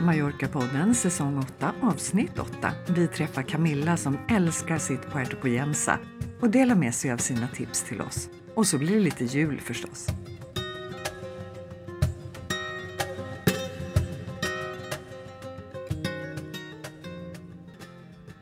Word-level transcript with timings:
Mallorca-podden 0.00 0.94
säsong 0.94 1.38
8 1.38 1.74
avsnitt 1.82 2.38
8. 2.38 2.72
Vi 2.88 3.08
träffar 3.08 3.42
Camilla 3.42 3.96
som 3.96 4.18
älskar 4.28 4.78
sitt 4.78 5.02
Puerto 5.12 5.36
Poyensa 5.36 5.98
och 6.40 6.50
delar 6.50 6.74
med 6.74 6.94
sig 6.94 7.12
av 7.12 7.16
sina 7.16 7.48
tips 7.48 7.82
till 7.82 8.00
oss. 8.00 8.28
Och 8.54 8.66
så 8.66 8.78
blir 8.78 8.94
det 8.94 9.00
lite 9.00 9.24
jul 9.24 9.60
förstås. 9.60 10.06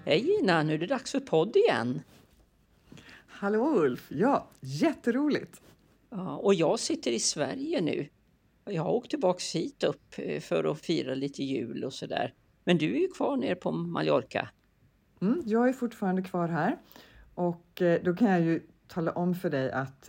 Hej 0.04 0.27
Gina, 0.27 0.62
nu 0.62 0.75
är 0.75 0.79
det 0.79 0.86
dags 0.86 1.12
för 1.12 1.20
podd 1.20 1.56
igen. 1.56 2.02
Hallå 3.27 3.77
Ulf! 3.77 4.06
Ja, 4.09 4.48
jätteroligt! 4.61 5.61
Ja, 6.11 6.36
och 6.36 6.54
jag 6.54 6.79
sitter 6.79 7.11
i 7.11 7.20
Sverige 7.20 7.80
nu. 7.80 8.09
Jag 8.70 8.82
har 8.82 8.90
åkt 8.90 9.10
tillbaka 9.10 9.40
hit 9.54 9.84
upp 9.84 10.14
eh, 10.16 10.40
för 10.40 10.64
att 10.64 10.80
fira 10.80 11.14
lite 11.14 11.42
jul 11.42 11.84
och 11.84 11.92
sådär. 11.92 12.34
Men 12.64 12.78
du 12.78 12.96
är 12.96 13.00
ju 13.00 13.08
kvar 13.08 13.36
nere 13.36 13.54
på 13.54 13.72
Mallorca. 13.72 14.48
Mm, 15.20 15.42
jag 15.46 15.68
är 15.68 15.72
fortfarande 15.72 16.22
kvar 16.22 16.48
här 16.48 16.78
och 17.34 17.82
eh, 17.82 18.02
då 18.02 18.14
kan 18.14 18.30
jag 18.30 18.41
ju 18.41 18.62
tala 18.88 19.12
om 19.12 19.34
för 19.34 19.50
dig 19.50 19.72
att 19.72 20.08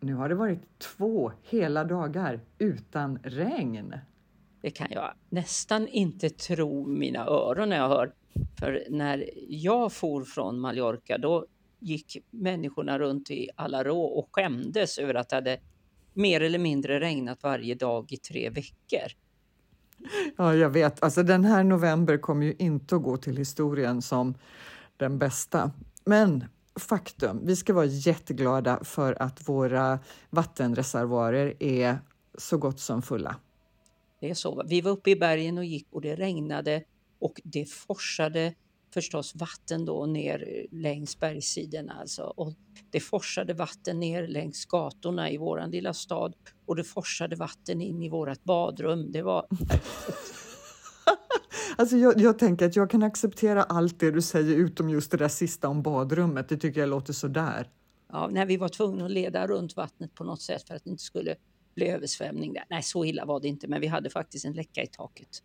nu 0.00 0.14
har 0.14 0.28
det 0.28 0.34
varit 0.34 0.78
två 0.78 1.32
hela 1.42 1.84
dagar 1.84 2.40
utan 2.58 3.18
regn. 3.22 3.94
Det 4.60 4.70
kan 4.70 4.88
jag 4.90 5.14
nästan 5.28 5.88
inte 5.88 6.30
tro 6.30 6.86
mina 6.86 7.26
öron 7.26 7.68
när 7.68 7.76
jag 7.76 7.88
hör. 7.88 8.12
För 8.58 8.86
när 8.90 9.30
jag 9.48 9.92
for 9.92 10.24
från 10.24 10.60
Mallorca 10.60 11.18
då 11.18 11.46
gick 11.78 12.16
människorna 12.30 12.98
runt 12.98 13.30
i 13.30 13.48
Alarå 13.56 14.02
och 14.02 14.28
skämdes 14.32 14.98
över 14.98 15.14
att 15.14 15.28
det 15.28 15.36
hade 15.36 15.60
mer 16.14 16.40
eller 16.40 16.58
mindre 16.58 17.00
regnat 17.00 17.42
varje 17.42 17.74
dag 17.74 18.12
i 18.12 18.16
tre 18.16 18.50
veckor. 18.50 19.12
Ja, 20.36 20.54
jag 20.54 20.70
vet. 20.70 21.02
Alltså 21.02 21.22
den 21.22 21.44
här 21.44 21.64
november 21.64 22.18
kommer 22.18 22.46
ju 22.46 22.54
inte 22.58 22.96
att 22.96 23.02
gå 23.02 23.16
till 23.16 23.36
historien 23.36 24.02
som 24.02 24.34
den 24.96 25.18
bästa. 25.18 25.70
Men 26.04 26.44
faktum, 26.76 27.40
vi 27.44 27.56
ska 27.56 27.74
vara 27.74 27.84
jätteglada 27.84 28.84
för 28.84 29.22
att 29.22 29.48
våra 29.48 29.98
vattenreservoarer 30.30 31.54
är 31.58 31.98
så 32.38 32.58
gott 32.58 32.80
som 32.80 33.02
fulla. 33.02 33.36
Det 34.20 34.30
är 34.30 34.34
så. 34.34 34.62
Vi 34.66 34.80
var 34.80 34.90
uppe 34.90 35.10
i 35.10 35.16
bergen 35.16 35.58
och 35.58 35.64
gick 35.64 35.86
och 35.90 36.00
det 36.00 36.14
regnade 36.14 36.82
och 37.18 37.40
det 37.44 37.70
forsade 37.70 38.54
förstås 38.94 39.34
vatten 39.34 39.84
då 39.84 40.06
ner 40.06 40.66
längs 40.70 41.20
bergssidorna 41.20 41.92
alltså. 41.92 42.22
Och 42.22 42.52
det 42.90 43.00
forsade 43.00 43.54
vatten 43.54 44.00
ner 44.00 44.28
längs 44.28 44.66
gatorna 44.66 45.30
i 45.30 45.36
våran 45.36 45.70
lilla 45.70 45.94
stad 45.94 46.34
och 46.66 46.76
det 46.76 46.84
forsade 46.84 47.36
vatten 47.36 47.80
in 47.80 48.02
i 48.02 48.08
vårat 48.08 48.44
badrum. 48.44 49.12
Det 49.12 49.22
var 49.22 49.46
Alltså 51.76 51.96
jag, 51.96 52.20
jag, 52.20 52.38
tänker 52.38 52.66
att 52.66 52.76
jag 52.76 52.90
kan 52.90 53.02
acceptera 53.02 53.62
allt 53.62 54.00
det 54.00 54.10
du 54.10 54.22
säger 54.22 54.56
utom 54.56 54.90
just 54.90 55.10
det 55.10 55.16
där 55.16 55.28
sista 55.28 55.68
om 55.68 55.82
badrummet. 55.82 56.48
Det 56.48 56.56
tycker 56.56 56.80
jag 56.80 56.88
låter 56.88 57.12
sådär. 57.12 57.70
Ja, 58.12 58.28
när 58.32 58.46
vi 58.46 58.56
var 58.56 58.68
tvungna 58.68 59.04
att 59.04 59.10
leda 59.10 59.46
runt 59.46 59.76
vattnet 59.76 60.14
på 60.14 60.24
något 60.24 60.42
sätt 60.42 60.68
för 60.68 60.74
att 60.74 60.84
det 60.84 60.90
inte 60.90 61.02
skulle 61.02 61.36
bli 61.74 61.88
översvämning. 61.88 62.52
Där. 62.52 62.64
Nej, 62.70 62.82
så 62.82 63.04
illa 63.04 63.24
var 63.24 63.40
det 63.40 63.48
inte, 63.48 63.68
men 63.68 63.80
vi 63.80 63.86
hade 63.86 64.10
faktiskt 64.10 64.44
en 64.44 64.52
läcka 64.52 64.82
i 64.82 64.86
taket. 64.86 65.42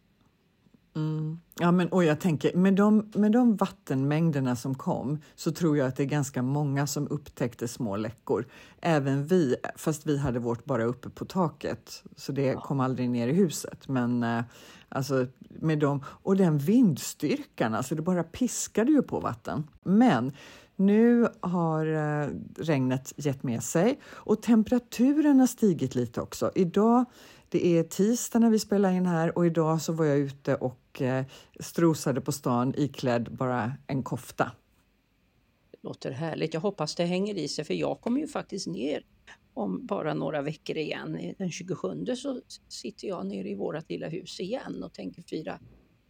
Mm. 0.98 1.40
Ja, 1.60 1.72
men, 1.72 1.88
och 1.88 2.04
jag 2.04 2.20
tänker, 2.20 2.58
med 2.58 2.74
de, 2.74 3.12
med 3.16 3.32
de 3.32 3.56
vattenmängderna 3.56 4.56
som 4.56 4.76
kom 4.76 5.22
så 5.36 5.52
tror 5.52 5.78
jag 5.78 5.88
att 5.88 5.96
det 5.96 6.04
är 6.04 6.08
ganska 6.08 6.42
många 6.42 6.88
som 6.88 7.08
upptäckte 7.08 7.68
små 7.68 7.96
läckor. 7.96 8.46
Även 8.82 9.26
vi, 9.26 9.56
fast 9.76 10.08
vi 10.08 10.18
hade 10.18 10.40
vårt 10.40 10.66
bara 10.66 10.84
uppe 10.84 11.10
på 11.10 11.26
taket, 11.26 12.04
så 12.16 12.32
det 12.32 12.46
ja. 12.46 12.62
kom 12.62 12.80
aldrig 12.80 13.10
ner 13.10 13.28
i 13.28 13.34
huset. 13.34 13.88
Men 13.88 14.24
eh, 14.24 14.44
alltså, 14.90 15.28
med 15.50 15.80
dem, 15.80 16.04
och 16.08 16.38
den 16.38 16.58
vindstyrkan, 16.58 17.76
alltså 17.76 17.96
det 17.96 18.02
bara 18.02 18.24
piskade 18.24 18.92
ju 18.92 19.02
på 19.02 19.20
vatten. 19.20 19.68
Men 19.84 20.32
nu 20.76 21.28
har 21.40 21.86
eh, 21.86 22.30
regnet 22.58 23.14
gett 23.18 23.44
med 23.44 23.64
sig 23.64 24.00
och 24.06 24.42
temperaturen 24.42 25.40
har 25.40 25.48
stigit 25.48 25.96
lite 25.96 26.22
också. 26.22 26.52
Idag 26.56 27.06
det 27.50 27.68
är 27.68 27.84
tisdag 27.84 28.40
när 28.40 28.50
vi 28.50 28.60
spelar 28.60 28.92
in 28.92 29.06
här 29.06 29.38
och 29.38 29.46
idag 29.46 29.82
så 29.82 29.94
var 29.94 30.06
jag 30.06 30.18
ute 30.18 30.56
och 30.56 31.02
eh, 31.02 31.26
strosade 31.60 32.22
på 32.22 32.32
stan 32.32 32.74
iklädd 32.78 33.38
bara 33.38 33.74
en 33.88 34.04
kofta. 34.04 34.52
Det 35.72 35.78
låter 35.82 36.12
härligt. 36.12 36.54
Jag 36.54 36.62
hoppas 36.62 36.96
det 36.96 37.06
hänger 37.06 37.36
i 37.36 37.48
sig 37.48 37.66
för 37.66 37.74
jag 37.74 38.02
kommer 38.02 38.20
ju 38.20 38.28
faktiskt 38.28 38.68
ner 38.68 39.04
om 39.54 39.86
bara 39.86 40.14
några 40.14 40.42
veckor 40.42 40.78
igen. 40.78 41.34
Den 41.38 41.52
27 41.52 42.06
så 42.16 42.42
sitter 42.68 43.08
jag 43.08 43.26
nere 43.26 43.50
i 43.50 43.56
vårt 43.56 43.90
lilla 43.90 44.08
hus 44.08 44.40
igen 44.40 44.84
och 44.84 44.94
tänker 44.94 45.22
fira 45.22 45.60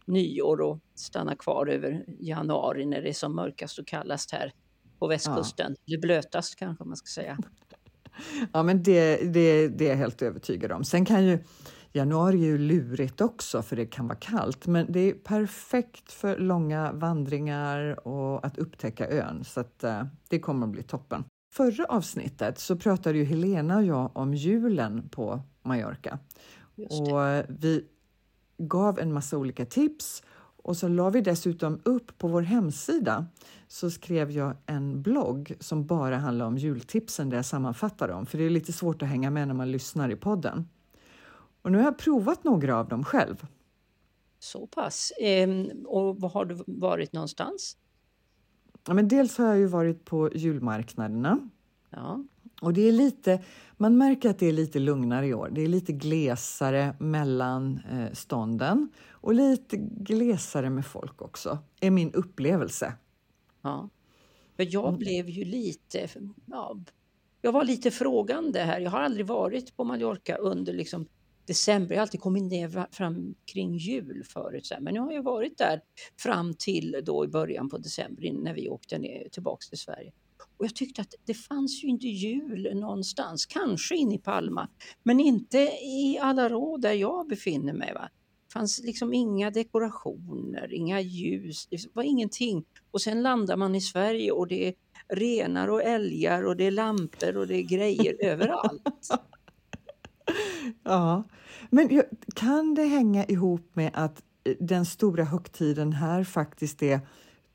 nyår 0.04 0.60
och 0.60 0.78
stanna 0.94 1.36
kvar 1.36 1.66
över 1.66 2.04
januari 2.20 2.86
när 2.86 3.02
det 3.02 3.08
är 3.08 3.12
som 3.12 3.36
mörkast 3.36 3.78
och 3.78 3.86
kallast 3.86 4.32
här 4.32 4.52
på 4.98 5.06
västkusten. 5.06 5.76
Ja. 5.78 5.82
Eller 5.86 6.00
blötast 6.00 6.56
kanske 6.56 6.84
man 6.84 6.96
ska 6.96 7.06
säga. 7.06 7.38
Ja, 8.52 8.62
men 8.62 8.82
det, 8.82 9.16
det, 9.16 9.68
det 9.68 9.84
är 9.84 9.90
jag 9.90 9.96
helt 9.96 10.22
övertygad 10.22 10.72
om. 10.72 10.84
Sen 10.84 11.04
kan 11.04 11.24
ju 11.24 11.38
januari 11.92 12.40
är 12.40 12.46
ju 12.46 12.58
lurigt 12.58 13.20
också 13.20 13.62
för 13.62 13.76
det 13.76 13.86
kan 13.86 14.08
vara 14.08 14.18
kallt, 14.18 14.66
men 14.66 14.92
det 14.92 15.00
är 15.00 15.12
perfekt 15.12 16.12
för 16.12 16.38
långa 16.38 16.92
vandringar 16.92 18.08
och 18.08 18.46
att 18.46 18.58
upptäcka 18.58 19.08
ön 19.08 19.44
så 19.44 19.60
att 19.60 19.84
uh, 19.84 20.02
det 20.28 20.38
kommer 20.38 20.66
att 20.66 20.72
bli 20.72 20.82
toppen. 20.82 21.24
Förra 21.54 21.84
avsnittet 21.84 22.58
så 22.58 22.76
pratade 22.76 23.18
ju 23.18 23.24
Helena 23.24 23.76
och 23.76 23.84
jag 23.84 24.10
om 24.14 24.34
julen 24.34 25.08
på 25.08 25.40
Mallorca 25.62 26.18
och 26.76 27.44
vi 27.48 27.84
gav 28.58 28.98
en 28.98 29.12
massa 29.12 29.38
olika 29.38 29.66
tips 29.66 30.22
och 30.62 30.76
så 30.76 30.88
la 30.88 31.10
vi 31.10 31.20
dessutom 31.20 31.80
upp 31.84 32.18
på 32.18 32.28
vår 32.28 32.42
hemsida 32.42 33.26
så 33.68 33.90
skrev 33.90 34.30
jag 34.30 34.56
en 34.66 35.02
blogg 35.02 35.52
som 35.60 35.86
bara 35.86 36.16
handlar 36.16 36.46
om 36.46 36.58
jultipsen 36.58 37.28
där 37.28 37.36
jag 37.36 37.46
sammanfattar 37.46 38.08
dem, 38.08 38.26
för 38.26 38.38
det 38.38 38.44
är 38.44 38.50
lite 38.50 38.72
svårt 38.72 39.02
att 39.02 39.08
hänga 39.08 39.30
med 39.30 39.48
när 39.48 39.54
man 39.54 39.72
lyssnar 39.72 40.10
i 40.10 40.16
podden. 40.16 40.68
Och 41.62 41.72
nu 41.72 41.78
har 41.78 41.84
jag 41.84 41.98
provat 41.98 42.44
några 42.44 42.76
av 42.76 42.88
dem 42.88 43.04
själv. 43.04 43.46
Så 44.38 44.66
pass. 44.66 45.12
Ehm, 45.20 45.70
och 45.86 46.20
var 46.20 46.28
har 46.28 46.44
du 46.44 46.58
varit 46.66 47.12
någonstans? 47.12 47.76
Ja, 48.86 48.94
men 48.94 49.08
dels 49.08 49.38
har 49.38 49.46
jag 49.46 49.58
ju 49.58 49.66
varit 49.66 50.04
på 50.04 50.30
julmarknaderna. 50.34 51.38
Ja. 51.90 52.24
Och 52.60 52.72
det 52.72 52.88
är 52.88 52.92
lite, 52.92 53.42
man 53.76 53.98
märker 53.98 54.30
att 54.30 54.38
det 54.38 54.46
är 54.46 54.52
lite 54.52 54.78
lugnare 54.78 55.26
i 55.26 55.34
år. 55.34 55.48
Det 55.52 55.60
är 55.60 55.68
lite 55.68 55.92
glesare 55.92 56.94
mellan 56.98 57.80
eh, 57.90 58.12
stånden 58.12 58.88
och 59.28 59.34
lite 59.34 59.76
glesare 59.76 60.70
med 60.70 60.86
folk 60.86 61.22
också, 61.22 61.58
är 61.80 61.90
min 61.90 62.12
upplevelse. 62.12 62.94
Ja. 63.62 63.88
För 64.56 64.74
jag 64.74 64.88
mm. 64.88 64.98
blev 64.98 65.28
ju 65.28 65.44
lite, 65.44 66.08
ja, 66.46 66.80
jag 67.42 67.52
var 67.52 67.64
lite 67.64 67.90
frågande 67.90 68.60
här. 68.60 68.80
Jag 68.80 68.90
har 68.90 69.00
aldrig 69.00 69.26
varit 69.26 69.76
på 69.76 69.84
Mallorca 69.84 70.36
under 70.36 70.72
liksom 70.72 71.06
december. 71.46 71.94
Jag 71.94 72.00
har 72.00 72.02
alltid 72.02 72.20
kommit 72.20 72.42
ner 72.42 72.86
fram 72.90 73.34
kring 73.52 73.76
jul 73.76 74.24
förut. 74.24 74.72
Men 74.80 74.94
nu 74.94 75.00
har 75.00 75.12
jag 75.12 75.22
varit 75.22 75.58
där 75.58 75.80
fram 76.16 76.54
till 76.54 77.00
då 77.04 77.24
i 77.24 77.28
början 77.28 77.68
på 77.68 77.78
december 77.78 78.32
när 78.32 78.54
vi 78.54 78.68
åkte 78.68 78.98
ner, 78.98 79.28
tillbaks 79.28 79.68
till 79.68 79.78
Sverige. 79.78 80.12
Och 80.56 80.64
jag 80.64 80.74
tyckte 80.74 81.02
att 81.02 81.14
det 81.24 81.34
fanns 81.34 81.84
ju 81.84 81.88
inte 81.88 82.06
jul 82.06 82.70
någonstans, 82.74 83.46
kanske 83.46 83.96
inne 83.96 84.14
i 84.14 84.18
Palma, 84.18 84.68
men 85.02 85.20
inte 85.20 85.58
i 85.82 86.18
Alarå 86.22 86.76
där 86.76 86.92
jag 86.92 87.28
befinner 87.28 87.72
mig. 87.72 87.94
Va? 87.94 88.08
Fanns 88.52 88.80
liksom 88.84 89.14
inga 89.14 89.50
dekorationer, 89.50 90.72
inga 90.72 91.00
ljus, 91.00 91.66
det 91.66 91.78
var 91.92 92.02
ingenting. 92.02 92.64
Och 92.90 93.00
sen 93.00 93.22
landar 93.22 93.56
man 93.56 93.74
i 93.74 93.80
Sverige 93.80 94.32
och 94.32 94.48
det 94.48 94.68
är 94.68 94.74
renar 95.08 95.68
och 95.68 95.82
älgar 95.82 96.42
och 96.42 96.56
det 96.56 96.64
är 96.64 96.70
lampor 96.70 97.36
och 97.36 97.46
det 97.46 97.56
är 97.56 97.62
grejer 97.62 98.16
överallt. 98.24 99.08
Ja, 100.82 101.22
men 101.70 102.02
kan 102.34 102.74
det 102.74 102.84
hänga 102.84 103.24
ihop 103.24 103.70
med 103.72 103.90
att 103.94 104.22
eh, 104.44 104.54
den 104.60 104.86
stora 104.86 105.24
högtiden 105.24 105.92
här 105.92 106.24
faktiskt 106.24 106.82
är 106.82 107.00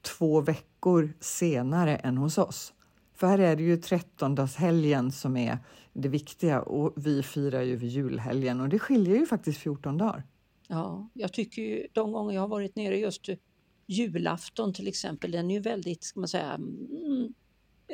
två 0.01 0.41
veckor 0.41 1.13
senare 1.19 1.95
än 1.95 2.17
hos 2.17 2.37
oss? 2.37 2.73
För 3.15 3.27
här 3.27 3.39
är 3.39 3.55
det 3.55 3.63
ju 3.63 3.77
trettondagshelgen 3.77 5.11
som 5.11 5.37
är 5.37 5.57
det 5.93 6.09
viktiga 6.09 6.61
och 6.61 6.93
vi 6.95 7.23
firar 7.23 7.61
ju 7.61 7.77
julhelgen 7.77 8.61
och 8.61 8.69
det 8.69 8.79
skiljer 8.79 9.15
ju 9.15 9.25
faktiskt 9.25 9.59
14 9.59 9.97
dagar. 9.97 10.23
Ja, 10.73 11.09
jag 11.13 11.33
tycker 11.33 11.61
ju 11.61 11.87
de 11.93 12.11
gånger 12.11 12.33
jag 12.33 12.41
har 12.41 12.47
varit 12.47 12.75
nere 12.75 12.97
just 12.97 13.29
julafton 13.87 14.73
till 14.73 14.87
exempel, 14.87 15.31
den 15.31 15.51
är 15.51 15.55
ju 15.55 15.61
väldigt, 15.61 16.03
ska 16.03 16.19
man 16.19 16.29
säga, 16.29 16.53
mm, 16.53 17.33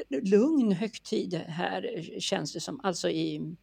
lugn 0.09 0.71
högtid 0.71 1.33
här 1.33 2.09
känns 2.19 2.53
det 2.53 2.59
som, 2.59 2.79
alltså 2.83 3.09
i, 3.09 3.55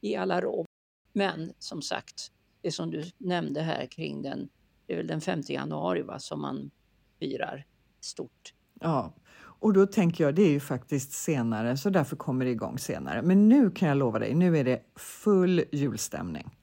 i 0.00 0.16
Alarå. 0.16 0.66
Men 1.12 1.52
som 1.58 1.82
sagt, 1.82 2.32
det 2.62 2.72
som 2.72 2.90
du 2.90 3.04
nämnde 3.18 3.60
här 3.60 3.86
kring 3.86 4.22
den, 4.22 4.48
det 4.86 4.92
är 4.92 4.96
väl 4.96 5.06
den 5.06 5.20
5 5.20 5.42
januari 5.48 6.02
va, 6.02 6.18
som 6.18 6.40
man 6.40 6.70
firar 7.18 7.66
stort. 8.00 8.54
Ja, 8.80 9.14
och 9.38 9.72
då 9.72 9.86
tänker 9.86 10.24
jag 10.24 10.34
det 10.34 10.42
är 10.42 10.50
ju 10.50 10.60
faktiskt 10.60 11.12
senare 11.12 11.76
så 11.76 11.90
därför 11.90 12.16
kommer 12.16 12.44
det 12.44 12.50
igång 12.50 12.78
senare. 12.78 13.22
Men 13.22 13.48
nu 13.48 13.70
kan 13.70 13.88
jag 13.88 13.98
lova 13.98 14.18
dig, 14.18 14.34
nu 14.34 14.58
är 14.58 14.64
det 14.64 14.82
full 14.96 15.64
julstämning. 15.72 16.56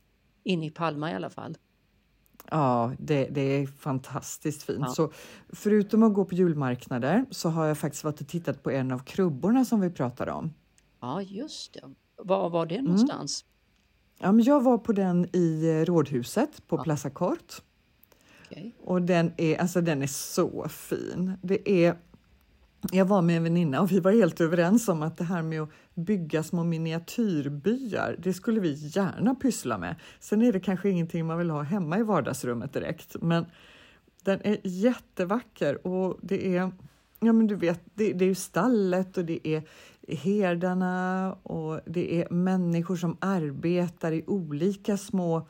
In 0.43 0.63
i 0.63 0.69
Palma 0.69 1.11
i 1.11 1.15
alla 1.15 1.29
fall. 1.29 1.57
Ja, 2.51 2.91
det, 2.99 3.27
det 3.31 3.41
är 3.41 3.67
fantastiskt 3.67 4.63
fint. 4.63 4.79
Ja. 4.81 4.87
Så 4.87 5.11
förutom 5.49 6.03
att 6.03 6.13
gå 6.13 6.25
på 6.25 6.35
julmarknader 6.35 7.25
så 7.31 7.49
har 7.49 7.65
jag 7.65 7.77
faktiskt 7.77 8.03
varit 8.03 8.21
och 8.21 8.27
tittat 8.27 8.63
på 8.63 8.71
en 8.71 8.91
av 8.91 8.99
krubborna 8.99 9.65
som 9.65 9.79
vi 9.81 9.89
pratade 9.89 10.31
om. 10.31 10.53
Ja, 11.01 11.21
just 11.21 11.73
det. 11.73 11.81
Var 12.23 12.49
var 12.49 12.65
Mm. 12.65 12.75
det 12.77 12.81
någonstans? 12.81 13.45
Ja, 14.19 14.31
men 14.31 14.45
jag 14.45 14.63
var 14.63 14.77
på 14.77 14.91
den 14.93 15.35
i 15.35 15.83
Rådhuset 15.85 16.67
på 16.67 16.75
Ja. 16.77 16.83
Plaza 16.83 17.09
Kort 17.09 17.61
Okej. 18.45 18.75
och 18.83 19.01
den 19.01 19.31
är, 19.37 19.57
alltså, 19.61 19.81
den 19.81 20.01
är 20.01 20.07
så 20.07 20.67
fin. 20.69 21.33
Det 21.41 21.69
är, 21.85 21.97
jag 22.91 23.05
var 23.05 23.21
med 23.21 23.37
en 23.37 23.43
väninna 23.43 23.81
och 23.81 23.91
vi 23.91 23.99
var 23.99 24.11
helt 24.11 24.41
överens 24.41 24.87
om 24.87 25.01
att 25.01 25.17
det 25.17 25.23
här 25.23 25.41
med 25.41 25.61
att 25.61 25.69
bygga 25.95 26.43
små 26.43 26.63
miniatyrbyar, 26.63 28.15
det 28.19 28.33
skulle 28.33 28.59
vi 28.59 28.73
gärna 28.73 29.35
pyssla 29.35 29.77
med. 29.77 29.95
Sen 30.19 30.41
är 30.41 30.53
det 30.53 30.59
kanske 30.59 30.89
ingenting 30.89 31.25
man 31.25 31.37
vill 31.37 31.49
ha 31.49 31.61
hemma 31.61 31.99
i 31.99 32.03
vardagsrummet 32.03 32.73
direkt, 32.73 33.15
men 33.21 33.45
den 34.23 34.41
är 34.43 34.57
jättevacker 34.63 35.87
och 35.87 36.19
det 36.21 36.57
är, 36.57 36.71
ja 37.19 37.33
men 37.33 37.47
du 37.47 37.55
vet, 37.55 37.81
det, 37.93 38.13
det 38.13 38.25
är 38.25 38.29
ju 38.29 38.35
stallet 38.35 39.17
och 39.17 39.25
det 39.25 39.47
är 39.47 39.63
herdarna 40.07 41.33
och 41.43 41.79
det 41.85 42.21
är 42.21 42.29
människor 42.29 42.95
som 42.95 43.17
arbetar 43.19 44.11
i 44.11 44.23
olika 44.27 44.97
små 44.97 45.47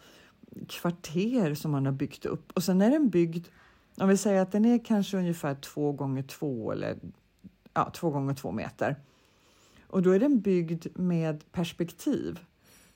kvarter 0.70 1.56
som 1.56 1.72
man 1.72 1.86
har 1.86 1.94
byggt 1.94 2.26
upp. 2.26 2.52
Och 2.56 2.64
sen 2.64 2.82
är 2.82 2.90
den 2.90 3.10
byggd, 3.10 3.48
om 3.98 4.10
vi 4.10 4.18
säger 4.18 4.42
att 4.42 4.52
den 4.52 4.66
är 4.66 4.86
kanske 4.86 5.18
ungefär 5.18 5.56
två 5.56 5.92
gånger 5.92 6.24
två 6.24 6.72
eller 6.72 6.98
ja, 7.74 7.92
två 7.96 8.10
gånger 8.10 8.34
två 8.34 8.52
meter. 8.52 8.96
Och 9.88 10.02
då 10.02 10.12
är 10.12 10.20
den 10.20 10.42
byggd 10.42 10.88
med 10.96 11.52
perspektiv. 11.52 12.40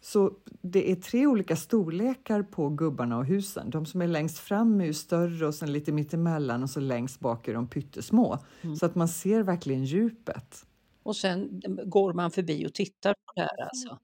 Så 0.01 0.33
det 0.61 0.91
är 0.91 0.95
tre 0.95 1.27
olika 1.27 1.55
storlekar 1.55 2.43
på 2.43 2.69
gubbarna 2.69 3.17
och 3.17 3.25
husen. 3.25 3.69
De 3.69 3.85
som 3.85 4.01
är 4.01 4.07
längst 4.07 4.39
fram 4.39 4.81
är 4.81 4.85
ju 4.85 4.93
större 4.93 5.47
och 5.47 5.55
sen 5.55 5.73
lite 5.73 5.91
mittemellan 5.91 6.63
och 6.63 6.69
så 6.69 6.79
längst 6.79 7.19
bak 7.19 7.47
är 7.47 7.53
de 7.53 7.67
pyttesmå. 7.67 8.37
Så 8.73 8.85
att 8.85 8.95
man 8.95 9.07
ser 9.07 9.43
verkligen 9.43 9.85
djupet. 9.85 10.65
Och 11.03 11.15
sen 11.15 11.61
går 11.85 12.13
man 12.13 12.31
förbi 12.31 12.67
och 12.67 12.73
tittar 12.73 13.13
på 13.13 13.33
det 13.35 13.41
här 13.41 13.63
alltså? 13.63 13.99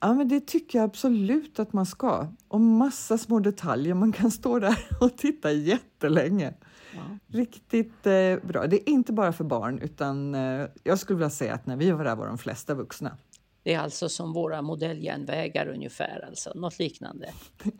Ja, 0.00 0.14
men 0.14 0.28
det 0.28 0.46
tycker 0.46 0.78
jag 0.78 0.84
absolut 0.84 1.58
att 1.58 1.72
man 1.72 1.86
ska. 1.86 2.26
Och 2.48 2.60
massa 2.60 3.18
små 3.18 3.40
detaljer. 3.40 3.94
Man 3.94 4.12
kan 4.12 4.30
stå 4.30 4.58
där 4.58 4.88
och 5.00 5.16
titta 5.16 5.52
jättelänge. 5.52 6.54
Ja. 6.94 7.00
Riktigt 7.26 8.06
eh, 8.06 8.36
bra. 8.48 8.66
Det 8.66 8.76
är 8.76 8.88
inte 8.88 9.12
bara 9.12 9.32
för 9.32 9.44
barn 9.44 9.78
utan 9.78 10.34
eh, 10.34 10.66
jag 10.84 10.98
skulle 10.98 11.16
vilja 11.16 11.30
säga 11.30 11.54
att 11.54 11.66
när 11.66 11.76
vi 11.76 11.90
var 11.90 12.04
där 12.04 12.16
var 12.16 12.26
de 12.26 12.38
flesta 12.38 12.74
vuxna. 12.74 13.16
Det 13.62 13.74
är 13.74 13.80
alltså 13.80 14.08
som 14.08 14.32
våra 14.32 14.62
modelljärnvägar 14.62 15.68
ungefär, 15.68 16.24
alltså 16.28 16.52
något 16.54 16.78
liknande. 16.78 17.30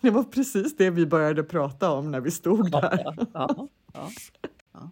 Det 0.00 0.10
var 0.10 0.24
precis 0.24 0.76
det 0.76 0.90
vi 0.90 1.06
började 1.06 1.42
prata 1.44 1.90
om 1.92 2.10
när 2.10 2.20
vi 2.20 2.30
stod 2.30 2.68
Ja, 2.72 2.80
där. 2.80 3.26
ja. 3.32 3.68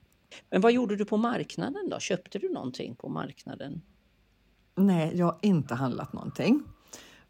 Men 0.50 0.60
vad 0.60 0.72
gjorde 0.72 0.96
du 0.96 1.04
på 1.04 1.16
marknaden 1.16 1.88
då? 1.90 1.98
Köpte 1.98 2.38
du 2.38 2.52
någonting 2.52 2.96
på 2.96 3.08
marknaden? 3.08 3.82
Nej, 4.76 5.12
jag 5.16 5.26
har 5.26 5.38
inte 5.42 5.74
handlat 5.74 6.12
någonting. 6.12 6.62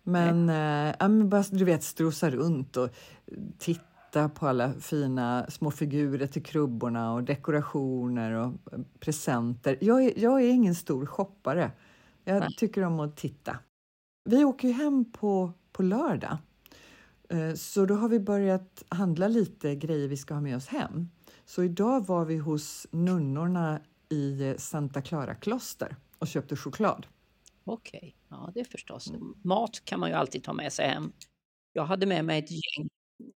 Men, 0.03 0.49
eh, 0.49 0.95
ja, 0.99 1.09
men 1.09 1.29
bara 1.29 1.45
du 1.51 1.65
vet 1.65 1.83
strosa 1.83 2.31
runt 2.31 2.77
och 2.77 2.89
titta 3.59 4.29
på 4.29 4.49
alla 4.49 4.73
fina 4.73 5.47
små 5.49 5.71
figurer 5.71 6.27
till 6.27 6.43
krubborna 6.43 7.13
och 7.13 7.23
dekorationer 7.25 8.33
och 8.33 8.73
eh, 8.73 8.79
presenter. 9.01 9.79
Jag 9.81 10.05
är, 10.05 10.13
jag 10.17 10.43
är 10.43 10.49
ingen 10.51 10.75
stor 10.75 11.07
shoppare. 11.07 11.71
Jag 12.25 12.41
Nej. 12.41 12.49
tycker 12.59 12.83
om 12.83 13.01
att 13.01 13.17
titta. 13.17 13.59
Vi 14.25 14.45
åker 14.45 14.69
ju 14.69 14.75
hem 14.75 15.13
på, 15.13 15.53
på 15.73 15.83
lördag. 15.83 16.39
Eh, 17.29 17.55
Så 17.55 17.87
då 17.87 17.95
har 17.95 18.09
vi 18.09 18.21
börjat 18.21 18.85
handla 18.89 19.29
lite 19.29 19.75
grejer 19.77 20.09
vi 20.09 20.17
ska 20.17 20.35
ha 20.35 20.41
med 20.41 20.57
oss 20.57 20.67
hem. 20.67 21.09
Så 21.45 21.63
idag 21.63 22.07
var 22.07 22.25
vi 22.25 22.37
hos 22.39 22.87
nunnorna 22.91 23.81
i 24.09 24.49
eh, 24.49 24.57
Santa 24.57 25.03
Clara 25.03 25.35
kloster 25.35 25.97
och 26.19 26.27
köpte 26.27 26.57
choklad. 26.57 27.07
Okej, 27.67 28.17
ja 28.29 28.51
det 28.55 28.65
förstås. 28.65 29.13
Mat 29.45 29.85
kan 29.85 30.01
man 30.01 30.09
ju 30.11 30.15
alltid 30.17 30.45
ta 30.45 30.53
med 30.53 30.73
sig 30.73 30.89
hem. 30.89 31.13
Jag 31.73 31.85
hade 31.87 32.07
med 32.07 32.25
mig 32.25 32.39
ett 32.39 32.51
gäng, 32.51 32.89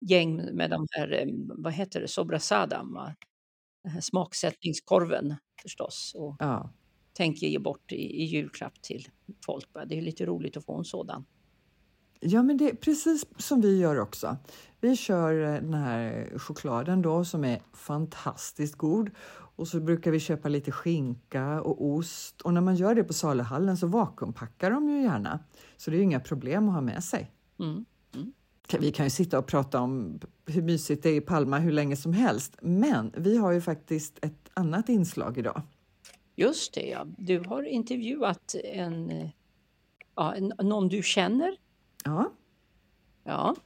gäng 0.01 0.37
med 0.57 0.71
de 0.71 0.87
här, 0.91 1.13
eh, 1.13 1.27
vad 1.59 1.73
heter 1.73 2.01
det, 2.01 2.09
sobrasadam, 2.09 2.95
va? 2.95 3.17
Den 3.85 3.93
här 3.93 4.01
smaksättningskorven 4.01 5.37
förstås. 5.63 6.13
Och 6.17 6.37
Ja, 6.39 6.75
tänker 7.13 7.47
ge 7.47 7.59
bort 7.59 7.93
i, 7.93 7.97
i 7.97 8.25
julklapp 8.25 8.83
till 8.83 9.09
folk. 9.47 9.75
va. 9.75 9.85
Det 9.85 9.99
är 9.99 10.03
lite 10.03 10.27
roligt 10.27 10.57
att 10.57 10.65
få 10.65 10.79
en 10.79 10.85
sådan. 10.85 11.27
Ja, 12.21 12.43
men 12.43 12.57
det 12.57 12.71
är 12.71 12.75
precis 12.77 13.25
som 13.39 13.61
vi 13.61 13.79
gör 13.79 14.01
också. 14.01 14.37
Vi 14.81 14.97
kör 14.97 15.55
eh, 15.55 15.61
den 15.63 15.75
här 15.75 16.33
chokladen 16.39 17.03
då 17.03 17.25
som 17.25 17.45
är 17.45 17.63
fantastiskt 17.75 18.75
god 18.75 19.11
och 19.57 19.69
så 19.69 19.81
brukar 19.81 20.11
vi 20.11 20.21
köpa 20.21 20.49
lite 20.49 20.73
skinka 20.73 21.63
och 21.63 21.85
ost 21.87 22.41
och 22.41 22.55
när 22.55 22.61
man 22.61 22.77
gör 22.77 22.95
det 22.95 23.05
på 23.05 23.13
saluhallen 23.13 23.77
så 23.77 23.87
vakuumpackar 23.87 24.71
de 24.71 24.89
ju 24.89 25.03
gärna. 25.03 25.41
Så 25.77 25.91
det 25.91 25.97
är 25.97 25.99
ju 25.99 26.05
inga 26.05 26.21
problem 26.21 26.69
att 26.69 26.75
ha 26.75 26.81
med 26.81 27.05
sig. 27.05 27.31
Mm. 27.61 27.85
Kan- 28.67 28.81
Vi 28.81 28.93
kan 28.93 29.07
ju 29.07 29.11
sitta 29.11 29.39
och 29.39 29.47
prata 29.47 29.81
om 29.81 30.21
hur 30.47 30.63
mysigt 30.63 31.03
det 31.03 31.09
är 31.11 31.15
i 31.17 31.21
Palma 31.21 31.59
hur 31.59 31.73
länge 31.73 31.97
som 31.97 32.13
helst, 32.13 32.57
men 32.63 33.13
vi 33.17 33.37
har 33.37 33.53
ju 33.53 33.61
faktiskt 33.61 34.19
ett 34.23 34.51
annat 34.55 34.89
inslag 34.89 35.39
idag. 35.39 35.63
Just 36.37 36.75
det, 36.75 36.87
ja. 36.89 37.07
Du 37.19 37.39
har 37.39 37.63
intervjuat 37.63 38.55
en, 38.65 39.11
eh, 39.11 39.29
ja, 40.15 40.35
en, 40.35 40.53
någon 40.63 40.89
du 40.89 41.03
känner, 41.03 41.57
Ja, 42.05 42.33
ja, 43.25 43.57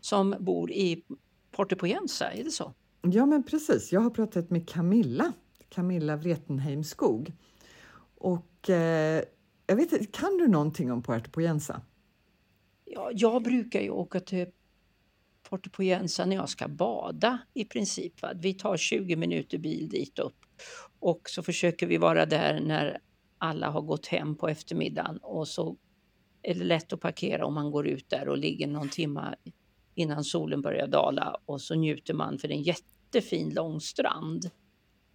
som 0.00 0.34
bor 0.40 0.70
i 0.72 1.02
Portopoyensa, 1.50 2.32
är 2.32 2.44
det 2.44 2.50
så? 2.50 2.72
Ja, 3.02 3.26
men 3.26 3.42
precis. 3.42 3.92
Jag 3.92 4.00
har 4.00 4.10
pratat 4.10 4.50
med 4.50 4.68
Camilla, 4.68 5.32
Camilla 5.68 6.16
Vretenheim 6.16 6.84
Skog. 6.84 7.32
Och 8.14 8.70
eh, 8.70 9.24
jag 9.66 9.76
vet 9.76 9.92
inte, 9.92 10.06
kan 10.06 10.38
du 10.38 10.48
någonting 10.48 10.92
om 10.92 11.02
Puerto 11.02 11.30
Poyensa? 11.30 11.82
Ja, 12.84 13.10
jag 13.14 13.42
brukar 13.42 13.80
ju 13.80 13.90
åka 13.90 14.20
till 14.20 14.46
Portopoyensa 15.48 16.24
när 16.24 16.36
jag 16.36 16.48
ska 16.48 16.68
bada 16.68 17.38
i 17.54 17.64
princip. 17.64 18.22
Va? 18.22 18.32
Vi 18.34 18.54
tar 18.54 18.76
20 18.76 19.16
minuter 19.16 19.58
bil 19.58 19.88
dit 19.88 20.18
upp 20.18 20.36
och 20.98 21.20
så 21.24 21.42
försöker 21.42 21.86
vi 21.86 21.96
vara 21.96 22.26
där 22.26 22.60
när 22.60 22.98
alla 23.38 23.70
har 23.70 23.82
gått 23.82 24.06
hem 24.06 24.36
på 24.36 24.48
eftermiddagen 24.48 25.18
och 25.18 25.48
så 25.48 25.76
är 26.42 26.54
det 26.54 26.64
lätt 26.64 26.92
att 26.92 27.00
parkera 27.00 27.46
om 27.46 27.54
man 27.54 27.70
går 27.70 27.88
ut 27.88 28.10
där 28.10 28.28
och 28.28 28.38
ligger 28.38 28.66
någon 28.66 28.88
timma 28.88 29.34
innan 29.94 30.24
solen 30.24 30.62
börjar 30.62 30.86
dala 30.86 31.36
och 31.46 31.60
så 31.60 31.74
njuter 31.74 32.14
man 32.14 32.38
för 32.38 32.48
det 32.48 32.54
är 32.54 32.56
en 32.56 32.62
jättefin 33.12 33.54
lång 33.54 33.80
strand 33.80 34.50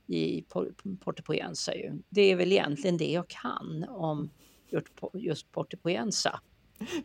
i 0.07 0.41
Por- 0.41 0.97
Portopoyensa. 0.99 1.75
Ju. 1.75 2.01
Det 2.09 2.21
är 2.21 2.35
väl 2.35 2.51
egentligen 2.51 2.97
det 2.97 3.11
jag 3.11 3.27
kan 3.27 3.85
om 3.89 4.29
just- 5.13 5.51
Portopoyensa. 5.51 6.39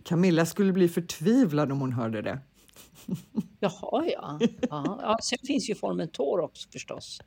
Camilla 0.04 0.47
skulle 0.47 0.73
bli 0.73 0.88
förtvivlad 0.88 1.73
om 1.73 1.80
hon 1.80 1.92
hörde 1.92 2.23
det. 2.23 2.38
Jaha, 3.61 4.07
ja. 4.07 4.38
ja. 4.71 4.99
ja. 5.02 5.18
Sen 5.23 5.38
finns 5.47 5.71
ju 5.71 5.75
Formentor 5.75 6.40
också 6.40 6.68
förstås. 6.73 7.21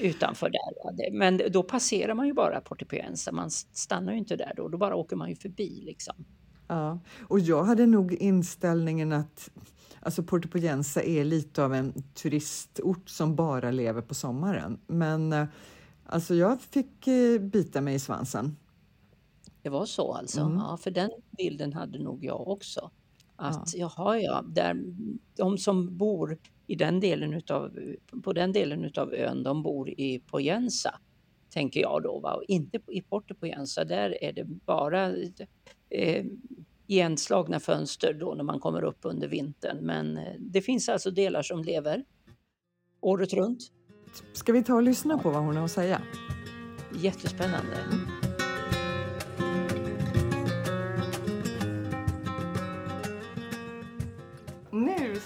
Utanför 0.00 0.50
där. 0.50 1.10
Men 1.18 1.40
då 1.52 1.62
passerar 1.62 2.14
man 2.14 2.26
ju 2.26 2.32
bara 2.32 2.60
Portopoyensa. 2.60 3.32
Man 3.32 3.50
stannar 3.50 4.12
ju 4.12 4.18
inte 4.18 4.36
där 4.36 4.52
då. 4.56 4.68
Då 4.68 4.78
bara 4.78 4.96
åker 4.96 5.16
man 5.16 5.28
ju 5.30 5.36
förbi 5.36 5.82
liksom. 5.84 6.24
Ja. 6.74 6.98
Och 7.28 7.40
jag 7.40 7.64
hade 7.64 7.86
nog 7.86 8.12
inställningen 8.12 9.12
att 9.12 9.50
alltså 10.00 10.22
Puerto 10.22 10.48
Poyensa 10.48 11.02
är 11.02 11.24
lite 11.24 11.64
av 11.64 11.74
en 11.74 12.02
turistort 12.14 13.08
som 13.08 13.36
bara 13.36 13.70
lever 13.70 14.02
på 14.02 14.14
sommaren. 14.14 14.78
Men 14.86 15.32
eh, 15.32 15.46
alltså 16.06 16.34
jag 16.34 16.60
fick 16.60 17.06
eh, 17.06 17.40
bita 17.40 17.80
mig 17.80 17.94
i 17.94 17.98
svansen. 17.98 18.56
Det 19.62 19.68
var 19.68 19.86
så 19.86 20.12
alltså. 20.12 20.40
Mm. 20.40 20.58
Ja, 20.58 20.76
för 20.76 20.90
den 20.90 21.10
bilden 21.36 21.72
hade 21.72 21.98
nog 21.98 22.24
jag 22.24 22.48
också. 22.48 22.90
Att 23.36 23.74
jaha, 23.74 24.18
ja, 24.18 24.44
där, 24.48 24.82
de 25.36 25.58
som 25.58 25.96
bor 25.96 26.38
i 26.66 26.74
den 26.74 27.00
delen 27.00 27.34
utav, 27.34 27.78
på 28.22 28.32
den 28.32 28.52
delen 28.52 28.84
utav 28.84 29.14
ön, 29.14 29.42
de 29.42 29.62
bor 29.62 29.88
i 29.90 30.22
Poyensa, 30.26 31.00
tänker 31.50 31.80
jag 31.80 32.02
då. 32.02 32.20
Va? 32.20 32.34
Och 32.34 32.44
inte 32.48 32.78
i 32.88 33.02
Porto 33.02 33.34
Poyensa, 33.34 33.84
där 33.84 34.24
är 34.24 34.32
det 34.32 34.44
bara 34.44 35.12
eh, 35.94 36.24
igenslagna 36.86 37.60
fönster 37.60 38.12
då 38.14 38.34
när 38.34 38.44
man 38.44 38.60
kommer 38.60 38.84
upp 38.84 38.98
under 39.02 39.28
vintern. 39.28 39.78
Men 39.86 40.16
eh, 40.16 40.34
det 40.38 40.62
finns 40.62 40.88
alltså 40.88 41.10
delar 41.10 41.42
som 41.42 41.64
lever 41.64 42.04
året 43.00 43.32
runt. 43.32 43.60
Ska 44.32 44.52
vi 44.52 44.62
ta 44.62 44.74
och 44.74 44.82
lyssna 44.82 45.18
på 45.18 45.30
vad 45.30 45.42
hon 45.42 45.56
har 45.56 45.64
att 45.64 45.70
säga? 45.70 46.02
Jättespännande. 47.00 47.76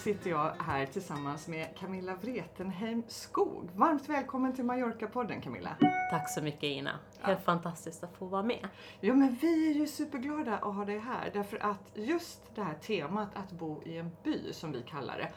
Sitter 0.08 0.30
jag 0.30 0.52
här 0.58 0.86
tillsammans 0.86 1.48
med 1.48 1.76
Camilla 1.78 2.14
Vretenheim 2.14 3.02
Skog. 3.08 3.70
Varmt 3.74 4.08
välkommen 4.08 4.54
till 4.54 4.64
Mallorca-podden 4.64 5.40
Camilla. 5.40 5.76
Tack 6.10 6.30
så 6.30 6.42
mycket 6.42 6.62
Ina. 6.62 6.90
Helt 7.20 7.38
ja. 7.38 7.44
fantastiskt 7.44 8.04
att 8.04 8.16
få 8.16 8.26
vara 8.26 8.42
med. 8.42 8.68
Ja 9.00 9.14
men 9.14 9.36
vi 9.40 9.70
är 9.70 9.74
ju 9.74 9.86
superglada 9.86 10.56
att 10.56 10.74
ha 10.74 10.84
dig 10.84 10.98
här 10.98 11.30
därför 11.34 11.64
att 11.64 11.92
just 11.94 12.54
det 12.54 12.62
här 12.62 12.74
temat 12.74 13.28
att 13.34 13.52
bo 13.52 13.82
i 13.82 13.96
en 13.96 14.10
by 14.24 14.52
som 14.52 14.72
vi 14.72 14.82
kallar 14.82 15.18
det, 15.18 15.32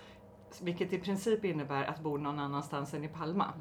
vilket 0.61 0.93
i 0.93 0.99
princip 0.99 1.45
innebär 1.45 1.83
att 1.83 1.99
bo 1.99 2.17
någon 2.17 2.39
annanstans 2.39 2.93
än 2.93 3.03
i 3.03 3.07
Palma. 3.07 3.53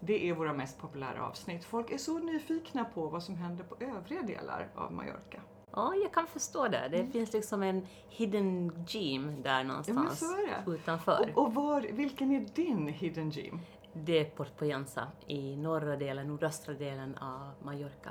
Det 0.00 0.28
är 0.28 0.34
våra 0.34 0.52
mest 0.52 0.78
populära 0.78 1.26
avsnitt. 1.26 1.64
Folk 1.64 1.90
är 1.90 1.98
så 1.98 2.18
nyfikna 2.18 2.84
på 2.84 3.08
vad 3.08 3.22
som 3.22 3.36
händer 3.36 3.64
på 3.64 3.76
övriga 3.80 4.22
delar 4.22 4.68
av 4.74 4.92
Mallorca. 4.92 5.40
Ja, 5.72 5.94
jag 5.94 6.12
kan 6.12 6.26
förstå 6.26 6.68
det. 6.68 6.88
Det 6.90 6.98
mm. 6.98 7.12
finns 7.12 7.32
liksom 7.32 7.62
en 7.62 7.86
hidden 8.08 8.72
gem 8.86 9.42
där 9.42 9.64
någonstans 9.64 10.22
ja, 10.22 10.72
utanför. 10.72 11.32
Och, 11.34 11.44
och 11.44 11.54
var, 11.54 11.80
vilken 11.80 12.32
är 12.32 12.40
din 12.54 12.88
hidden 12.88 13.30
gem? 13.30 13.60
Det 13.92 14.18
är 14.18 14.24
Port 14.24 14.56
Poyensa 14.56 15.06
i 15.26 15.56
norra 15.56 15.96
delen, 15.96 16.28
nordöstra 16.28 16.74
delen 16.74 17.18
av 17.18 17.50
Mallorca. 17.62 18.10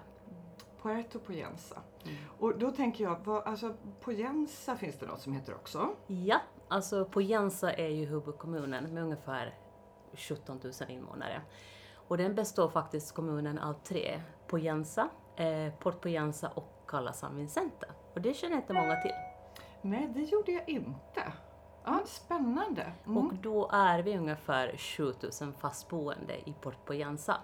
Puerto 0.82 1.20
Poyensa. 1.20 1.82
Mm. 2.04 2.16
Och 2.40 2.60
då 2.60 2.72
tänker 2.72 3.04
jag, 3.04 3.20
vad, 3.24 3.44
alltså 3.44 3.74
Poyensa 4.02 4.76
finns 4.76 5.00
det 5.00 5.06
något 5.06 5.22
som 5.22 5.34
heter 5.34 5.56
också? 5.56 5.90
Ja, 6.08 6.42
alltså 6.68 7.06
Poyensa 7.06 7.74
är 7.74 7.88
ju 7.88 8.06
huvudkommunen 8.06 8.94
med 8.94 9.04
ungefär 9.04 9.56
17 10.14 10.60
000 10.64 10.74
invånare. 10.90 11.42
Och 11.96 12.18
den 12.18 12.36
består 12.36 12.70
faktiskt 12.70 13.16
kommunen 13.16 13.60
av 13.60 13.74
tre. 13.74 14.22
Poyensa, 14.48 15.10
eh, 15.36 15.74
Port 15.80 16.02
Poyensa 16.02 16.50
och 16.50 16.79
Cala 16.90 17.14
San 17.14 17.36
Vicente. 17.36 17.88
Och 18.14 18.22
det 18.22 18.34
känner 18.34 18.56
inte 18.56 18.74
många 18.74 18.96
till. 18.96 19.12
Nej, 19.82 20.12
det 20.16 20.22
gjorde 20.22 20.52
jag 20.52 20.70
inte. 20.70 21.34
Ja, 21.86 22.00
spännande. 22.06 22.92
Mm. 23.06 23.18
Och 23.18 23.34
då 23.34 23.70
är 23.74 24.00
vi 24.02 24.18
ungefär 24.18 24.78
7000 24.78 25.54
fastboende 25.54 26.50
i 26.50 26.54
Port 26.62 26.86
Poyensa, 26.86 27.38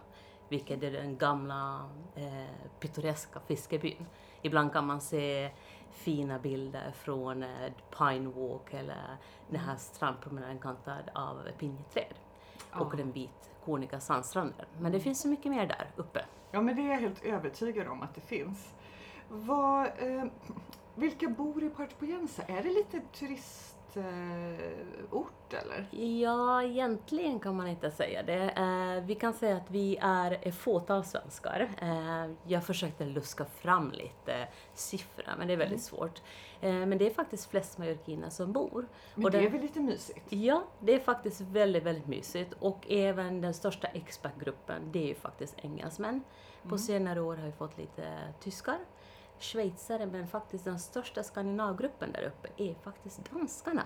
vilket 0.50 0.84
är 0.84 0.92
den 0.92 1.18
gamla 1.18 1.90
eh, 2.16 2.70
pittoreska 2.80 3.40
fiskebyn. 3.40 4.06
Ibland 4.42 4.74
kan 4.74 4.88
man 4.88 5.02
se 5.02 5.52
fina 5.92 6.40
bilder 6.40 6.92
från 6.92 7.44
eh, 7.44 7.74
Pine 7.98 8.30
Walk 8.30 8.74
eller 8.74 9.18
den 9.50 9.60
här 9.60 9.76
strandpromenaden 9.76 10.60
kantad 10.60 11.10
av 11.14 11.50
pinjeträd 11.58 12.14
ja. 12.72 12.80
och 12.80 12.98
den 12.98 13.12
vit 13.12 13.52
korniga 13.66 14.00
sandstranden. 14.00 14.66
Men 14.80 14.92
det 14.92 15.00
finns 15.00 15.22
så 15.22 15.28
mycket 15.28 15.52
mer 15.52 15.68
där 15.68 15.92
uppe. 15.96 16.26
Ja, 16.52 16.62
men 16.62 16.76
det 16.76 16.82
är 16.82 16.90
jag 16.90 17.00
helt 17.00 17.24
övertygad 17.24 17.88
om 17.88 18.02
att 18.02 18.16
det 18.16 18.22
finns. 18.22 18.74
Vad, 19.30 19.86
eh, 19.86 20.24
vilka 20.96 21.28
bor 21.28 21.64
i 21.64 21.70
Puerto 21.70 21.96
Poyensa? 22.00 22.44
Är 22.44 22.64
det 22.64 22.70
lite 22.70 23.02
turistort 23.20 23.86
eller? 25.54 25.88
Ja, 26.22 26.64
egentligen 26.64 27.40
kan 27.40 27.56
man 27.56 27.68
inte 27.68 27.92
säga 27.92 28.24
det. 28.24 28.50
Eh, 28.50 29.04
vi 29.04 29.16
kan 29.16 29.34
säga 29.34 29.56
att 29.56 29.72
vi 29.72 29.98
är 30.02 30.40
ett 30.42 30.56
fåtal 30.56 31.04
svenskar. 31.04 31.70
Eh, 31.82 32.32
jag 32.48 32.64
försökte 32.66 33.06
luska 33.06 33.46
fram 33.46 33.92
lite 33.92 34.48
siffror, 34.74 35.34
men 35.38 35.48
det 35.48 35.54
är 35.54 35.58
väldigt 35.58 35.92
mm. 35.92 36.00
svårt. 36.00 36.22
Eh, 36.62 36.74
men 36.86 36.98
det 36.98 37.08
är 37.08 37.14
faktiskt 37.14 37.50
flest 37.50 37.78
mallorquiner 37.78 38.30
som 38.30 38.52
bor. 38.52 38.88
Men 39.16 39.26
och 39.26 39.32
det 39.32 39.40
är 39.40 39.50
väl 39.50 39.62
lite 39.62 39.80
mysigt? 39.80 40.26
Ja, 40.30 40.64
det 40.80 40.94
är 40.94 41.00
faktiskt 41.00 41.42
väldigt, 41.42 41.84
väldigt 41.84 42.08
mysigt. 42.08 42.54
Och 42.60 42.86
även 42.90 43.42
den 43.42 43.54
största 43.54 43.88
expertgruppen, 43.88 44.92
det 44.92 45.04
är 45.04 45.08
ju 45.08 45.16
faktiskt 45.16 45.56
engelsmän. 45.58 46.24
På 46.62 46.68
mm. 46.68 46.80
senare 46.80 47.22
år 47.22 47.36
har 47.36 47.46
vi 47.46 47.52
fått 47.52 47.78
lite 47.78 48.34
tyskar 48.40 48.78
schweizare, 49.40 50.06
men 50.06 50.28
faktiskt 50.28 50.66
den 50.66 50.80
största 50.80 51.24
skandinavgruppen 51.24 52.12
där 52.12 52.24
uppe 52.24 52.64
är 52.64 52.76
faktiskt 52.84 53.32
danskarna. 53.32 53.84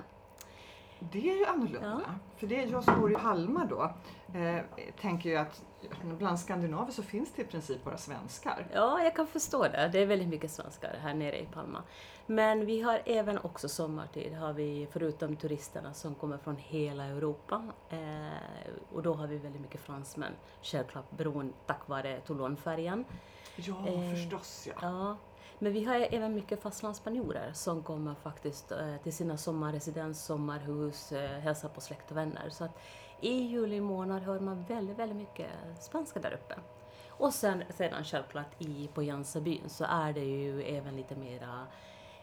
Det 1.00 1.30
är 1.30 1.38
ju 1.38 1.46
annorlunda. 1.46 2.02
Ja. 2.08 2.14
För 2.38 2.48
det 2.48 2.64
jag 2.64 2.84
som 2.84 3.00
bor 3.00 3.12
i 3.12 3.16
Palma 3.16 3.66
då, 3.66 3.94
eh, 4.40 4.64
tänker 5.02 5.30
ju 5.30 5.36
att 5.36 5.64
bland 6.04 6.40
skandinaver 6.40 6.92
så 6.92 7.04
finns 7.04 7.34
det 7.36 7.42
i 7.42 7.46
princip 7.46 7.84
bara 7.84 7.98
svenskar. 7.98 8.68
Ja, 8.74 9.04
jag 9.04 9.16
kan 9.16 9.28
förstå 9.28 9.64
det. 9.64 9.90
Det 9.92 10.00
är 10.00 10.06
väldigt 10.06 10.28
mycket 10.28 10.52
svenskar 10.52 10.98
här 11.02 11.14
nere 11.14 11.40
i 11.40 11.46
Palma. 11.46 11.84
Men 12.26 12.66
vi 12.66 12.82
har 12.82 13.02
även 13.06 13.38
också 13.38 13.70
sommartid, 13.70 14.34
har 14.34 14.54
vi, 14.54 14.88
förutom 14.92 15.36
turisterna 15.36 15.94
som 15.94 16.16
kommer 16.16 16.38
från 16.38 16.58
hela 16.58 17.06
Europa. 17.06 17.64
Eh, 17.90 18.74
och 18.94 19.04
då 19.04 19.14
har 19.14 19.28
vi 19.28 19.38
väldigt 19.38 19.62
mycket 19.62 19.82
fransmän, 19.82 20.34
självklart 20.62 21.12
beroende 21.12 21.54
tack 21.66 21.88
vare 21.88 22.20
Toulonfärjan. 22.20 23.06
Ja, 23.56 23.88
eh, 23.88 24.12
förstås 24.12 24.68
ja. 24.68 24.74
ja. 24.82 25.18
Men 25.60 25.74
vi 25.74 25.86
har 25.86 26.08
även 26.12 26.36
mycket 26.36 26.62
fastlandsspanjorer 26.62 27.52
som 27.54 27.84
kommer 27.84 28.16
faktiskt 28.16 28.72
eh, 28.72 28.98
till 29.04 29.14
sina 29.14 29.38
sommarresidens, 29.38 30.26
sommarhus, 30.26 31.12
eh, 31.12 31.40
hälsar 31.40 31.70
på 31.70 31.82
släkt 31.82 32.12
och 32.12 32.18
vänner. 32.18 32.50
Så 32.50 32.64
att 32.64 32.80
i 33.22 33.34
juli 33.34 33.82
månad 33.82 34.22
hör 34.22 34.40
man 34.40 34.64
väldigt, 34.64 35.00
väldigt 35.00 35.18
mycket 35.18 35.50
spanska 35.80 36.20
där 36.20 36.34
uppe. 36.34 36.56
Och 37.10 37.34
sen, 37.34 37.64
sedan 37.70 38.04
självklart 38.04 38.62
i, 38.62 38.90
på 38.94 39.04
Jansabyn 39.04 39.70
så 39.70 39.86
är 39.90 40.14
det 40.14 40.26
ju 40.26 40.64
även 40.64 40.96
lite 40.96 41.16
mera 41.16 41.68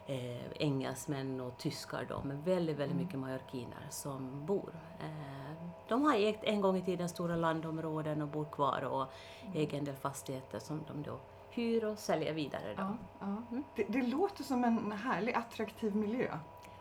eh, 0.05 0.51
engelsmän 0.59 1.41
och 1.41 1.57
tyskar 1.57 2.05
då, 2.09 2.21
men 2.23 2.41
väldigt, 2.41 2.77
väldigt 2.77 2.95
mm. 2.95 3.05
mycket 3.05 3.19
mallorquiner 3.19 3.87
som 3.89 4.45
bor. 4.45 4.79
Eh, 4.99 5.67
de 5.87 6.01
har 6.01 6.15
ägt 6.15 6.43
en 6.43 6.61
gång 6.61 6.77
i 6.77 6.81
tiden 6.81 7.09
stora 7.09 7.35
landområden 7.35 8.21
och 8.21 8.27
bor 8.27 8.45
kvar 8.45 8.81
och 8.81 9.05
mm. 9.41 9.57
egen 9.57 9.85
del 9.85 9.95
fastigheter 9.95 10.59
som 10.59 10.83
de 10.87 11.03
då 11.03 11.19
hyr 11.57 11.85
och 11.85 11.97
säljer 11.97 12.33
vidare. 12.33 12.73
Då. 12.75 12.81
Ja, 12.81 12.97
ja. 13.19 13.25
Mm. 13.51 13.63
Det, 13.75 13.83
det, 13.89 14.01
låter 14.01 14.43
som 14.43 14.63
en 14.63 14.91
härlig 14.91 15.33
attraktiv 15.33 15.95
miljö. 15.95 16.37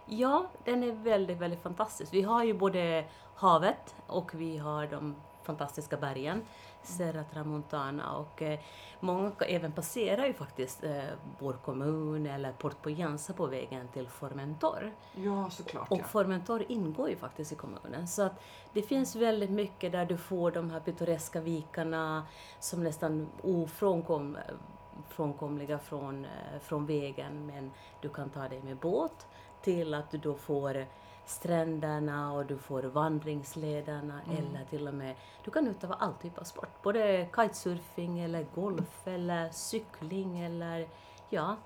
Ja, 0.06 0.46
den 0.64 0.82
är 0.82 0.92
väldigt, 0.92 1.38
väldigt 1.38 1.62
fantastisk. 1.62 2.14
Vi 2.14 2.22
har 2.22 2.44
ju 2.44 2.54
både 2.54 3.04
havet 3.34 3.94
och 4.06 4.34
vi 4.34 4.58
har 4.58 4.86
de 4.86 5.16
fantastiska 5.42 5.96
bergen. 5.96 6.42
Serra 6.86 7.24
Tramontana 7.24 8.16
och 8.16 8.42
eh, 8.42 8.58
många 9.00 9.32
även 9.48 9.72
passerar 9.72 10.26
ju 10.26 10.32
faktiskt 10.32 10.84
eh, 10.84 11.04
vår 11.38 11.52
kommun 11.52 12.26
eller 12.26 12.52
Port 12.52 12.82
Poyensa 12.82 13.32
på 13.32 13.46
vägen 13.46 13.88
till 13.88 14.08
Formentor. 14.08 14.94
Ja, 15.14 15.50
såklart. 15.50 15.90
Och 15.90 15.98
ja. 15.98 16.04
Formentor 16.04 16.64
ingår 16.68 17.10
ju 17.10 17.16
faktiskt 17.16 17.52
i 17.52 17.54
kommunen 17.54 18.08
så 18.08 18.22
att 18.22 18.42
det 18.72 18.82
finns 18.82 19.16
väldigt 19.16 19.50
mycket 19.50 19.92
där 19.92 20.06
du 20.06 20.16
får 20.16 20.50
de 20.50 20.70
här 20.70 20.80
pittoreska 20.80 21.40
vikarna 21.40 22.26
som 22.60 22.84
nästan 22.84 23.28
ofrånkomliga 23.42 25.78
från, 25.78 26.24
eh, 26.24 26.30
från 26.62 26.86
vägen 26.86 27.46
men 27.46 27.70
du 28.00 28.08
kan 28.08 28.30
ta 28.30 28.48
dig 28.48 28.62
med 28.62 28.76
båt 28.76 29.26
till 29.62 29.94
att 29.94 30.10
du 30.10 30.18
då 30.18 30.34
får 30.34 30.86
stränderna 31.26 32.32
och 32.32 32.46
du 32.46 32.58
får 32.58 32.82
vandringslederna 32.82 34.22
mm. 34.22 34.36
eller 34.36 34.64
till 34.64 34.88
och 34.88 34.94
med, 34.94 35.16
du 35.44 35.50
kan 35.50 35.68
utöva 35.68 35.94
all 35.94 36.14
typ 36.14 36.38
av 36.38 36.44
sport. 36.44 36.82
Både 36.82 37.28
kitesurfing 37.36 38.18
eller 38.18 38.46
golf 38.54 39.06
eller 39.06 39.50
cykling 39.50 40.40
eller 40.40 40.88
ja. 41.30 41.56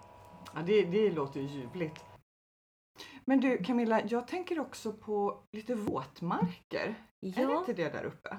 Ja, 0.55 0.63
det, 0.67 0.85
det 0.85 1.11
låter 1.11 1.41
ju 1.41 1.47
ljuvligt. 1.47 2.05
Men 3.25 3.41
du 3.41 3.65
Camilla, 3.65 4.03
jag 4.07 4.29
tänker 4.29 4.59
också 4.59 4.93
på 4.93 5.43
lite 5.53 5.75
våtmarker. 5.75 6.95
Ja. 7.21 7.43
Är 7.43 7.47
det 7.47 7.55
inte 7.55 7.73
det 7.73 7.89
där 7.89 8.05
uppe? 8.05 8.37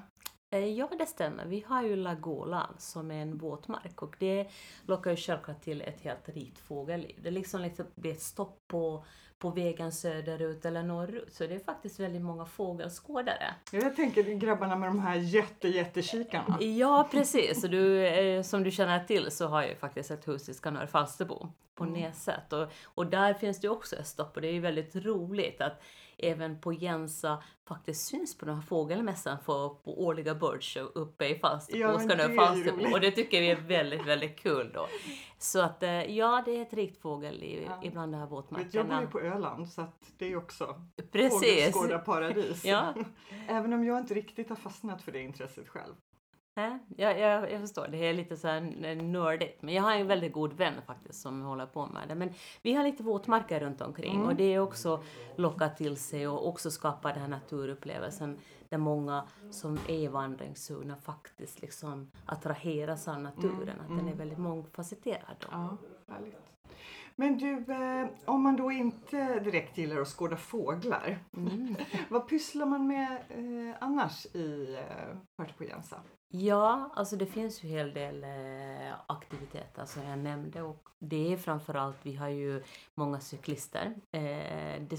Eh, 0.52 0.64
ja, 0.64 0.88
det 0.98 1.06
stämmer. 1.06 1.46
Vi 1.46 1.64
har 1.66 1.82
ju 1.82 1.96
Lagola 1.96 2.70
som 2.78 3.10
är 3.10 3.22
en 3.22 3.38
våtmark 3.38 4.02
och 4.02 4.16
det 4.18 4.48
lockar 4.86 5.10
ju 5.10 5.16
självklart 5.16 5.62
till 5.62 5.80
ett 5.80 6.00
helt 6.00 6.28
rikt 6.28 6.58
fågelliv. 6.58 7.22
Det 7.22 7.30
liksom, 7.30 7.60
liksom 7.60 7.86
blir 7.94 8.12
ett 8.12 8.22
stopp 8.22 8.58
på 8.66 9.04
på 9.42 9.50
vägen 9.50 9.92
söderut 9.92 10.64
eller 10.64 10.82
norrut. 10.82 11.34
Så 11.34 11.46
det 11.46 11.54
är 11.54 11.58
faktiskt 11.58 12.00
väldigt 12.00 12.22
många 12.22 12.44
fågelskådare. 12.44 13.54
Jag 13.72 13.96
tänker 13.96 14.22
grabbarna 14.22 14.76
med 14.76 14.88
de 14.88 15.00
här 15.00 15.16
jätte, 15.16 15.68
jättekikarna. 15.68 16.62
Ja, 16.62 17.08
precis. 17.10 17.64
Och 17.64 17.70
du, 17.70 18.06
eh, 18.06 18.42
som 18.42 18.62
du 18.62 18.70
känner 18.70 19.04
till 19.04 19.30
så 19.30 19.46
har 19.46 19.62
jag 19.62 19.78
faktiskt 19.78 20.10
ett 20.10 20.28
hus 20.28 20.48
i 20.48 20.54
Skanör 20.54 20.86
Falsterbo 20.86 21.48
på 21.74 21.84
mm. 21.84 22.00
Näset. 22.00 22.52
Och, 22.52 22.68
och 22.84 23.06
där 23.06 23.34
finns 23.34 23.60
det 23.60 23.68
också 23.68 23.96
ett 23.96 24.06
stopp 24.06 24.36
och 24.36 24.42
det 24.42 24.48
är 24.48 24.52
ju 24.52 24.60
väldigt 24.60 24.96
roligt 24.96 25.60
att 25.60 25.82
även 26.18 26.60
på 26.60 26.72
Jensa 26.72 27.42
faktiskt 27.68 28.06
syns 28.06 28.38
på 28.38 28.46
den 28.46 28.54
här 28.54 28.62
fågelmässan 28.62 29.38
för, 29.38 29.68
på 29.68 30.04
årliga 30.04 30.34
birdshow 30.34 30.92
uppe 30.94 31.26
i 31.28 31.38
Falsterbo, 31.38 31.78
ja, 31.78 31.92
Falsterbo. 32.36 32.92
Och 32.92 33.00
det 33.00 33.10
tycker 33.10 33.40
vi 33.40 33.50
är 33.50 33.60
väldigt, 33.60 34.06
väldigt 34.06 34.36
kul 34.36 34.70
då. 34.74 34.86
Så 35.38 35.60
att 35.60 35.82
eh, 35.82 35.90
ja, 35.90 36.42
det 36.44 36.56
är 36.56 36.62
ett 36.62 36.72
rikt 36.72 37.02
fågelliv 37.02 37.62
ja. 37.66 37.80
ibland 37.82 38.12
de 38.12 38.18
här 38.18 38.26
våtmarkerna. 38.26 38.72
Jag 38.74 38.86
bor 38.86 39.00
ju 39.00 39.06
på 39.30 39.36
Öland 39.36 39.68
så 39.68 39.82
att 39.82 40.12
det 40.18 40.32
är 40.32 40.36
också 40.36 40.80
fågelskådarparadis. 41.12 42.64
ja. 42.64 42.94
Även 43.48 43.72
om 43.72 43.84
jag 43.84 43.98
inte 43.98 44.14
riktigt 44.14 44.48
har 44.48 44.56
fastnat 44.56 45.02
för 45.02 45.12
det 45.12 45.20
intresset 45.20 45.68
själv. 45.68 45.94
Nej, 46.54 46.78
jag, 46.96 47.18
jag, 47.50 47.60
förstår, 47.60 47.88
det 47.88 47.96
är 47.96 48.14
lite 48.14 48.36
så 48.36 48.48
här 48.48 48.60
nördigt. 49.02 49.62
Men 49.62 49.74
jag 49.74 49.82
har 49.82 49.92
en 49.92 50.06
väldigt 50.06 50.32
god 50.32 50.52
vän 50.52 50.74
faktiskt 50.86 51.20
som 51.20 51.42
håller 51.42 51.66
på 51.66 51.86
med 51.86 52.08
det. 52.08 52.14
Men 52.14 52.32
vi 52.62 52.74
har 52.74 52.84
lite 52.84 53.02
våtmarker 53.02 53.60
runt 53.60 53.80
omkring 53.80 54.14
mm. 54.14 54.26
och 54.26 54.34
det 54.34 54.54
är 54.54 54.58
också 54.58 55.02
lockat 55.36 55.76
till 55.76 55.96
sig 55.96 56.28
och 56.28 56.48
också 56.48 56.70
skapat 56.70 57.14
den 57.14 57.22
här 57.22 57.30
naturupplevelsen 57.30 58.38
där 58.68 58.78
många 58.78 59.24
som 59.50 59.78
är 59.88 60.08
vandringssugna 60.08 60.96
faktiskt 60.96 61.62
liksom 61.62 62.10
attraheras 62.26 63.08
av 63.08 63.20
naturen. 63.20 63.62
Mm. 63.62 63.80
Att 63.80 63.88
den 63.88 63.98
är 63.98 64.02
mm. 64.02 64.18
väldigt 64.18 64.38
mångfacetterad. 64.38 65.46
Ja, 65.50 65.76
härligt. 66.08 66.51
Men 67.16 67.38
du, 67.38 67.72
eh, 67.72 68.08
om 68.24 68.42
man 68.42 68.56
då 68.56 68.72
inte 68.72 69.40
direkt 69.40 69.78
gillar 69.78 70.00
att 70.00 70.08
skåda 70.08 70.36
fåglar, 70.36 71.18
Mm. 71.36 71.76
vad 72.10 72.28
pysslar 72.28 72.66
man 72.66 72.86
med 72.86 73.12
eh, 73.28 73.76
annars 73.80 74.26
i 74.26 74.74
eh, 74.74 75.16
Puerto 75.38 75.54
Poyensa? 75.58 76.00
Ja, 76.28 76.90
alltså 76.94 77.16
det 77.16 77.26
finns 77.26 77.64
ju 77.64 77.68
en 77.68 77.74
hel 77.74 77.94
del 77.94 78.24
eh, 78.24 78.94
aktiviteter 79.06 79.84
som 79.84 80.02
jag 80.02 80.18
nämnde 80.18 80.62
och 80.62 80.88
det 80.98 81.32
är 81.32 81.36
framförallt, 81.36 81.96
vi 82.02 82.14
har 82.14 82.28
ju 82.28 82.62
många 82.96 83.20
cyklister. 83.20 83.94
Det, 84.80 84.98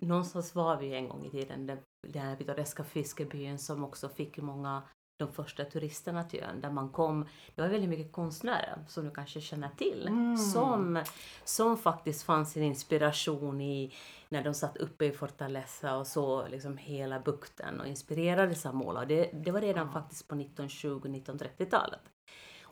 någonstans 0.00 0.54
var 0.54 0.76
vi 0.76 0.94
en 0.94 1.08
gång 1.08 1.24
i 1.24 1.30
tiden 1.30 1.66
den, 1.66 1.78
den 2.08 2.22
här 2.22 2.36
pittoreska 2.36 2.84
fiskebyn 2.84 3.58
som 3.58 3.84
också 3.84 4.08
fick 4.08 4.38
många 4.38 4.82
de 5.18 5.32
första 5.32 5.64
turisterna 5.64 6.24
till 6.24 6.40
ön 6.40 6.60
där 6.60 6.70
man 6.70 6.88
kom. 6.88 7.26
Det 7.54 7.62
var 7.62 7.68
väldigt 7.68 7.90
mycket 7.90 8.12
konstnärer 8.12 8.78
som 8.88 9.04
du 9.04 9.10
kanske 9.10 9.40
känner 9.40 9.68
till 9.68 10.06
Mm. 10.08 10.36
som, 10.36 11.02
som 11.44 11.76
faktiskt 11.78 12.22
fann 12.22 12.46
sin 12.46 12.62
inspiration 12.62 13.60
i 13.60 13.94
när 14.28 14.44
de 14.44 14.54
satt 14.54 14.76
uppe 14.76 15.04
i 15.04 15.12
Fortaleza 15.12 15.96
och 15.96 16.06
så 16.06 16.48
liksom 16.48 16.76
hela 16.76 17.20
bukten 17.20 17.80
och 17.80 17.86
inspirerades 17.86 18.66
av 18.66 18.74
måla. 18.74 19.04
Det, 19.04 19.30
det 19.32 19.50
var 19.50 19.60
redan 19.60 19.86
Ja. 19.86 19.92
faktiskt 19.92 20.28
på 20.28 20.34
1920-1930-talet. 20.34 22.00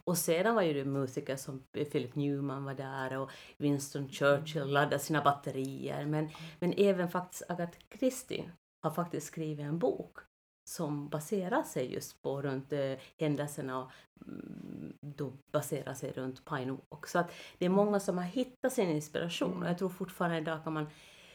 Och 0.06 0.18
sedan 0.18 0.54
var 0.54 0.62
ju 0.62 0.72
det 0.72 0.84
musiker 0.84 1.36
som 1.36 1.62
Philip 1.72 2.14
Newman 2.14 2.64
var 2.64 2.74
där 2.74 3.18
och 3.18 3.30
Winston 3.56 4.08
Churchill 4.08 4.66
laddade 4.66 4.98
sina 4.98 5.22
batterier. 5.22 6.06
Men, 6.06 6.30
men 6.60 6.74
även 6.76 7.08
faktiskt 7.08 7.42
Agatha 7.48 7.78
Christie 7.98 8.50
har 8.82 8.90
faktiskt 8.90 9.26
skrivit 9.26 9.66
en 9.66 9.78
bok 9.78 10.18
som 10.64 11.08
baserar 11.08 11.62
sig 11.62 11.92
just 11.92 12.22
på 12.22 12.42
runt 12.42 12.72
eh, 12.72 12.92
händelserna 13.18 13.82
och 13.82 13.90
mm, 14.26 14.92
då 15.00 15.32
baserar 15.52 15.94
sig 15.94 16.12
runt 16.12 16.44
Pine 16.44 16.70
Walk. 16.90 17.06
Så 17.06 17.18
att 17.18 17.32
det 17.58 17.64
är 17.64 17.70
många 17.70 18.00
som 18.00 18.18
har 18.18 18.24
hittat 18.24 18.72
sin 18.72 18.90
inspiration 18.90 19.62
och 19.62 19.68
jag 19.68 19.78
tror 19.78 19.88
fortfarande 19.88 20.38
idag 20.38 20.64
kan 20.64 20.72
man 20.72 20.86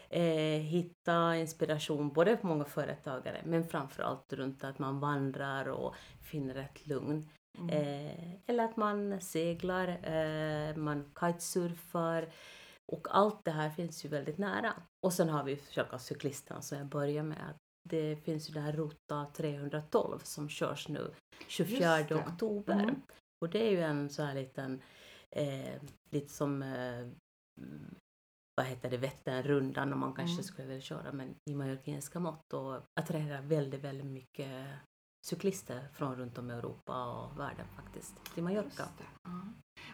eh, 0.10 0.62
hitta 0.62 1.36
inspiration 1.36 2.10
både 2.10 2.38
på 2.38 2.48
många 2.48 2.66
företagare 2.66 3.42
men 3.46 3.68
framförallt 3.68 4.34
runt 4.34 4.64
att 4.64 4.80
man 4.80 5.00
vandrar 5.00 5.70
och 5.70 5.96
finner 6.22 6.56
ett 6.56 6.88
lugn. 6.88 7.30
Mm. 7.58 7.70
Eh, 7.70 8.34
eller 8.46 8.64
att 8.64 8.78
man 8.78 9.22
seglar, 9.22 9.88
eh, 9.88 10.76
man 10.76 11.12
kitesurfar 11.20 12.30
och 12.92 13.08
allt 13.12 13.46
det 13.46 13.52
här 13.52 13.70
finns 13.70 14.06
ju 14.06 14.10
väldigt 14.10 14.38
nära. 14.38 14.74
Och 15.06 15.14
sen 15.14 15.30
har 15.30 15.44
vi 15.44 15.58
självklart 15.58 16.02
cyklisterna 16.02 16.62
som 16.62 16.78
jag 16.78 16.88
börjar 16.88 17.24
med. 17.24 17.50
att 17.50 17.69
Det 17.84 18.16
finns 18.16 18.50
ju 18.50 18.54
den 18.54 18.64
här 18.64 18.72
Ruta 18.74 19.26
312 19.34 20.20
som 20.24 20.50
körs 20.50 20.88
nu 20.88 21.14
24 21.48 21.98
Just 21.98 22.10
det. 22.10 22.16
oktober. 22.16 22.74
Mm. 22.84 23.02
Och 23.42 23.50
det 23.50 23.68
är 23.68 23.72
ju 23.72 23.82
en 23.82 24.10
så 24.10 24.24
här 24.24 24.34
liten, 24.36 24.82
eh, 25.36 25.82
lite 26.12 26.34
som 26.34 26.64
eh, 26.64 27.08
vad 28.56 28.66
heter 28.66 28.90
det, 28.90 28.98
Vätternrundan 28.98 29.94
om 29.94 30.00
man 30.00 30.14
kanske 30.14 30.34
Mm. 30.34 30.44
skulle 30.44 30.68
vilja 30.68 30.82
köra 30.82 31.12
men 31.12 31.36
i 31.50 31.56
mallorquinska 31.56 32.20
mått 32.20 32.54
och 32.54 32.82
attraherar 33.00 33.42
väldigt, 33.42 33.82
väldigt 33.82 34.06
mycket 34.06 34.68
cyklister 35.22 35.88
från 35.94 36.16
runt 36.16 36.38
om 36.38 36.52
i 36.52 36.54
Europa 36.54 37.06
och 37.06 37.40
världen 37.40 37.66
faktiskt 37.76 38.34
till 38.34 38.44
Mallorca. 38.44 38.84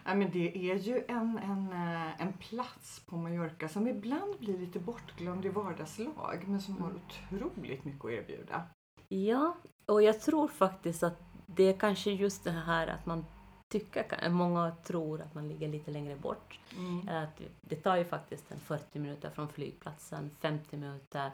Ja. 0.04 0.14
Men 0.14 0.30
det 0.30 0.70
är 0.70 0.76
ju 0.76 1.04
en, 1.08 1.38
en, 1.38 1.72
eh, 1.72 2.22
en 2.22 2.32
plats 2.32 3.00
på 3.06 3.16
Mallorca 3.16 3.68
som 3.68 3.88
ibland 3.88 4.38
blir 4.38 4.58
lite 4.58 4.78
bortglömd 4.78 5.44
i 5.44 5.48
vardagslag 5.48 6.44
men 6.46 6.60
som 6.60 6.82
har 6.82 6.92
otroligt 6.94 7.84
mycket 7.84 8.04
att 8.04 8.10
erbjuda. 8.10 8.62
Ja, 9.08 9.56
och 9.86 10.02
jag 10.02 10.20
tror 10.20 10.48
faktiskt 10.48 11.02
att 11.02 11.22
det 11.46 11.62
är 11.62 11.78
kanske 11.78 12.10
just 12.10 12.44
det 12.44 12.50
här 12.50 12.86
att 12.86 13.06
man 13.06 13.24
tycker, 13.68 14.30
många 14.30 14.76
tror 14.84 15.20
att 15.20 15.34
man 15.34 15.48
ligger 15.48 15.68
lite 15.68 15.90
längre 15.90 16.16
bort. 16.16 16.60
Mm. 16.76 17.08
Att 17.08 17.40
det 17.60 17.76
tar 17.76 17.96
ju 17.96 18.04
faktiskt 18.04 18.52
en 18.52 18.60
40 18.60 18.98
minuter 18.98 19.30
från 19.30 19.48
flygplatsen, 19.48 20.30
50 20.40 20.76
minuter 20.76 21.30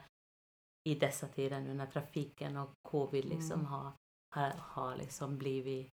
i 0.89 0.95
dessa 0.95 1.27
tider 1.29 1.61
nu 1.61 1.75
när 1.75 1.87
trafiken 1.87 2.57
och 2.57 2.71
covid 2.89 3.25
liksom 3.25 3.61
Mm. 3.61 3.67
har, 3.67 3.93
har, 4.35 4.53
har 4.59 4.97
liksom 4.97 5.39
blivit 5.39 5.89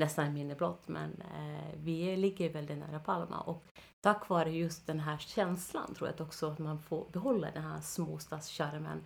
nästan 0.00 0.34
minne 0.34 0.54
blott. 0.54 0.88
Men 0.88 1.22
eh, 1.22 1.74
vi 1.76 2.16
ligger 2.16 2.52
väldigt 2.52 2.78
nära 2.78 2.98
Palma 3.00 3.40
och 3.40 3.64
tack 4.04 4.28
vare 4.28 4.50
just 4.50 4.86
den 4.86 5.00
här 5.00 5.18
känslan 5.18 5.94
tror 5.94 6.08
jag 6.08 6.14
att 6.14 6.20
också 6.20 6.50
att 6.50 6.58
man 6.58 6.78
får 6.78 7.08
behålla 7.12 7.50
den 7.50 7.62
här 7.62 7.80
småstadscharmen 7.80 9.04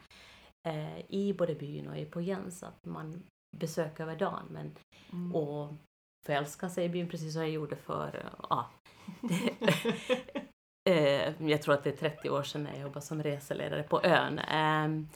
eh, 0.69 0.99
i 1.09 1.35
både 1.39 1.55
byn 1.55 1.89
och 1.89 1.97
i 1.97 2.05
Poyensa. 2.05 2.67
Att 2.69 2.85
man 2.85 3.23
besöker 3.57 4.03
över 4.05 4.17
dagen 4.17 4.47
men, 4.51 4.75
Mm. 5.13 5.35
och 5.35 5.73
förälskar 6.27 6.69
sig 6.69 6.85
i 6.85 6.89
byn 6.89 7.09
precis 7.09 7.33
som 7.33 7.43
jag 7.43 7.51
gjorde 7.51 7.77
för 7.77 8.17
eh, 8.17 8.47
ja, 8.51 8.71
det, 9.21 9.55
Eh, 10.85 11.49
jag 11.51 11.63
tror 11.63 11.75
att 11.75 11.85
det 11.85 11.91
är 11.91 11.97
30 12.11 12.31
år 12.31 12.43
sedan 12.43 12.69
jag 12.73 12.81
jobbade 12.83 13.01
som 13.07 13.23
reseledare 13.23 13.83
på 13.83 14.03
ön. 14.03 14.39
Ehm, 14.39 15.09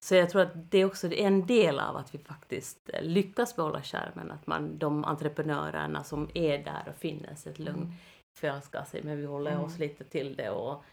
så 0.00 0.14
jag 0.14 0.30
tror 0.30 0.42
att 0.42 0.70
det 0.70 0.78
är 0.78 0.84
också 0.84 1.12
en 1.12 1.46
del 1.46 1.78
av 1.80 1.96
att 1.96 2.14
vi 2.14 2.18
faktiskt 2.18 2.90
eh, 2.92 3.02
lyckas 3.02 3.56
behålla 3.56 3.82
skärmen. 3.82 4.30
Att 4.30 4.46
man, 4.46 4.78
de 4.78 5.04
entreprenörerna 5.04 6.04
som 6.04 6.28
är 6.34 6.58
där 6.58 6.82
och 6.88 6.96
finns 6.96 7.46
ett 7.46 7.58
lugn 7.58 7.78
Mm. 7.82 7.92
förälskar 8.38 8.84
sig 8.84 9.02
men 9.02 9.16
vi 9.18 9.26
håller 9.26 9.60
oss 9.60 9.76
Mm. 9.76 9.88
lite 9.88 10.04
till 10.04 10.36
det 10.36 10.50
och 10.50 10.84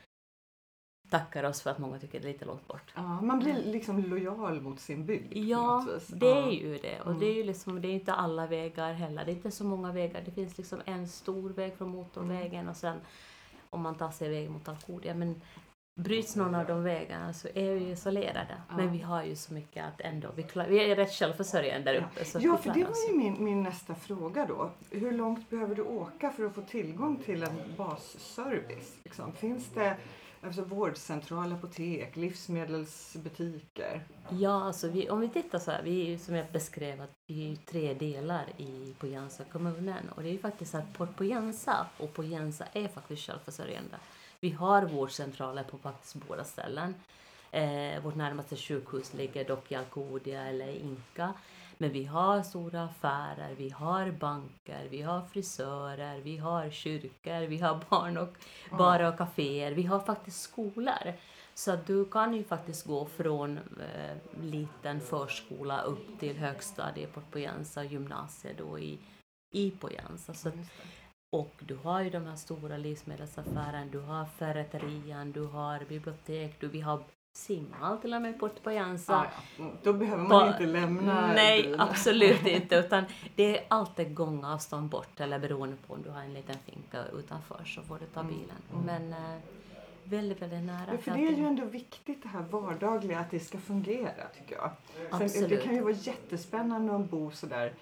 tackar 1.09 1.43
oss 1.43 1.61
för 1.61 1.69
att 1.69 1.77
många 1.79 1.99
tycker 1.99 2.19
det 2.19 2.27
är 2.29 2.33
lite 2.33 2.45
långt 2.45 2.67
bort. 2.67 2.93
Ja, 2.95 3.21
man 3.21 3.39
blir 3.39 3.55
liksom 3.65 4.05
lojal 4.05 4.61
mot 4.61 4.79
sin 4.79 5.05
bygd. 5.05 5.37
Ja, 5.37 5.87
det 6.07 6.31
är 6.31 6.51
ju 6.51 6.77
det. 6.77 6.99
Och 7.01 7.07
Mm. 7.07 7.19
det 7.19 7.25
är 7.25 7.33
ju 7.33 7.43
liksom, 7.43 7.81
det 7.81 7.87
är 7.87 7.93
inte 7.93 8.13
alla 8.13 8.47
vägar 8.47 8.93
heller. 8.93 9.25
Det 9.25 9.31
är 9.31 9.35
inte 9.35 9.51
så 9.51 9.63
många 9.63 9.91
vägar. 9.91 10.21
Det 10.25 10.31
finns 10.31 10.57
liksom 10.57 10.81
en 10.85 11.07
stor 11.07 11.49
väg 11.49 11.77
från 11.77 11.89
motorvägen 11.89 12.69
och 12.69 12.75
sen 12.75 12.97
om 13.69 13.81
man 13.81 13.95
tar 13.97 14.11
sig 14.11 14.27
iväg 14.27 14.49
mot 14.49 14.67
Alcudia. 14.69 15.13
Men 15.13 15.41
bryts 15.99 16.35
någon 16.35 16.55
av 16.55 16.65
de 16.65 16.83
vägarna 16.83 17.33
så 17.33 17.47
är 17.47 17.73
vi 17.73 17.89
isolerade. 17.91 18.61
Ja. 18.69 18.77
Men 18.77 18.91
vi 18.91 18.99
har 18.99 19.23
ju 19.23 19.35
så 19.35 19.53
mycket 19.53 19.85
att 19.85 20.01
ändå, 20.01 20.29
vi, 20.35 20.43
klar, 20.43 20.65
vi 20.69 20.91
är 20.91 20.95
rätt 20.95 21.11
självförsörjande 21.11 21.91
där 21.91 21.99
uppe. 22.11 22.25
Så 22.25 22.39
Ja, 22.41 22.57
för 22.57 22.73
det 22.73 22.85
oss. 22.85 22.89
var 23.07 23.13
ju 23.13 23.17
min, 23.17 23.43
min 23.43 23.63
nästa 23.63 23.95
fråga 23.95 24.45
då. 24.45 24.71
Hur 24.91 25.11
långt 25.11 25.49
behöver 25.49 25.75
du 25.75 25.81
åka 25.81 26.29
för 26.29 26.45
att 26.45 26.55
få 26.55 26.61
tillgång 26.61 27.17
till 27.25 27.43
en 27.43 27.61
basservice? 27.77 28.97
Liksom? 29.03 29.31
Finns 29.33 29.69
det 29.73 29.97
alltså, 30.43 30.61
vårdcentral, 30.61 31.53
apotek, 31.53 32.15
livsmedelsbutiker? 32.15 34.03
Ja, 34.29 34.63
alltså 34.63 34.87
vi, 34.87 35.09
om 35.09 35.19
vi 35.19 35.29
tittar 35.29 35.59
så 35.59 35.71
här, 35.71 35.83
vi 35.83 36.01
är 36.01 36.05
ju 36.05 36.17
som 36.17 36.35
jag 36.35 36.45
beskrev 36.51 37.01
att 37.01 37.11
vi 37.27 37.45
är 37.45 37.49
ju 37.49 37.55
tre 37.55 37.93
delar 37.93 38.45
i 38.57 38.93
Pojansa 38.99 39.43
kommunen 39.43 40.09
och 40.15 40.23
det 40.23 40.29
är 40.29 40.33
ju 40.33 40.39
faktiskt 40.39 40.71
så 40.71 40.77
att 40.77 40.93
Port 40.93 41.15
Pojansa 41.15 41.85
och 41.97 42.13
Pojansa 42.13 42.65
är 42.73 42.87
faktiskt 42.87 43.25
självförsörjande. 43.25 43.97
Vi 44.39 44.49
har 44.49 44.85
vårdcentraler 44.85 45.63
på 45.63 45.77
faktiskt 45.77 46.15
båda 46.27 46.43
ställen. 46.43 46.95
Eh, 47.51 48.03
vårt 48.03 48.15
närmaste 48.15 48.55
sjukhus 48.55 49.13
ligger 49.13 49.45
dock 49.45 49.71
i 49.71 49.75
Alcudia 49.75 50.45
eller 50.45 50.67
Inka. 50.67 51.33
Men 51.81 51.91
vi 51.91 52.05
har 52.05 52.41
stora 52.43 52.83
affärer, 52.83 53.55
vi 53.57 53.69
har 53.69 54.11
banker, 54.11 54.87
vi 54.89 55.01
har 55.01 55.21
frisörer, 55.21 56.21
vi 56.21 56.37
har 56.37 56.69
kyrkor, 56.69 57.47
vi 57.47 57.57
har 57.57 57.83
barn 57.89 58.17
och 58.17 58.33
barer 58.77 59.07
och 59.07 59.17
kaféer, 59.17 59.71
vi 59.71 59.83
har 59.83 59.99
faktiskt 59.99 60.41
skolor. 60.41 61.13
Så 61.53 61.75
du 61.85 62.05
kan 62.05 62.33
ju 62.33 62.43
faktiskt 62.43 62.85
gå 62.85 63.05
från 63.05 63.57
eh, 63.57 64.41
liten 64.41 65.01
förskola 65.01 65.81
upp 65.81 66.19
till 66.19 66.37
högstadiet 66.37 67.13
på 67.13 67.21
Poyensa 67.21 67.79
och 67.79 67.85
gymnasiet 67.85 68.57
då 68.57 68.79
i, 68.79 68.99
i 69.53 69.71
Poyensa. 69.71 70.33
Så 70.33 70.51
och 71.31 71.53
du 71.59 71.75
har 71.75 72.01
ju 72.01 72.09
de 72.09 72.25
här 72.25 72.35
stora 72.35 72.77
livsmedelsaffärerna, 72.77 73.85
du 73.91 73.99
har 73.99 74.25
ferreterian, 74.25 75.31
du 75.31 75.43
har 75.43 75.85
bibliotek, 75.89 76.55
du, 76.59 76.67
vi 76.67 76.81
har 76.81 77.03
till 78.01 78.13
och 78.13 78.21
med 78.21 78.39
på 78.39 78.49
Poyensa. 78.49 79.25
Ja, 79.57 79.65
Då 79.83 79.93
behöver 79.93 80.23
man 80.23 80.47
inte 80.47 80.65
lämna 80.65 81.27
Nej, 81.27 81.63
byn. 81.63 81.75
absolut 81.79 82.47
inte. 82.47 82.75
Utan 82.75 83.03
det 83.35 83.57
är 83.57 83.65
alltid 83.67 84.15
gångavstånd 84.15 84.89
bort 84.89 85.19
eller 85.19 85.39
beroende 85.39 85.75
på 85.87 85.93
om 85.93 86.01
du 86.01 86.09
har 86.09 86.21
en 86.21 86.33
liten 86.33 86.55
finka 86.65 87.05
utanför 87.13 87.63
så 87.65 87.81
får 87.81 87.99
du 87.99 88.05
ta 88.05 88.19
Mm, 88.19 88.33
bilen. 88.33 88.55
mm. 88.73 88.85
Men 88.85 89.13
eh, 89.13 89.39
väldigt, 90.03 90.41
väldigt 90.41 90.63
nära. 90.63 90.85
Ja, 90.91 90.97
för 90.97 91.11
det 91.11 91.27
är 91.27 91.31
ju 91.31 91.45
ändå 91.45 91.65
viktigt 91.65 92.23
det 92.23 92.29
här 92.29 92.41
vardagliga, 92.51 93.19
att 93.19 93.31
det 93.31 93.39
ska 93.39 93.57
fungera 93.57 94.23
tycker 94.39 94.55
jag. 94.55 94.71
Sen, 95.09 95.19
det 95.19 95.25
Absolut. 95.25 95.63
kan 95.63 95.75
ju 95.75 95.81
vara 95.81 95.93
jättespännande 95.93 96.95
att 96.95 97.09
bo 97.11 97.31
sådär 97.31 97.73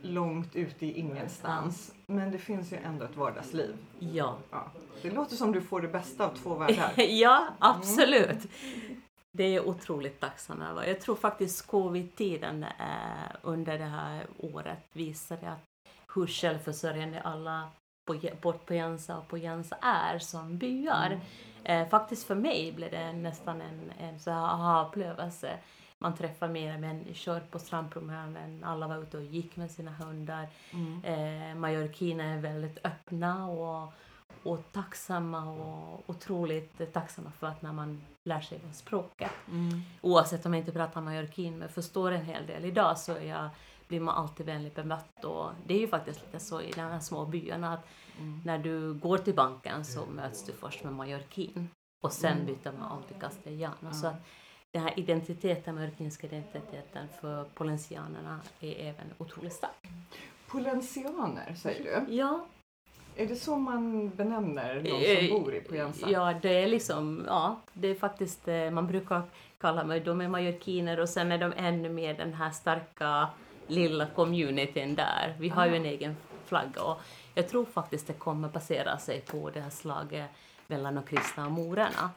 långt 0.00 0.56
ute 0.56 0.86
i 0.86 0.98
ingenstans. 0.98 1.94
Men 2.06 2.30
det 2.30 2.38
finns 2.38 2.72
ju 2.72 2.76
ändå 2.76 3.04
ett 3.04 3.16
vardagsliv. 3.16 3.76
Ja. 3.98 4.38
Ja. 4.50 4.70
Det 5.02 5.10
låter 5.10 5.36
som 5.36 5.52
du 5.52 5.60
får 5.60 5.80
det 5.80 5.88
bästa 5.88 6.26
av 6.26 6.34
två 6.34 6.54
världar. 6.54 6.92
ja, 7.02 7.48
absolut. 7.58 8.48
Det 9.32 9.44
är 9.44 9.54
jag 9.54 9.66
otroligt 9.66 10.20
tacksam 10.20 10.62
över. 10.62 10.84
Jag 10.84 11.00
tror 11.00 11.16
faktiskt 11.16 11.66
covid-tiden 11.66 12.62
eh, 12.62 13.36
under 13.42 13.78
det 13.78 13.84
här 13.84 14.26
året 14.38 14.84
visade 14.92 15.50
att 15.50 15.64
hur 16.14 16.26
självförsörjande 16.26 17.20
alla 17.20 17.68
på 18.06 18.18
Port 18.40 18.66
Poyensa 18.66 19.18
och 19.18 19.28
Poyensa 19.28 19.76
är 19.82 20.18
som 20.18 20.58
byar. 20.58 21.06
Mm. 21.06 21.20
Eh, 21.64 21.88
faktiskt 21.88 22.26
för 22.26 22.34
mig 22.34 22.72
blev 22.72 22.90
det 22.90 23.12
nästan 23.12 23.60
en, 23.60 23.92
en 23.98 24.20
så 24.20 24.30
här 24.30 24.46
aha-upplevelse. 24.46 25.58
Man 26.02 26.14
träffar 26.14 26.48
mer 26.48 26.78
människor 26.78 27.40
på 27.50 27.58
strandpromenaden, 27.58 28.64
alla 28.64 28.88
var 28.88 29.02
ute 29.02 29.16
och 29.16 29.24
gick 29.24 29.56
med 29.56 29.70
sina 29.70 29.90
hundar. 29.90 30.48
Mm. 30.70 31.04
Eh, 31.04 31.54
Mallorquina 31.54 32.24
är 32.24 32.38
väldigt 32.38 32.78
öppna 32.84 33.48
och, 33.48 33.92
och 34.42 34.72
tacksamma 34.72 35.50
och 35.50 36.10
otroligt 36.10 36.92
tacksamma 36.92 37.30
för 37.30 37.46
att 37.46 37.62
när 37.62 37.72
man 37.72 38.02
lär 38.24 38.40
sig 38.40 38.60
språket. 38.72 39.30
Mm. 39.48 39.80
Oavsett 40.00 40.46
om 40.46 40.54
jag 40.54 40.60
inte 40.60 40.72
pratar 40.72 41.00
mallorquin 41.00 41.58
men 41.58 41.68
förstår 41.68 42.10
en 42.10 42.24
hel 42.24 42.46
del 42.46 42.64
idag 42.64 42.98
så 42.98 43.12
jag, 43.12 43.48
blir 43.88 44.00
man 44.00 44.14
alltid 44.14 44.46
vänligt 44.46 44.74
bemött 44.74 45.24
och 45.24 45.50
det 45.66 45.74
är 45.74 45.80
ju 45.80 45.88
faktiskt 45.88 46.20
lite 46.20 46.40
så 46.40 46.60
i 46.60 46.72
de 46.72 46.80
här 46.80 47.00
små 47.00 47.26
byarna 47.26 47.72
att 47.72 47.86
mm. 48.18 48.40
när 48.44 48.58
du 48.58 48.94
går 48.94 49.18
till 49.18 49.34
banken 49.34 49.84
så 49.84 50.06
möts 50.06 50.44
du 50.46 50.52
först 50.52 50.84
med 50.84 50.92
mallorquin 50.92 51.68
och 52.04 52.12
sen 52.12 52.32
mm. 52.32 52.46
byter 52.46 52.72
man 52.78 52.92
om 52.92 53.02
till 53.02 53.20
castellano. 53.20 53.76
Mm. 53.80 53.94
Så 53.94 54.06
att 54.06 54.26
den 54.72 54.82
här 54.82 54.98
identiteten, 54.98 55.74
mallorquinska 55.74 56.26
identiteten 56.26 57.08
för 57.20 57.44
polensianerna 57.44 58.40
är 58.60 58.74
även 58.80 59.14
otroligt 59.18 59.52
stark. 59.52 59.88
Polensianer 60.46 61.54
säger 61.54 61.84
du? 61.84 62.14
Ja. 62.14 62.46
Är 63.16 63.26
det 63.26 63.36
så 63.36 63.56
man 63.56 64.10
benämner 64.10 64.80
de 64.82 64.90
som 64.90 65.26
eh, 65.26 65.42
bor 65.42 65.54
i 65.54 65.60
Poyensa? 65.60 66.10
Ja, 66.10 66.34
det 66.42 66.62
är 66.62 66.66
liksom, 66.66 67.24
ja, 67.26 67.60
det 67.72 67.88
är 67.88 67.94
faktiskt, 67.94 68.48
eh, 68.48 68.70
man 68.70 68.86
brukar 68.86 69.22
kalla 69.58 69.84
mig, 69.84 70.00
de 70.00 70.20
är 70.20 70.28
mallorquiner 70.28 71.00
och 71.00 71.08
sen 71.08 71.32
är 71.32 71.38
de 71.38 71.52
ännu 71.56 71.88
mer 71.88 72.14
den 72.14 72.34
här 72.34 72.50
starka 72.50 73.28
lilla 73.66 74.06
communityn 74.06 74.94
där. 74.94 75.36
Vi 75.38 75.48
har 75.48 75.66
ju 75.66 75.76
en 75.76 75.84
egen 75.84 76.16
flagga 76.46 76.82
och 76.82 77.00
jag 77.34 77.48
tror 77.48 77.64
faktiskt 77.64 78.06
det 78.06 78.12
kommer 78.12 78.48
basera 78.48 78.98
sig 78.98 79.20
på 79.20 79.50
det 79.50 79.60
här 79.60 79.70
slaget 79.70 80.30
mellan 80.66 80.94
de 80.94 81.04
kristna 81.04 81.46
och 81.46 81.52
morerna. 81.52 82.10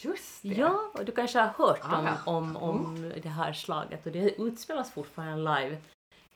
Just 0.00 0.42
det. 0.42 0.48
Ja, 0.48 0.90
och 0.92 1.04
du 1.04 1.12
kanske 1.12 1.38
har 1.38 1.66
hört 1.66 1.80
ah, 1.82 2.16
om, 2.26 2.56
om, 2.56 2.56
om 2.56 2.96
mm. 2.96 3.12
det 3.22 3.28
här 3.28 3.52
slaget 3.52 4.06
och 4.06 4.12
det 4.12 4.40
utspelas 4.40 4.90
fortfarande 4.92 5.60
live. 5.60 5.76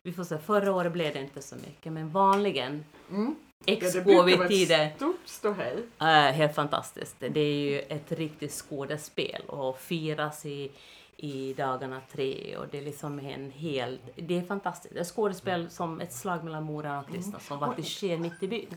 Vi 0.03 0.13
får 0.13 0.25
se, 0.25 0.39
förra 0.39 0.73
året 0.73 0.93
blev 0.93 1.13
det 1.13 1.21
inte 1.21 1.43
så 1.43 1.57
mycket 1.57 1.93
men 1.93 2.11
vanligen 2.11 2.85
mm. 3.11 3.37
Expo 3.67 4.23
vid 4.23 4.49
tider. 4.49 4.93
Stort 4.97 5.21
ståhej. 5.25 5.77
Uh, 6.03 6.07
helt 6.07 6.55
fantastiskt. 6.55 7.17
Det 7.19 7.41
är 7.41 7.55
ju 7.55 7.81
ett 7.81 8.13
riktigt 8.13 8.53
skådespel 8.53 9.43
och 9.47 9.79
firas 9.79 10.47
i 10.47 10.71
i 11.17 11.55
dagarna 11.55 12.01
tre 12.13 12.57
och 12.57 12.67
det 12.71 12.79
är 12.79 12.83
liksom 12.83 13.19
en 13.19 13.51
hel... 13.51 13.99
Det 14.17 14.39
är 14.39 14.43
fantastiskt. 14.43 14.95
Det 14.95 15.01
är 15.01 15.05
skådespel 15.05 15.71
som 15.71 16.01
ett 16.01 16.13
slag 16.13 16.45
mellan 16.45 16.63
Mora 16.63 17.01
och 17.01 17.09
Kristna 17.09 17.39
som 17.39 17.59
faktiskt 17.59 17.97
sker 17.97 18.19
mitt 18.19 18.43
i 18.43 18.49
byn. 18.49 18.77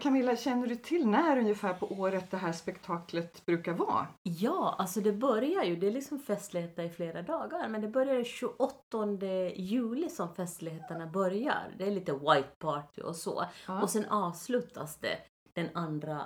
Camilla, 0.00 0.36
känner 0.36 0.66
du 0.66 0.76
till 0.76 1.06
när 1.06 1.38
ungefär 1.38 1.74
på 1.74 1.86
året 1.86 2.30
det 2.30 2.36
här 2.36 2.52
spektaklet 2.52 3.46
brukar 3.46 3.72
vara? 3.72 4.06
Ja, 4.22 4.74
alltså 4.78 5.00
det 5.00 5.12
börjar 5.12 5.64
ju, 5.64 5.76
det 5.76 5.86
är 5.86 5.90
liksom 5.90 6.18
festligheter 6.18 6.82
i 6.82 6.90
flera 6.90 7.22
dagar, 7.22 7.68
men 7.68 7.80
det 7.80 7.88
börjar 7.88 8.24
28 8.24 9.06
juli 9.56 10.08
som 10.10 10.34
festligheterna 10.34 11.06
börjar. 11.06 11.74
Det 11.78 11.86
är 11.86 11.90
lite 11.90 12.12
white 12.12 12.54
party 12.58 13.02
och 13.02 13.16
så. 13.16 13.44
Ja. 13.66 13.82
Och 13.82 13.90
sen 13.90 14.04
avslutas 14.04 14.96
det 14.96 15.18
den 15.52 16.00
2 16.00 16.16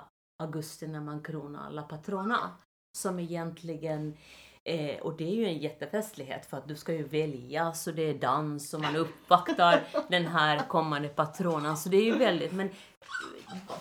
augusti 0.43 0.87
när 0.87 1.01
man 1.01 1.23
kronar 1.23 1.71
La 1.71 1.81
Patrona 1.81 2.51
som 2.97 3.19
egentligen 3.19 4.17
Eh, 4.65 5.01
och 5.01 5.17
det 5.17 5.23
är 5.23 5.35
ju 5.35 5.45
en 5.45 5.57
jättefestlighet 5.57 6.45
för 6.45 6.57
att 6.57 6.67
du 6.67 6.75
ska 6.75 6.93
ju 6.93 7.03
väljas 7.03 7.87
och 7.87 7.93
det 7.93 8.09
är 8.09 8.13
dans 8.13 8.73
och 8.73 8.81
man 8.81 8.95
uppvaktar 8.95 9.83
den 10.09 10.27
här 10.27 10.67
kommande 10.67 11.07
patronen. 11.07 11.77
Så 11.77 11.89
det 11.89 11.97
är 11.97 12.03
ju 12.03 12.17
väldigt, 12.17 12.53
men 12.53 12.69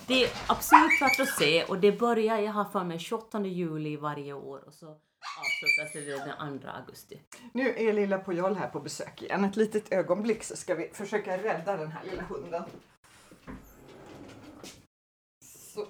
det 0.06 0.24
är 0.24 0.30
absolut 0.46 1.02
värt 1.02 1.20
att 1.20 1.38
se 1.38 1.64
och 1.64 1.78
det 1.78 1.92
börjar, 1.92 2.38
jag 2.38 2.52
har 2.52 2.64
för 2.64 2.84
mig 2.84 2.98
28 2.98 3.40
juli 3.40 3.96
varje 3.96 4.32
år 4.32 4.64
och 4.66 4.74
så 4.74 4.86
avslutas 5.40 5.92
det 5.92 6.36
den 6.40 6.58
2 6.60 6.68
augusti. 6.68 7.20
Nu 7.52 7.74
är 7.76 7.92
lilla 7.92 8.18
Pujol 8.18 8.54
här 8.54 8.68
på 8.68 8.80
besök 8.80 9.22
igen. 9.22 9.44
Ett 9.44 9.56
litet 9.56 9.92
ögonblick 9.92 10.44
så 10.44 10.56
ska 10.56 10.74
vi 10.74 10.88
försöka 10.88 11.42
rädda 11.42 11.76
den 11.76 11.92
här 11.92 12.04
lilla 12.04 12.22
hunden. 12.22 12.64
Så. 15.44 15.86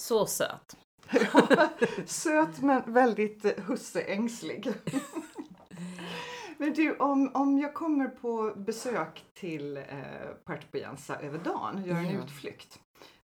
Så 0.00 0.26
söt. 0.26 0.76
Söt 2.06 2.62
men 2.62 2.92
väldigt 2.92 3.44
eh, 3.44 3.64
husseängslig. 3.66 4.68
men 6.58 6.72
du, 6.72 6.96
om, 6.96 7.30
om 7.34 7.58
jag 7.58 7.74
kommer 7.74 8.08
på 8.08 8.52
besök 8.56 9.24
till 9.34 9.76
eh, 9.76 9.82
Puerto 10.46 10.66
Pienza 10.72 11.20
över 11.20 11.38
dagen 11.38 11.82
och 11.82 11.88
gör 11.88 11.96
en 11.96 12.14
ja. 12.14 12.24
utflykt, 12.24 12.78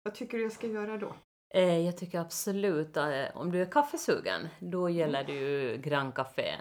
vad 0.04 0.16
tycker 0.16 0.38
du 0.38 0.44
jag 0.44 0.52
ska 0.52 0.68
göra 0.68 0.98
då? 0.98 1.14
Eh, 1.54 1.80
jag 1.86 1.98
tycker 1.98 2.20
absolut 2.20 2.98
att 2.98 3.14
eh, 3.14 3.38
om 3.38 3.52
du 3.52 3.62
är 3.62 3.72
kaffesugen, 3.72 4.48
då 4.60 4.90
gäller 4.90 5.24
det 5.24 5.34
ju 5.34 5.78
Grand 5.78 6.14
Café 6.14 6.56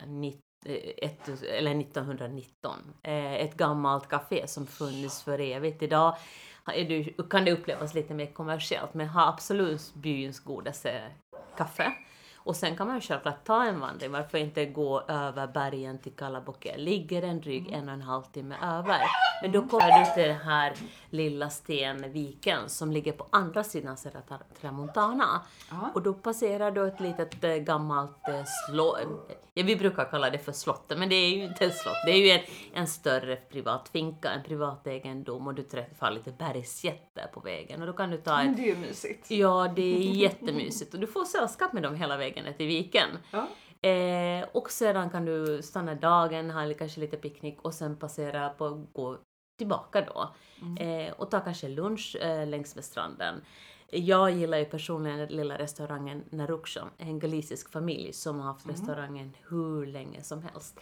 eh, 0.66 0.74
ett, 0.96 1.42
eller 1.42 1.80
1919. 1.80 2.78
Ett 3.02 3.54
gammalt 3.54 4.08
café 4.08 4.46
som 4.46 4.66
funnits 4.66 5.22
för 5.22 5.40
evigt. 5.40 5.82
Idag 5.82 6.16
kan 7.30 7.44
det 7.44 7.52
upplevas 7.52 7.94
lite 7.94 8.14
mer 8.14 8.26
kommersiellt 8.26 8.94
men 8.94 9.08
har 9.08 9.28
absolut 9.28 9.94
byns 9.94 10.40
godaste 10.40 11.02
kaffe. 11.56 11.92
Och 12.44 12.56
sen 12.56 12.76
kan 12.76 12.86
man 12.86 13.00
självklart 13.00 13.44
ta 13.44 13.64
en 13.64 13.80
vandring, 13.80 14.12
varför 14.12 14.38
inte 14.38 14.66
gå 14.66 15.00
över 15.08 15.46
bergen 15.46 15.98
till 15.98 16.12
Kalaboke? 16.12 16.76
Ligger 16.78 17.22
en 17.22 17.40
dryg 17.40 17.72
en 17.72 17.88
och 17.88 17.94
en 17.94 18.02
halv 18.02 18.22
timme 18.22 18.56
över. 18.62 19.00
Men 19.42 19.52
då 19.52 19.62
kommer 19.62 19.98
du 19.98 20.14
till 20.14 20.22
den 20.22 20.40
här 20.40 20.74
lilla 21.10 21.50
stenviken 21.50 22.68
som 22.68 22.92
ligger 22.92 23.12
på 23.12 23.26
andra 23.30 23.64
sidan 23.64 23.96
Serra 23.96 24.22
Tramontana. 24.60 25.42
Och 25.94 26.02
då 26.02 26.12
passerar 26.12 26.70
du 26.70 26.86
ett 26.88 27.00
litet 27.00 27.44
äh, 27.44 27.54
gammalt 27.54 28.28
äh, 28.28 28.44
slott. 28.68 28.98
Ja, 29.54 29.64
vi 29.64 29.76
brukar 29.76 30.04
kalla 30.04 30.30
det 30.30 30.38
för 30.38 30.52
slottet, 30.52 30.98
men 30.98 31.08
det 31.08 31.14
är 31.14 31.30
ju 31.30 31.44
inte 31.44 31.66
ett 31.66 31.76
slott. 31.76 31.96
Det 32.06 32.12
är 32.12 32.16
ju 32.16 32.30
en, 32.30 32.40
en 32.74 32.86
större 32.86 33.36
privat 33.36 33.88
finka, 33.88 34.30
en 34.30 34.42
privat 34.42 34.86
egendom 34.86 35.46
och 35.46 35.54
du 35.54 35.62
träffar 35.62 36.10
lite 36.10 36.30
bergsjätter 36.30 37.26
på 37.34 37.40
vägen. 37.40 37.80
Och 37.80 37.86
då 37.86 37.92
kan 37.92 38.10
du 38.10 38.16
ta 38.16 38.42
ett... 38.42 38.56
Det 38.56 38.62
är 38.62 38.66
ju 38.66 38.76
mysigt. 38.76 39.30
Ja, 39.30 39.72
det 39.76 39.82
är 39.82 39.98
jättemysigt. 39.98 40.94
Och 40.94 41.00
du 41.00 41.06
får 41.06 41.24
sällskap 41.24 41.72
med 41.72 41.82
dem 41.82 41.94
hela 41.94 42.16
vägen 42.16 42.39
ner 42.42 42.52
till 42.52 42.66
viken. 42.66 43.08
Ja. 43.30 43.48
Eh, 43.88 44.48
och 44.52 44.70
sedan 44.70 45.10
kan 45.10 45.24
du 45.24 45.62
stanna 45.62 45.94
dagen, 45.94 46.50
ha 46.50 46.74
kanske 46.74 47.00
lite 47.00 47.16
picknick 47.16 47.62
och 47.62 47.74
sen 47.74 47.96
passera 47.96 48.48
på, 48.48 48.86
gå 48.92 49.18
tillbaka 49.58 50.00
då. 50.00 50.34
Mm. 50.62 50.76
Eh, 50.76 51.12
och 51.12 51.30
ta 51.30 51.40
kanske 51.40 51.68
lunch 51.68 52.16
eh, 52.20 52.46
längs 52.48 52.74
med 52.74 52.84
stranden. 52.84 53.40
Jag 53.92 54.30
gillar 54.30 54.58
ju 54.58 54.64
personligen 54.64 55.18
den 55.18 55.28
lilla 55.28 55.58
restaurangen 55.58 56.24
Naruksho, 56.30 56.80
en 56.98 57.18
galicisk 57.18 57.72
familj 57.72 58.12
som 58.12 58.40
har 58.40 58.46
haft 58.46 58.64
mm. 58.64 58.76
restaurangen 58.76 59.36
hur 59.48 59.86
länge 59.86 60.22
som 60.22 60.42
helst. 60.42 60.80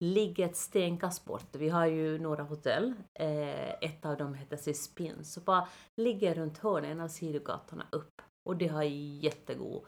Ligger 0.00 0.46
ett 0.46 0.56
stenkast 0.56 1.24
bort. 1.24 1.48
Vi 1.52 1.68
har 1.68 1.86
ju 1.86 2.18
några 2.18 2.42
hotell. 2.42 2.94
Eh, 3.14 3.70
ett 3.70 4.06
av 4.06 4.16
dem 4.16 4.34
heter 4.34 4.56
Cispin, 4.56 5.24
så 5.24 5.40
bara 5.40 5.68
ligger 5.96 6.34
runt 6.34 6.58
hörnet, 6.58 6.90
en 6.90 7.00
av 7.00 7.08
sidogatorna 7.08 7.86
upp. 7.92 8.22
Och 8.44 8.56
det 8.56 8.68
har 8.68 8.82
jättegod 8.82 9.84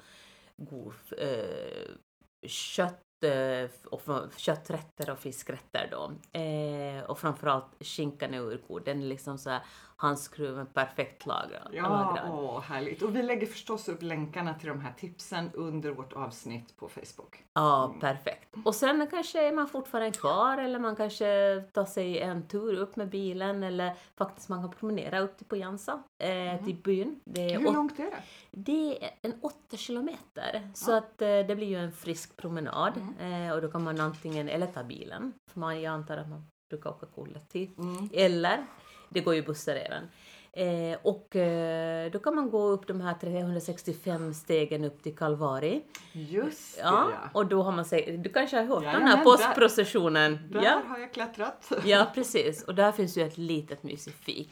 god 0.56 0.94
eh, 1.18 2.48
kött 2.48 3.06
Eh, 3.22 3.70
och 3.84 4.02
kötträtter 4.36 5.10
och 5.10 5.18
fiskrätter 5.18 5.88
då. 5.90 6.12
Eh, 6.40 7.02
och 7.04 7.18
framförallt 7.18 7.66
skinkan 7.80 8.34
är 8.34 8.40
urgod. 8.40 8.84
Den 8.84 9.02
är 9.02 9.06
liksom 9.06 9.38
så 9.38 9.50
här 9.50 9.62
handskruven, 9.96 10.66
perfekt 10.66 11.26
lagrad. 11.26 11.68
Ja, 11.72 12.18
åh, 12.30 12.60
härligt. 12.60 13.02
Och 13.02 13.16
vi 13.16 13.22
lägger 13.22 13.46
förstås 13.46 13.88
upp 13.88 14.02
länkarna 14.02 14.54
till 14.54 14.68
de 14.68 14.80
här 14.80 14.92
tipsen 14.92 15.50
under 15.54 15.90
vårt 15.90 16.12
avsnitt 16.12 16.76
på 16.76 16.88
Facebook. 16.88 17.44
Ja, 17.52 17.84
mm. 17.84 18.00
perfekt. 18.00 18.54
Och 18.64 18.74
sen 18.74 19.06
kanske 19.10 19.48
är 19.48 19.52
man 19.52 19.68
fortfarande 19.68 20.10
kvar 20.10 20.58
eller 20.58 20.78
man 20.78 20.96
kanske 20.96 21.62
tar 21.72 21.84
sig 21.84 22.18
en 22.18 22.48
tur 22.48 22.74
upp 22.78 22.96
med 22.96 23.08
bilen 23.08 23.62
eller 23.62 23.94
faktiskt 24.16 24.48
man 24.48 24.62
kan 24.62 24.70
promenera 24.70 25.20
upp 25.20 25.36
till 25.36 25.46
Pojansa, 25.46 26.02
eh, 26.18 26.30
mm. 26.30 26.64
till 26.64 26.76
byn. 26.76 27.20
Hur 27.34 27.72
långt 27.72 27.98
är 27.98 28.04
det? 28.04 28.22
Det 28.50 29.04
är 29.04 29.10
en 29.22 29.34
åtta 29.40 29.76
kilometer, 29.76 30.70
så 30.74 30.96
att 30.96 31.22
eh, 31.22 31.28
det 31.28 31.56
blir 31.56 31.66
ju 31.66 31.76
en 31.76 31.92
frisk 31.92 32.36
promenad 32.36 32.92
mm. 32.96 33.48
eh, 33.48 33.54
och 33.54 33.62
då 33.62 33.70
kan 33.70 33.82
man 33.82 34.00
antingen, 34.00 34.48
eller 34.48 34.66
ta 34.66 34.82
bilen, 34.82 35.32
för 35.50 35.60
man, 35.60 35.82
jag 35.82 35.92
antar 35.92 36.16
att 36.16 36.28
man 36.28 36.46
brukar 36.70 36.90
åka 36.90 37.06
kollektivt, 37.06 37.78
mm. 37.78 38.08
eller 38.12 38.66
det 39.08 39.20
går 39.20 39.34
ju 39.34 39.42
bussar 39.42 39.76
även. 39.76 40.08
Eh, 40.56 40.98
och 41.02 41.36
eh, 41.36 42.10
då 42.10 42.18
kan 42.18 42.34
man 42.34 42.50
gå 42.50 42.62
upp 42.62 42.86
de 42.86 43.00
här 43.00 43.14
365 43.14 44.34
stegen 44.34 44.84
upp 44.84 45.02
till 45.02 45.16
Kalvari. 45.16 45.82
Just 46.12 46.76
det, 46.76 46.82
ja. 46.82 47.12
Och 47.32 47.46
då 47.46 47.62
har 47.62 47.72
man 47.72 47.84
säkert, 47.84 48.22
du 48.22 48.28
kanske 48.28 48.56
har 48.56 48.64
hört 48.64 48.84
ja, 48.84 48.92
den 48.92 49.02
här 49.02 49.24
påskprocessionen? 49.24 50.38
Där, 50.50 50.60
där 50.60 50.66
ja. 50.66 50.82
har 50.86 50.98
jag 50.98 51.12
klättrat. 51.12 51.72
Ja, 51.84 52.10
precis. 52.14 52.62
Och 52.62 52.74
där 52.74 52.92
finns 52.92 53.18
ju 53.18 53.22
ett 53.22 53.38
litet 53.38 53.82
mysigt 53.82 54.24
fik. 54.24 54.50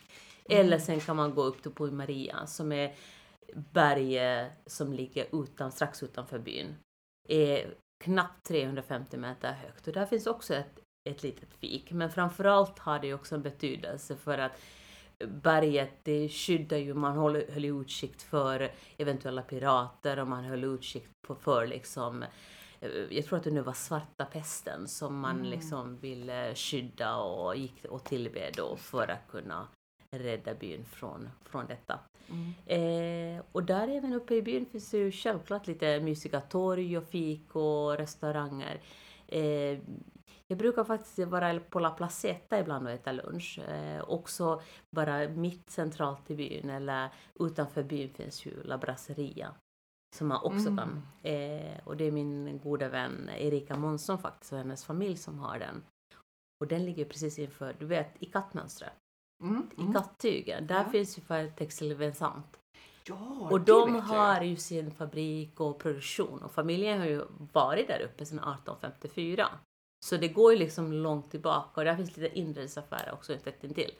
Mm. 0.48 0.66
Eller 0.66 0.78
sen 0.78 1.00
kan 1.00 1.16
man 1.16 1.34
gå 1.34 1.42
upp 1.42 1.62
till 1.62 1.72
Puy 1.72 1.90
Maria 1.90 2.46
som 2.46 2.72
är 2.72 2.94
berget 3.72 4.52
som 4.66 4.92
ligger 4.92 5.42
utan, 5.42 5.72
strax 5.72 6.02
utanför 6.02 6.38
byn. 6.38 6.76
Är 7.28 7.74
knappt 8.04 8.46
350 8.46 9.16
meter 9.16 9.52
högt 9.52 9.86
och 9.86 9.92
där 9.92 10.06
finns 10.06 10.26
också 10.26 10.54
ett, 10.54 10.80
ett 11.04 11.22
litet 11.22 11.54
fik. 11.54 11.92
Men 11.92 12.10
framförallt 12.10 12.78
har 12.78 12.98
det 12.98 13.14
också 13.14 13.34
en 13.34 13.42
betydelse 13.42 14.16
för 14.16 14.38
att 14.38 14.52
berget 15.18 15.92
det 16.02 16.28
skyddar 16.28 16.76
ju, 16.76 16.94
man 16.94 17.18
höll, 17.18 17.44
höll 17.52 17.64
utkik 17.64 18.20
för 18.20 18.70
eventuella 18.96 19.42
pirater 19.42 20.18
och 20.18 20.28
man 20.28 20.44
höll 20.44 20.64
utkik 20.64 21.06
för, 21.26 21.34
för 21.34 21.66
liksom 21.66 22.22
eh, 22.80 22.90
jag 23.10 23.24
tror 23.24 23.38
att 23.38 23.44
det 23.44 23.50
nu 23.50 23.60
var 23.60 23.72
svarta 23.72 24.24
pesten 24.24 24.88
som 24.88 25.18
man 25.18 25.36
mm. 25.38 25.50
liksom 25.50 25.96
ville 25.96 26.54
skydda 26.54 27.16
och 27.16 27.56
gick 27.56 27.84
och 27.84 28.04
tillbe 28.04 28.50
då 28.56 28.76
för 28.76 29.10
att 29.10 29.28
kunna 29.30 29.68
rädda 30.10 30.54
byn 30.54 30.84
från, 30.84 31.30
från 31.44 31.66
detta. 31.66 31.98
Eh, 32.66 33.44
och 33.52 33.62
där 33.62 33.88
även 33.88 34.12
uppe 34.12 34.34
i 34.34 34.42
byn 34.42 34.66
finns 34.66 34.90
det 34.90 34.98
ju 34.98 35.12
självklart 35.12 35.66
lite 35.66 36.00
mysiga 36.00 36.40
torg 36.40 36.98
och 36.98 37.08
fik 37.08 37.56
och 37.56 37.96
restauranger. 37.96 38.80
Eh, 39.26 39.78
jag 40.48 40.59
brukar 40.59 40.85
faktiskt 40.85 41.18
vara 41.18 41.61
på 41.61 41.78
La 41.80 41.90
Placeta 41.90 42.59
ibland 42.59 42.87
och 42.87 42.92
äta 42.92 43.12
lunch. 43.12 43.59
Eh, 43.59 44.04
också 44.11 44.62
bara 44.90 45.28
mitt 45.28 45.70
centralt 45.70 46.30
i 46.30 46.35
byn 46.35 46.70
eller 46.70 47.09
utanför 47.40 47.83
byn 47.83 48.14
finns 48.14 48.46
ju 48.46 48.62
La 48.62 48.78
Brasseria 48.78 49.54
som 50.16 50.28
man 50.28 50.42
också 50.44 50.68
Mm. 50.68 50.76
kan. 50.76 51.02
Eh, 51.22 51.78
och 51.85 51.96
det 51.96 52.04
är 52.04 52.11
min 52.12 52.61
goda 52.62 52.88
vän 52.88 53.30
Erika 53.37 53.76
Månsson 53.76 54.18
faktiskt 54.18 54.52
och 54.52 54.59
hennes 54.59 54.85
familj 54.85 55.16
som 55.16 55.38
har 55.38 55.59
den. 55.59 55.83
Och 56.61 56.66
den 56.68 56.85
ligger 56.85 57.04
precis 57.04 57.38
inför, 57.38 57.76
du 57.78 57.87
vet, 57.87 58.22
i 58.22 58.26
kattmönstret. 58.26 58.92
Mm. 59.42 59.70
I 59.90 59.92
kattygen. 59.92 60.66
Där 60.66 60.74
Ja. 60.85 60.90
finns 60.90 61.18
ju 61.18 61.22
för 61.22 61.48
Textil 61.50 61.94
Vincent. 61.94 62.61
Ja, 63.07 63.48
Och 63.50 63.61
de 63.61 63.94
har 64.00 64.42
ju 64.42 64.57
sin 64.57 64.90
fabrik 64.90 65.61
och 65.61 65.78
produktion 65.78 66.42
och 66.42 66.52
familjen 66.52 66.98
har 66.98 67.07
ju 67.07 67.24
varit 67.52 67.88
där 67.88 68.00
uppe 68.00 68.26
sedan 68.26 68.38
1854. 68.38 69.48
Så 70.04 70.16
det 70.16 70.28
går 70.28 70.52
ju 70.52 70.58
liksom 70.58 70.92
långt 70.92 71.30
tillbaka 71.30 71.80
och 71.80 71.84
där 71.84 71.96
finns 71.96 72.16
lite 72.16 72.38
inredningsaffärer 72.38 73.12
också 73.12 73.36
tätt 73.44 73.64
intill. 73.64 73.90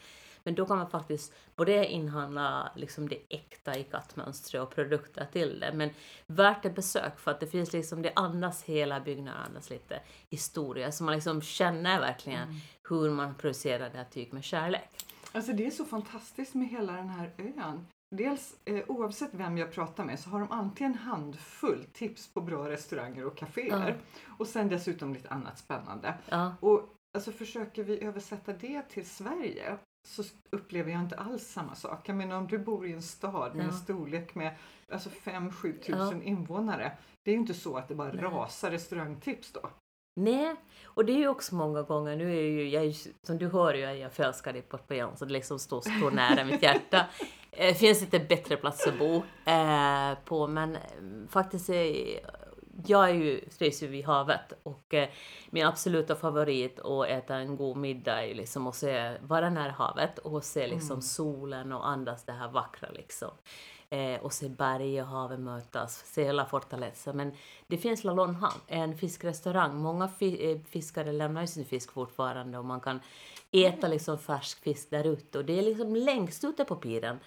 Men 0.43 0.55
då 0.55 0.67
kan 0.67 0.79
man 0.79 0.91
faktiskt 0.91 1.35
både 1.57 1.87
inhandla 1.87 2.73
liksom 2.77 3.09
det 3.09 3.19
äkta 3.29 3.79
i 3.79 3.85
kattmönstret 3.85 4.63
och 4.63 4.75
produkter 4.75 5.27
till 5.33 5.61
det. 5.61 5.73
Men 5.75 5.91
värt 6.27 6.65
ett 6.65 6.75
besök 6.75 7.19
för 7.19 7.31
att 7.31 7.41
det 7.41 7.47
finns 7.47 7.73
liksom, 7.73 8.03
det 8.03 8.13
andas 8.17 8.63
hela 8.65 9.01
byggnaden, 9.01 9.43
andas 9.49 9.71
lite 9.71 10.01
historia. 10.31 10.93
Så 10.93 11.05
man 11.05 11.15
liksom 11.15 11.43
känner 11.43 12.01
verkligen 12.01 12.43
Mm. 12.43 12.57
hur 12.89 13.11
man 13.11 13.35
producerar 13.35 13.91
det 13.91 13.97
här 13.99 14.05
tyg 14.05 14.33
med 14.33 14.45
kärlek. 14.45 14.91
Alltså 15.33 15.53
det 15.53 15.67
är 15.67 15.71
så 15.71 15.85
fantastiskt 15.85 16.55
med 16.55 16.69
hela 16.69 16.93
den 16.93 17.09
här 17.09 17.31
ön. 17.39 17.87
Dels 18.17 18.57
eh, 18.65 18.85
oavsett 18.89 19.31
vem 19.35 19.59
jag 19.59 19.73
pratar 19.73 20.05
med 20.05 20.21
så 20.21 20.31
har 20.31 20.41
de 20.41 20.51
alltid 20.53 20.87
en 20.87 20.95
handfull 20.95 21.85
tips 21.93 22.35
på 22.35 22.41
bra 22.41 22.69
restauranger 22.69 23.27
och 23.27 23.37
kaféer. 23.37 23.97
Och 24.39 24.47
sen 24.47 24.69
dessutom 24.69 25.13
lite 25.15 25.29
annat 25.29 25.59
spännande. 25.59 26.15
Ja, 26.29 26.55
Och 26.61 26.89
alltså 27.17 27.33
försöker 27.33 27.85
vi 27.85 28.05
översätta 28.05 28.53
det 28.53 28.83
till 28.83 29.07
Sverige 29.09 29.79
så 30.09 30.23
upplever 30.51 30.93
jag 30.93 31.01
inte 31.01 31.17
alls 31.17 31.43
samma 31.47 31.75
sak. 31.75 32.09
Jag 32.09 32.17
menar 32.17 32.37
om 32.37 32.47
du 32.47 32.59
bor 32.59 32.87
i 32.87 32.93
en 32.93 33.03
stad 33.03 33.55
med 33.57 33.67
en 33.67 33.73
storlek 33.73 34.35
med 34.35 34.55
alltså 34.93 35.09
5-7 35.09 35.75
Ja. 35.87 35.97
tusen 35.97 36.23
invånare. 36.23 36.93
Det 37.25 37.31
är 37.31 37.35
ju 37.35 37.41
inte 37.41 37.55
så 37.55 37.77
att 37.77 37.89
det 37.89 37.95
bara 37.95 38.13
Nej. 38.13 38.25
rasar 38.25 38.71
restaurangtips 38.71 39.53
då. 39.53 39.71
Nej, 40.15 40.55
och 40.85 41.05
det 41.05 41.13
är 41.13 41.19
ju 41.19 41.29
också 41.29 41.55
många 41.55 41.83
gånger, 41.83 42.17
nu 42.17 42.37
är 42.37 42.43
ju, 42.43 42.69
jag 42.69 42.85
är, 42.85 42.97
som 43.27 43.39
du 43.39 43.49
hör 43.49 43.75
jag 43.75 43.99
är 43.99 44.09
förälskad 44.09 44.57
i 44.57 44.63
Port 44.63 44.89
Payan, 44.89 45.17
så 45.17 45.25
det 45.25 45.33
liksom 45.33 45.59
står, 45.59 45.81
står 45.81 46.11
nära 46.11 46.45
mitt 46.45 46.63
hjärta. 46.63 47.07
Eh, 47.57 47.75
finns 47.75 48.03
inte 48.03 48.19
bättre 48.19 48.57
plats 48.57 48.87
att 48.87 48.99
bo 48.99 49.23
eh, 49.45 50.19
på, 50.25 50.47
men 50.47 50.77
eh, 50.77 50.81
faktiskt 51.29 51.71
är, 51.71 52.21
jag 52.87 53.11
är 53.11 53.15
ju, 53.15 53.41
trivs 53.41 53.83
ju 53.83 53.87
vid 53.87 54.05
havet 54.05 54.53
och 54.63 54.95
eh, 54.95 55.09
min 55.51 55.67
absoluta 55.67 56.15
favorit 56.17 56.81
att 56.81 57.09
äta 57.09 57.35
en 57.37 57.57
god 57.57 57.77
middag 57.77 58.27
är 58.27 58.35
liksom 58.35 58.67
att 58.67 58.75
se, 58.75 59.17
vara 59.21 59.51
nära 59.51 59.73
havet 59.73 60.19
och 60.19 60.45
se 60.45 60.67
liksom 60.67 60.91
Mm. 60.91 61.03
solen 61.03 61.73
och 61.73 61.89
andas 61.89 62.25
det 62.25 62.33
här 62.33 62.49
vackra 62.49 62.89
liksom. 62.91 63.31
Eh, 63.95 64.21
och 64.21 64.33
se 64.33 64.49
berg 64.49 65.03
och 65.03 65.09
havet 65.09 65.41
mötas, 65.41 66.05
se 66.07 66.25
hela 66.25 66.47
Fortaleza. 66.47 67.13
Men 67.13 67.33
det 67.67 67.79
finns 67.79 68.05
La 68.05 68.13
Lonja, 68.13 68.53
en 68.67 68.97
fiskrestaurang. 68.99 69.77
Många 69.77 70.09
fi- 70.09 70.51
eh, 70.53 70.59
fiskare 70.71 71.13
lämnar 71.13 71.41
ju 71.41 71.47
sin 71.47 71.65
fisk 71.65 71.93
fortfarande 71.93 72.59
och 72.59 72.65
man 72.65 72.81
kan 72.81 73.01
äta 73.53 73.89
liksom 73.89 74.19
färsk 74.19 74.63
fisk 74.63 74.91
där 74.91 75.05
ute. 75.07 75.39
Och 75.39 75.45
det 75.45 75.59
är 75.59 75.63
liksom 75.63 75.97
längst 75.97 76.45
ute 76.45 76.65
på 76.65 76.77
piren, 76.77 77.19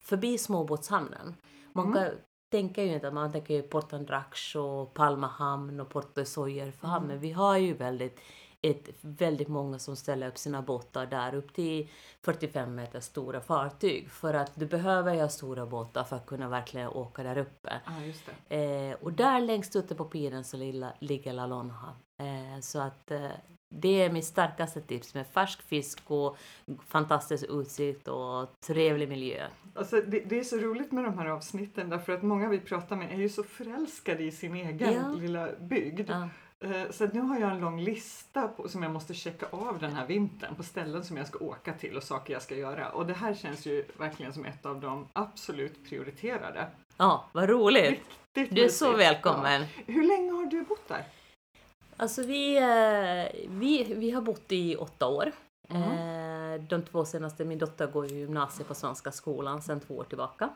förbi 0.00 0.38
småbåtshamnen. 0.38 1.34
Man 1.72 1.86
Mm. 1.86 1.94
kan, 1.94 2.12
tänker 2.50 2.82
ju 2.82 2.94
inte, 2.94 3.10
man 3.10 3.32
tänker 3.32 3.54
ju 3.54 3.62
Port 3.62 3.92
Andrax 3.92 4.54
och 4.56 4.94
Palma 4.94 5.26
hamn 5.26 5.80
och 5.80 5.88
Porto 5.88 6.24
Soyer 6.24 6.70
för 6.70 6.88
hamn. 6.88 7.04
Mm. 7.04 7.08
Men 7.14 7.20
vi 7.20 7.32
har 7.32 7.56
ju 7.56 7.74
väldigt, 7.74 8.20
ett, 8.62 8.88
väldigt 9.00 9.48
många 9.48 9.78
som 9.78 9.96
ställer 9.96 10.28
upp 10.28 10.38
sina 10.38 10.62
båtar 10.62 11.06
där 11.06 11.34
upp 11.34 11.52
till 11.52 11.88
45 12.22 12.74
meter 12.74 13.00
stora 13.00 13.40
fartyg. 13.40 14.10
För 14.10 14.34
att 14.34 14.52
du 14.54 14.66
behöver 14.66 15.20
ha 15.20 15.28
stora 15.28 15.66
båtar 15.66 16.04
för 16.04 16.16
att 16.16 16.26
kunna 16.26 16.48
verkligen 16.48 16.88
åka 16.88 17.22
där 17.22 17.38
uppe. 17.38 17.80
Det. 18.48 18.90
Eh, 18.90 18.96
och 19.02 19.12
där 19.12 19.40
längst 19.40 19.76
ute 19.76 19.94
på 19.94 20.04
piren 20.04 20.44
så 20.44 20.56
lilla, 20.56 20.92
ligger 20.98 21.32
La 21.32 21.46
Lonja. 21.46 21.94
Eh, 22.20 22.60
så 22.60 22.80
att 22.80 23.10
eh, 23.10 23.28
det 23.70 24.02
är 24.02 24.12
mitt 24.12 24.24
starkaste 24.24 24.80
tips 24.80 25.14
med 25.14 25.26
färsk 25.26 25.62
fisk 25.62 26.02
och 26.06 26.36
fantastisk 26.86 27.44
utsikt 27.48 28.08
och 28.08 28.48
trevlig 28.66 29.08
miljö. 29.08 29.46
Alltså, 29.74 29.96
det, 30.00 30.20
det 30.20 30.38
är 30.38 30.44
så 30.44 30.56
roligt 30.56 30.92
med 30.92 31.04
de 31.04 31.18
här 31.18 31.26
avsnitten 31.26 31.90
därför 31.90 32.12
att 32.12 32.22
många 32.22 32.48
vi 32.48 32.60
pratar 32.60 32.96
med 32.96 33.12
är 33.12 33.16
ju 33.16 33.28
så 33.28 33.42
förälskade 33.42 34.22
i 34.22 34.32
sin 34.32 34.54
egen 34.54 34.94
Ja. 34.94 35.08
lilla 35.12 35.48
bygd. 35.60 36.10
Ja. 36.10 36.28
Eh, 36.64 36.90
Så 36.90 37.06
nu 37.12 37.20
har 37.20 37.38
jag 37.38 37.50
en 37.50 37.60
lång 37.60 37.80
lista 37.80 38.48
på, 38.48 38.68
som 38.68 38.82
jag 38.82 38.92
måste 38.92 39.14
checka 39.14 39.46
av 39.50 39.78
den 39.78 39.92
här 39.92 40.06
vintern 40.06 40.54
på 40.54 40.62
ställen 40.62 41.04
som 41.04 41.16
jag 41.16 41.26
ska 41.26 41.38
åka 41.44 41.72
till 41.72 41.96
och 41.96 42.02
saker 42.02 42.32
jag 42.32 42.42
ska 42.42 42.54
göra. 42.54 42.88
Och 42.90 43.06
det 43.06 43.12
här 43.14 43.34
känns 43.34 43.66
ju 43.66 43.84
verkligen 43.98 44.32
som 44.32 44.44
ett 44.44 44.66
av 44.66 44.80
de 44.80 45.06
absolut 45.12 45.88
prioriterade. 45.88 46.66
ja, 46.96 47.24
vad 47.32 47.48
roligt! 47.48 48.00
Riktigt 48.34 48.56
Du 48.56 48.64
är 48.64 48.68
så 48.68 48.92
välkommen! 48.96 49.60
Ja. 49.62 49.82
Hur 49.86 50.02
länge 50.06 50.32
har 50.32 50.46
du 50.46 50.62
bott 50.62 50.88
där? 50.88 51.04
Alltså 51.96 52.22
vi, 52.22 52.56
eh, 52.56 53.48
vi, 53.50 53.94
vi 53.94 54.10
har 54.10 54.22
bott 54.22 54.52
i 54.52 54.76
åtta 54.76 55.06
år. 55.08 55.32
Mhm. 55.68 55.82
Eh, 55.82 56.60
De 56.68 56.82
två 56.82 57.04
senaste, 57.04 57.44
min 57.44 57.58
dotter 57.58 57.86
går 57.86 58.06
ju 58.06 58.18
gymnasiet 58.18 58.68
på 58.68 58.74
Svenska 58.74 59.12
skolan 59.12 59.62
sedan 59.62 59.80
två 59.80 59.96
år 59.96 60.04
tillbaka. 60.04 60.48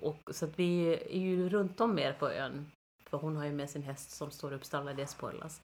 Och, 0.00 0.34
så 0.34 0.44
att 0.44 0.58
vi 0.58 0.94
är 0.94 1.18
ju 1.18 1.48
runt 1.48 1.80
om 1.80 1.94
mer 1.94 2.12
på 2.12 2.30
ön. 2.30 2.66
För 3.12 3.18
hon 3.18 3.36
har 3.36 3.44
ju 3.44 3.52
med 3.52 3.70
sin 3.70 3.82
häst 3.82 4.10
som 4.10 4.30
står 4.30 4.52
uppstallad 4.52 4.98
i 4.98 5.02
Esporlas. 5.02 5.62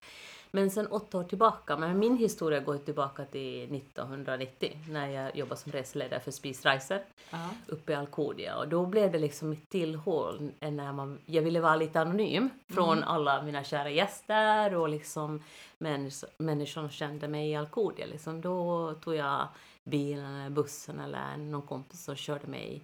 Men 0.50 0.70
sen 0.70 0.86
åtta 0.86 1.18
år 1.18 1.24
tillbaka, 1.24 1.76
men 1.76 1.98
min 1.98 2.16
historia 2.16 2.60
går 2.60 2.78
tillbaka 2.78 3.24
till 3.24 3.76
1990 3.76 4.78
när 4.88 5.06
jag 5.08 5.36
jobbade 5.36 5.60
som 5.60 5.72
reseledare 5.72 6.20
för 6.20 6.30
Spis 6.30 6.64
Reiser 6.64 7.04
Ja. 7.30 7.50
uppe 7.66 7.92
i 7.92 7.94
Alcudia 7.94 8.56
och 8.56 8.68
då 8.68 8.86
blev 8.86 9.12
det 9.12 9.18
liksom 9.18 9.52
ett 9.52 9.68
tillhåll 9.68 10.50
när 10.60 10.92
man, 10.92 11.18
jag 11.26 11.42
ville 11.42 11.60
vara 11.60 11.76
lite 11.76 12.00
anonym 12.00 12.50
från 12.72 12.98
Mm. 12.98 13.08
alla 13.08 13.42
mina 13.42 13.64
kära 13.64 13.90
gäster 13.90 14.74
och 14.74 14.88
liksom 14.88 15.42
människor, 15.78 16.30
människor 16.38 16.80
som 16.82 16.90
kände 16.90 17.28
mig 17.28 17.50
i 17.50 17.56
Alcudia 17.56 18.06
liksom. 18.06 18.40
Då 18.40 18.94
tog 18.94 19.14
jag 19.14 19.48
bilen 19.90 20.34
eller 20.34 20.50
bussen 20.50 21.00
eller 21.00 21.36
någon 21.36 21.62
kompis 21.62 22.04
som 22.04 22.16
körde 22.16 22.46
mig 22.46 22.82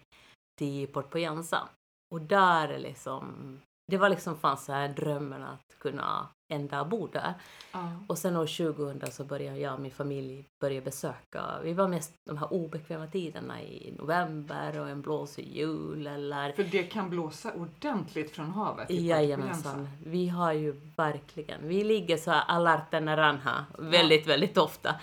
till 0.59 0.87
Port 0.89 1.11
Poyanza. 1.11 1.69
Och 2.15 2.21
där 2.21 2.69
är 2.69 2.79
liksom, 2.79 3.61
det 3.87 3.97
var 3.97 4.09
liksom 4.09 4.37
fanns 4.37 4.69
här 4.69 4.89
drömmen 4.89 5.43
att 5.43 5.79
kunna 5.79 6.29
ända 6.49 6.85
bo 6.85 7.07
där. 7.07 7.35
Ja. 7.73 7.93
Och 8.07 8.19
sen 8.19 8.37
år 8.37 8.75
2000 8.75 9.13
så 9.13 9.25
började 9.25 9.59
jag 9.59 9.75
och 9.75 9.81
min 9.81 9.91
familj 9.91 10.49
börja 10.61 10.81
besöka, 10.81 11.43
vi 11.63 11.73
var 11.73 11.89
mest 11.89 12.13
de 12.27 12.39
här 12.39 12.53
obekväma 12.53 13.07
tiderna 13.07 13.63
i 13.63 13.95
november 13.99 14.81
och 14.81 14.89
en 14.89 15.03
blåsig 15.03 15.57
jul 15.57 16.07
eller 16.07 16.53
För 16.53 16.65
det 16.65 16.83
kan 16.83 17.11
blåsa 17.11 17.53
ordentligt 17.53 18.31
från 18.31 18.51
havet. 18.51 18.91
Jajamensan, 18.91 19.89
vi 20.05 20.29
har 20.29 20.53
ju 20.53 20.81
verkligen, 20.97 21.69
vi 21.69 21.85
ligger 21.85 22.17
så 22.17 22.31
här 22.31 22.45
alerta 22.49 23.01
naranja 23.01 23.67
väldigt, 23.79 24.27
väldigt 24.27 24.59
ofta. 24.59 24.95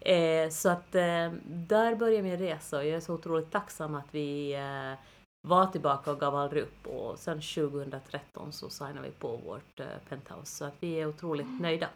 Eh, 0.00 0.50
så 0.50 0.68
att 0.68 0.94
eh, 0.94 1.32
där 1.44 1.94
börjar 1.94 2.22
min 2.22 2.38
resa 2.38 2.78
och 2.78 2.86
jag 2.86 2.96
är 2.96 3.00
så 3.00 3.14
otroligt 3.14 3.50
tacksam 3.50 3.94
att 3.94 4.08
vi 4.10 4.54
eh, 4.54 4.98
var 5.42 5.66
tillbaka 5.66 6.12
och 6.12 6.20
gav 6.20 6.36
aldrig 6.36 6.62
upp 6.62 6.86
och 6.86 7.18
sen 7.18 7.40
2013 7.40 8.52
så 8.52 8.70
signade 8.70 9.00
vi 9.00 9.10
på 9.10 9.36
vårt 9.36 9.80
eh, 9.80 9.86
penthouse 10.08 10.56
så 10.56 10.64
att 10.64 10.74
vi 10.80 11.00
är 11.00 11.06
otroligt 11.08 11.60
nöjda 11.60 11.88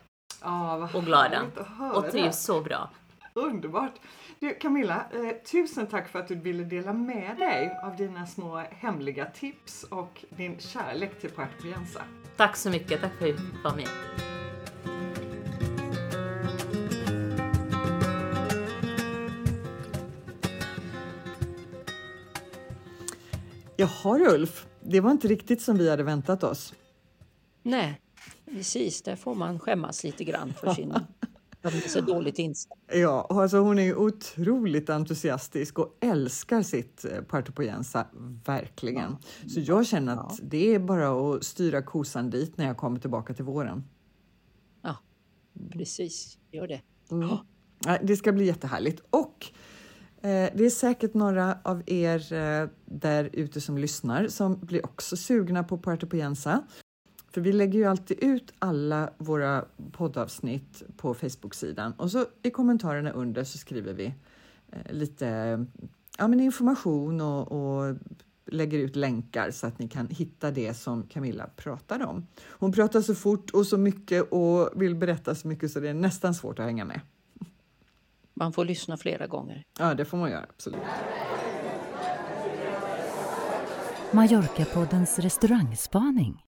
Ja, 0.43 0.77
vad 0.79 0.95
Och 0.95 1.05
glada. 1.05 1.43
och 1.95 2.11
trivs 2.11 2.39
så 2.39 2.61
bra. 2.61 2.91
Underbart! 3.35 3.93
Du 4.41 4.55
Camilla, 4.55 5.05
eh, 5.13 5.37
tusen 5.53 5.87
tack 5.87 6.09
för 6.09 6.19
att 6.19 6.29
du 6.29 6.35
ville 6.35 6.65
dela 6.65 6.93
med 6.93 7.37
dig 7.37 7.79
av 7.83 7.97
dina 7.97 8.27
små 8.27 8.57
hemliga 8.57 9.27
tips 9.27 9.85
och 9.85 10.25
din 10.29 10.59
kärlek 10.59 11.21
till 11.21 11.31
Puerto. 11.31 11.69
Tack 12.37 12.57
så 12.57 12.71
mycket, 12.71 13.01
tack 13.01 13.13
för 13.19 13.29
att 13.31 13.37
du 13.37 13.63
var 13.65 13.75
med. 13.75 13.89
Jaha 23.83 24.18
Ulf, 24.35 24.66
det 24.85 25.01
var 25.01 25.11
inte 25.11 25.29
riktigt 25.29 25.62
som 25.62 25.79
vi 25.79 25.90
hade 25.90 26.03
väntat 26.03 26.45
oss. 26.45 26.75
Nej, 27.62 28.01
precis. 28.45 29.03
Där 29.03 29.16
får 29.16 29.35
man 29.35 29.59
skämmas 29.59 30.05
lite 30.05 30.25
grann 30.25 30.55
för 30.55 30.75
sin... 30.75 30.88
Man 31.64 31.73
är 31.73 31.88
så 31.88 32.01
dåligt 32.01 32.38
insatt. 32.38 32.79
Ja, 32.92 33.27
alltså 33.31 33.59
hon 33.59 33.79
är 33.79 33.97
otroligt 33.97 34.90
entusiastisk 34.90 35.79
och 35.79 35.99
älskar 36.01 36.62
sitt 36.62 37.05
eh, 37.05 37.11
Puerto 37.11 37.53
Poyensa, 37.53 38.07
verkligen. 38.45 39.16
Så 39.49 39.61
jag 39.61 39.87
känner 39.87 40.16
att 40.16 40.40
det 40.42 40.75
är 40.75 40.79
bara 40.79 41.35
att 41.35 41.45
styra 41.45 41.83
kosan 41.83 42.31
dit 42.31 42.57
när 42.57 42.66
jag 42.66 42.77
kommer 42.77 42.99
tillbaka 43.01 43.35
till 43.35 43.45
våren. 43.45 43.85
Ja, 44.83 44.97
precis. 45.71 46.38
Gör 46.53 46.68
det. 46.68 46.81
Nej, 47.87 48.01
Det 48.03 48.16
ska 48.16 48.33
bli 48.33 48.45
jättehärligt. 48.45 49.03
Och 49.11 49.47
Eh, 50.25 50.51
det 50.55 50.65
är 50.65 50.71
säkert 50.71 51.15
några 51.15 51.59
av 51.63 51.83
er 51.87 52.33
eh, 52.33 52.69
där 52.85 53.31
ute 53.33 53.61
som 53.61 53.79
lyssnar 53.79 54.29
som 54.29 54.59
blir 54.61 54.85
också 54.87 55.17
sugna 55.17 55.65
på 55.65 55.79
Puerto 55.79 56.07
Poyensa. 56.07 56.63
För 57.31 57.41
vi 57.41 57.53
lägger 57.53 57.79
ju 57.79 57.85
alltid 57.85 58.19
ut 58.21 58.53
alla 58.59 59.11
våra 59.19 59.65
poddavsnitt 59.93 60.83
på 60.97 61.15
Facebook-sidan 61.15 61.93
och 61.93 62.11
så 62.11 62.27
i 62.43 62.51
kommentarerna 62.51 63.11
under 63.11 63.45
så 63.45 63.59
skriver 63.59 63.95
vi 63.95 64.15
eh, 64.73 64.93
lite 64.93 65.27
ja, 66.19 66.29
men 66.29 66.41
information 66.41 67.21
och, 67.21 67.53
och 67.53 67.97
lägger 68.47 68.79
ut 68.79 68.97
länkar 68.97 69.51
så 69.51 69.67
att 69.67 69.79
ni 69.79 69.89
kan 69.89 70.09
hitta 70.09 70.51
det 70.51 70.75
som 70.75 71.03
Camilla 71.03 71.47
pratar 71.57 72.07
om. 72.07 72.27
Hon 72.49 72.73
pratar 72.73 73.01
så 73.01 73.15
fort 73.15 73.51
och 73.51 73.67
så 73.67 73.77
mycket 73.77 74.33
och 74.33 74.83
vill 74.83 74.95
berätta 74.95 75.35
så 75.35 75.49
mycket 75.49 75.71
så 75.71 75.81
det 75.81 75.89
är 75.89 75.95
nästan 75.95 76.35
svårt 76.35 76.59
att 76.59 76.65
hänga 76.65 76.85
med. 76.85 77.01
Man 78.35 78.53
får 78.53 78.64
lyssna 78.64 78.97
flera 78.97 79.27
gånger. 79.27 79.64
Ja, 79.79 79.95
det 79.95 80.05
får 80.05 80.16
man 80.16 80.31
göra, 80.31 80.47
absolut. 80.49 80.81
Mallorca-poddens 84.11 85.18
restaurangspaning. 85.18 86.45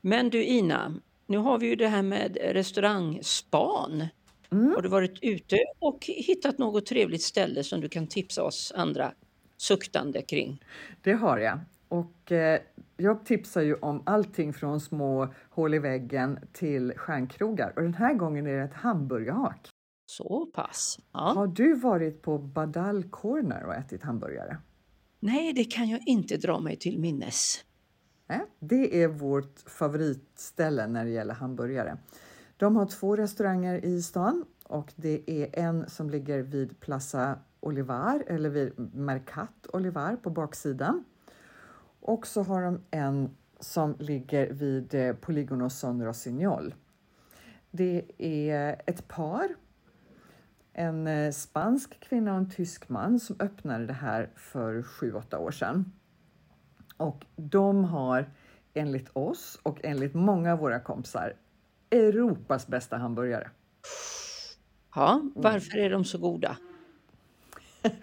Men 0.00 0.30
du 0.30 0.44
Ina, 0.44 1.00
nu 1.26 1.38
har 1.38 1.58
vi 1.58 1.66
ju 1.66 1.76
det 1.76 1.88
här 1.88 2.02
med 2.02 2.38
restaurangspan. 2.40 4.08
Mm. 4.52 4.72
Har 4.74 4.82
du 4.82 4.88
varit 4.88 5.18
ute 5.22 5.56
och 5.78 6.04
hittat 6.06 6.58
något 6.58 6.86
trevligt 6.86 7.22
ställe 7.22 7.64
som 7.64 7.80
du 7.80 7.88
kan 7.88 8.06
tipsa 8.06 8.42
oss 8.42 8.72
andra 8.76 9.12
suktande 9.56 10.22
kring? 10.22 10.64
Det 11.02 11.12
har 11.12 11.38
jag. 11.38 11.60
Och 11.88 12.32
eh, 12.32 12.60
jag 12.96 13.24
tipsar 13.24 13.62
ju 13.62 13.74
om 13.74 14.02
allting 14.06 14.52
från 14.52 14.80
små 14.80 15.28
hål 15.50 15.74
i 15.74 15.78
väggen 15.78 16.38
till 16.52 16.92
stjärnkrogar. 16.96 17.72
Och 17.76 17.82
den 17.82 17.94
här 17.94 18.14
gången 18.14 18.46
är 18.46 18.56
det 18.56 18.62
ett 18.62 18.74
hamburgerhak. 18.74 19.68
Så 20.06 20.46
pass? 20.46 20.98
Ja. 21.12 21.18
Har 21.18 21.46
du 21.46 21.74
varit 21.74 22.22
på 22.22 22.38
Badal 22.38 23.04
Corner 23.04 23.64
och 23.64 23.74
ätit 23.74 24.02
hamburgare? 24.02 24.56
Nej, 25.20 25.52
det 25.52 25.64
kan 25.64 25.88
jag 25.88 26.00
inte 26.06 26.36
dra 26.36 26.60
mig 26.60 26.76
till 26.76 26.98
minnes. 26.98 27.64
Nej, 28.26 28.40
det 28.58 29.02
är 29.02 29.08
vårt 29.08 29.60
favoritställe 29.66 30.86
när 30.86 31.04
det 31.04 31.10
gäller 31.10 31.34
hamburgare. 31.34 31.96
De 32.56 32.76
har 32.76 32.86
två 32.86 33.16
restauranger 33.16 33.84
i 33.84 34.02
stan 34.02 34.44
och 34.64 34.92
det 34.96 35.30
är 35.30 35.58
en 35.58 35.90
som 35.90 36.10
ligger 36.10 36.42
vid 36.42 36.80
Plaza 36.80 37.38
Olivar 37.60 38.24
eller 38.26 38.50
vid 38.50 38.94
Mercat 38.94 39.66
Olivar 39.72 40.16
på 40.16 40.30
baksidan. 40.30 41.04
Och 42.08 42.26
så 42.26 42.42
har 42.42 42.62
de 42.62 42.80
en 42.90 43.36
som 43.60 43.96
ligger 43.98 44.52
vid 44.52 44.94
eh, 44.94 45.14
Poligono 45.14 45.70
Son 45.70 46.04
Rossignol. 46.04 46.74
Det 47.70 48.04
är 48.18 48.82
ett 48.86 49.08
par, 49.08 49.48
en 50.72 51.06
eh, 51.06 51.32
spansk 51.32 52.00
kvinna 52.00 52.32
och 52.32 52.38
en 52.38 52.50
tysk 52.50 52.88
man 52.88 53.20
som 53.20 53.36
öppnade 53.40 53.86
det 53.86 53.92
här 53.92 54.30
för 54.36 54.82
sju 54.82 55.12
åtta 55.12 55.38
år 55.38 55.50
sedan. 55.50 55.92
Och 56.96 57.26
de 57.36 57.84
har 57.84 58.30
enligt 58.74 59.10
oss 59.12 59.58
och 59.62 59.78
enligt 59.82 60.14
många 60.14 60.52
av 60.52 60.58
våra 60.58 60.80
kompisar 60.80 61.32
Europas 61.90 62.66
bästa 62.66 62.96
hamburgare. 62.96 63.50
Ja, 64.94 65.22
varför 65.34 65.78
är 65.78 65.90
de 65.90 66.04
så 66.04 66.18
goda? 66.18 66.56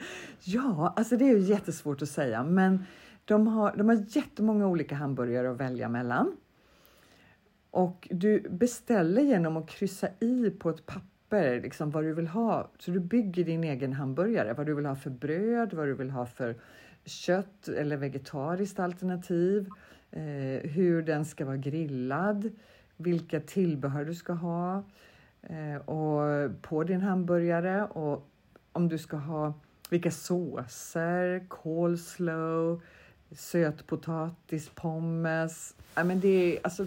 Ja, 0.47 0.93
alltså 0.95 1.17
det 1.17 1.25
är 1.25 1.37
ju 1.37 1.39
jättesvårt 1.39 2.01
att 2.01 2.09
säga, 2.09 2.43
men 2.43 2.85
de 3.25 3.47
har, 3.47 3.73
de 3.77 3.89
har 3.89 4.05
jättemånga 4.07 4.67
olika 4.67 4.95
hamburgare 4.95 5.51
att 5.51 5.57
välja 5.57 5.89
mellan. 5.89 6.35
Och 7.71 8.07
du 8.11 8.49
beställer 8.49 9.21
genom 9.21 9.57
att 9.57 9.69
kryssa 9.69 10.07
i 10.19 10.49
på 10.49 10.69
ett 10.69 10.85
papper 10.85 11.61
liksom 11.61 11.91
vad 11.91 12.03
du 12.03 12.13
vill 12.13 12.27
ha. 12.27 12.69
Så 12.79 12.91
du 12.91 12.99
bygger 12.99 13.43
din 13.43 13.63
egen 13.63 13.93
hamburgare. 13.93 14.53
Vad 14.53 14.65
du 14.65 14.73
vill 14.73 14.85
ha 14.85 14.95
för 14.95 15.09
bröd, 15.09 15.73
vad 15.73 15.87
du 15.87 15.93
vill 15.93 16.09
ha 16.09 16.25
för 16.25 16.55
kött 17.05 17.67
eller 17.67 17.97
vegetariskt 17.97 18.79
alternativ. 18.79 19.69
Eh, 20.11 20.69
hur 20.69 21.01
den 21.01 21.25
ska 21.25 21.45
vara 21.45 21.57
grillad. 21.57 22.51
Vilka 22.97 23.39
tillbehör 23.39 24.05
du 24.05 24.15
ska 24.15 24.33
ha. 24.33 24.83
Eh, 25.41 25.75
och 25.75 26.61
på 26.61 26.83
din 26.83 27.01
hamburgare. 27.01 27.85
Och 27.85 28.29
om 28.71 28.89
du 28.89 28.97
ska 28.97 29.17
ha 29.17 29.53
vilka 29.89 30.11
såser, 30.11 31.45
coleslaw, 31.47 32.81
sötpotatis, 33.37 34.69
pommes. 34.75 35.75
Ja, 35.95 36.03
men 36.03 36.19
det 36.19 36.27
är, 36.27 36.59
alltså, 36.63 36.85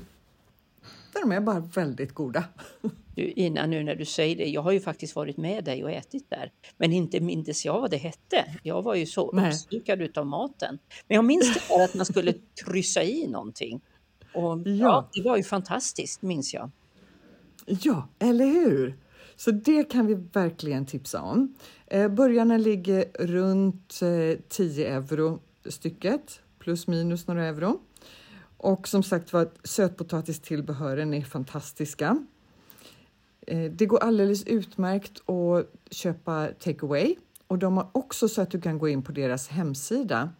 de 1.12 1.32
är 1.32 1.40
bara 1.40 1.60
väldigt 1.60 2.14
goda. 2.14 2.44
Du, 3.14 3.30
innan 3.30 3.70
nu 3.70 3.84
när 3.84 3.94
du 3.94 4.04
säger 4.04 4.36
det, 4.36 4.44
jag 4.44 4.62
har 4.62 4.72
ju 4.72 4.80
faktiskt 4.80 5.16
varit 5.16 5.36
med 5.36 5.64
dig 5.64 5.84
och 5.84 5.90
ätit 5.90 6.30
där. 6.30 6.52
Men 6.76 6.92
inte 6.92 7.20
mindes 7.20 7.64
jag 7.64 7.80
vad 7.80 7.90
det 7.90 7.96
hette. 7.96 8.44
Jag 8.62 8.82
var 8.82 8.94
ju 8.94 9.06
så 9.06 9.32
Nej. 9.32 9.50
uppslukad 9.50 10.02
utav 10.02 10.26
maten. 10.26 10.78
Men 11.08 11.14
jag 11.14 11.24
minns 11.24 11.54
det 11.54 11.60
där 11.68 11.84
att 11.84 11.94
man 11.94 12.06
skulle 12.06 12.34
kryssa 12.64 13.02
i 13.02 13.26
någonting. 13.26 13.80
Och 14.34 14.58
ja. 14.58 14.62
Ja. 14.64 15.08
det 15.12 15.22
var 15.22 15.36
ju 15.36 15.42
fantastiskt, 15.42 16.22
minns 16.22 16.54
jag. 16.54 16.70
Ja, 17.66 18.08
eller 18.18 18.46
hur? 18.46 18.96
Så 19.36 19.50
det 19.50 19.84
kan 19.84 20.06
vi 20.06 20.14
verkligen 20.14 20.86
tipsa 20.86 21.22
om. 21.22 21.54
Eh, 21.86 22.08
burgarna 22.08 22.56
ligger 22.56 23.04
runt 23.18 24.00
eh, 24.02 24.40
10 24.48 24.88
euro 24.88 25.40
stycket, 25.64 26.40
plus 26.58 26.86
minus 26.86 27.26
några 27.26 27.44
euro. 27.44 27.80
Och 28.56 28.88
som 28.88 29.02
sagt 29.02 29.32
var, 29.32 29.50
sötpotatistillbehören 29.64 31.14
är 31.14 31.22
fantastiska. 31.22 32.24
Eh, 33.46 33.70
det 33.70 33.86
går 33.86 33.98
alldeles 33.98 34.44
utmärkt 34.44 35.28
att 35.28 35.66
köpa 35.90 36.48
takeaway 36.58 37.16
och 37.46 37.58
de 37.58 37.76
har 37.76 37.90
också 37.92 38.28
så 38.28 38.42
att 38.42 38.50
du 38.50 38.60
kan 38.60 38.78
gå 38.78 38.88
in 38.88 39.02
på 39.02 39.12
deras 39.12 39.48
hemsida 39.48 40.30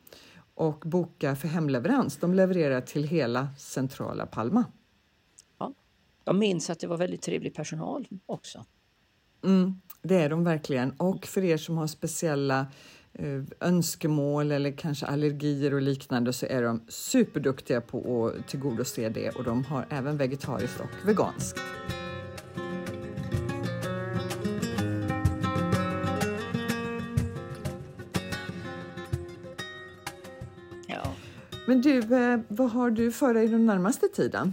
och 0.54 0.83
boka 0.87 1.37
för 1.37 1.48
hemleverans. 1.48 2.16
De 2.16 2.35
levererar 2.35 2.81
till 2.81 3.04
hela 3.04 3.48
centrala 3.59 4.26
Palma. 4.26 4.64
Jag 6.28 6.37
minns 6.37 6.70
att 6.70 6.81
det 6.81 6.87
var 6.87 6.96
väldigt 6.96 7.22
trevlig 7.22 7.54
personal 7.54 8.09
också. 8.26 8.64
Mm, 9.44 9.81
det 10.02 10.14
är 10.14 10.31
de 10.31 10.44
verkligen. 10.44 10.90
Och 10.90 11.26
för 11.26 11.44
er 11.44 11.57
som 11.57 11.78
har 11.78 11.87
speciella 11.87 12.66
önskemål 13.61 14.52
eller 14.52 14.70
kanske 14.70 15.07
allergier 15.07 15.74
och 15.74 15.83
liknande 15.83 16.33
så 16.33 16.46
är 16.46 16.62
de 16.62 16.83
superduktiga 16.88 17.81
på 17.81 18.26
att 18.26 18.48
tillgodose 18.48 19.09
det 19.09 19.31
och 19.31 19.44
de 19.44 19.64
har 19.64 19.87
även 19.90 20.16
vegetariskt 20.16 20.81
och 20.81 21.09
veganskt. 21.09 21.61
Ja. 30.87 31.14
Men 31.66 31.81
du, 31.81 31.98
eh, 31.98 32.40
vad 32.48 32.70
har 32.70 32.90
du 32.90 33.12
för 33.12 33.35
dig 33.35 33.48
den 33.48 33.66
närmaste 33.66 34.09
tiden? 34.09 34.52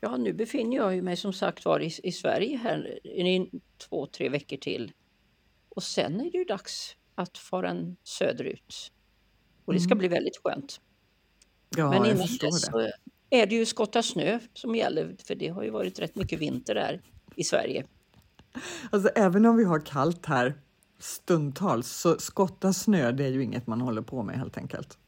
Ja, 0.00 0.16
nu 0.16 0.32
befinner 0.32 0.76
jag 0.76 1.04
mig 1.04 1.16
som 1.16 1.32
sagt 1.32 1.64
var 1.64 1.80
i, 1.80 1.92
i 2.02 2.12
Sverige 2.12 2.56
här 2.56 3.06
i 3.06 3.50
två, 3.88 4.06
tre 4.06 4.28
veckor 4.28 4.56
till. 4.56 4.92
Och 5.68 5.82
sen 5.82 6.20
är 6.20 6.30
det 6.30 6.38
ju 6.38 6.44
dags 6.44 6.96
att 7.16 7.38
fara 7.38 7.76
söderut. 8.04 8.92
Och 9.64 9.74
det 9.74 9.80
ska 9.80 9.94
bli 9.94 10.08
väldigt 10.08 10.36
skönt. 10.44 10.80
Ja, 11.76 11.90
Men 11.90 12.04
innan 12.04 12.26
dess 12.40 12.68
det. 12.68 12.92
är 13.30 13.46
det 13.46 13.54
ju 13.54 13.66
skotta 13.66 14.02
snö 14.02 14.38
som 14.54 14.74
gäller, 14.74 15.16
för 15.24 15.34
det 15.34 15.48
har 15.48 15.62
ju 15.62 15.70
varit 15.70 15.98
rätt 15.98 16.14
mycket 16.14 16.40
vinter 16.40 16.74
där 16.74 17.02
i 17.36 17.44
Sverige. 17.44 17.86
Alltså, 18.90 19.08
även 19.08 19.46
om 19.46 19.56
vi 19.56 19.64
har 19.64 19.80
kallt 19.80 20.26
här 20.26 20.60
stundtals 20.98 21.88
så 21.88 22.18
skotta 22.18 22.72
snö, 22.72 23.12
det 23.12 23.24
är 23.24 23.28
ju 23.28 23.42
inget 23.42 23.66
man 23.66 23.80
håller 23.80 24.02
på 24.02 24.22
med 24.22 24.38
helt 24.38 24.56
enkelt. 24.56 24.98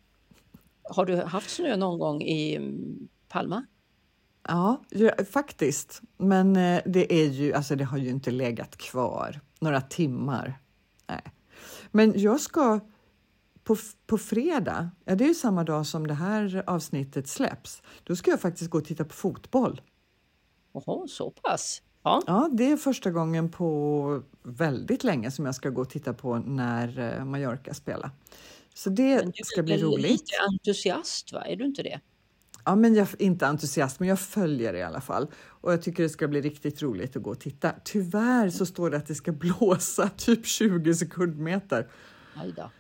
Har 0.83 1.07
du 1.07 1.17
haft 1.17 1.51
snö 1.51 1.77
någon 1.77 1.99
gång 1.99 2.23
i 2.23 2.57
mm, 2.57 3.09
Palma? 3.29 3.67
Ja, 4.49 4.83
ja 4.91 5.11
faktiskt. 5.33 6.03
Men 6.17 6.57
eh, 6.57 6.83
det 6.87 7.15
är 7.15 7.27
ju, 7.27 7.53
alltså 7.53 7.77
det 7.77 7.85
har 7.85 7.99
ju 7.99 8.09
inte 8.09 8.31
legat 8.31 8.77
kvar 8.77 9.41
några 9.61 9.81
timmar. 9.81 10.59
Men 11.91 12.21
jag 12.21 12.41
ska 12.41 12.81
på, 13.65 13.77
på 14.07 14.19
fredag, 14.19 14.91
ja 15.05 15.15
det 15.15 15.25
är 15.25 15.29
ju 15.29 15.35
samma 15.35 15.65
dag 15.65 15.87
som 15.87 16.07
det 16.07 16.15
här 16.15 16.63
avsnittet 16.67 17.29
släpps, 17.29 17.83
då 18.05 18.17
ska 18.17 18.31
jag 18.31 18.41
faktiskt 18.41 18.71
gå 18.71 18.79
och 18.79 18.85
titta 18.85 19.05
på 19.05 19.15
fotboll. 19.15 19.81
Jaha, 20.73 21.07
så 21.09 21.31
pass? 21.31 21.83
Ja, 22.03 22.23
Ja, 22.27 22.49
det 22.53 22.71
är 22.71 22.77
första 22.77 23.11
gången 23.11 23.51
på 23.51 24.23
väldigt 24.43 25.05
länge 25.05 25.31
som 25.31 25.47
jag 25.47 25.55
ska 25.55 25.71
gå 25.71 25.81
och 25.81 25.91
titta 25.91 26.15
på 26.15 26.39
när 26.39 27.19
eh, 27.19 27.25
Mallorca 27.25 27.75
spelar. 27.75 28.11
Så 28.75 28.91
det 28.91 29.23
du 29.23 29.45
ska 29.45 29.61
är 29.61 29.65
bli 29.65 29.83
roligt. 29.83 30.11
lite 30.11 30.33
entusiast, 30.51 31.33
va? 31.33 31.45
Är 31.45 31.57
du 31.57 31.65
inte 31.65 31.83
det? 31.83 32.01
Ja, 32.65 32.77
men 32.77 32.95
jag 32.95 33.09
är 33.09 33.23
inte 33.23 33.47
entusiast, 33.47 34.01
men 34.01 34.09
jag 34.09 34.21
följer 34.21 34.75
i 34.75 34.83
alla 34.83 35.01
fall. 35.01 35.27
Och 35.35 35.73
jag 35.73 35.83
tycker 35.83 36.03
det 36.03 36.09
ska 36.09 36.29
bli 36.29 36.41
riktigt 36.41 36.83
roligt 36.83 37.17
att 37.17 37.23
gå 37.23 37.31
och 37.31 37.41
titta. 37.41 37.73
Tyvärr 37.85 38.51
så 38.51 38.67
står 38.67 38.91
det 38.91 38.97
att 38.97 39.07
det 39.07 39.15
ska 39.15 39.33
blåsa 39.59 40.09
typ 40.09 40.47
20 40.47 40.95
sekundmeter. 40.95 41.89
Aj 42.35 42.53
då. 42.57 42.71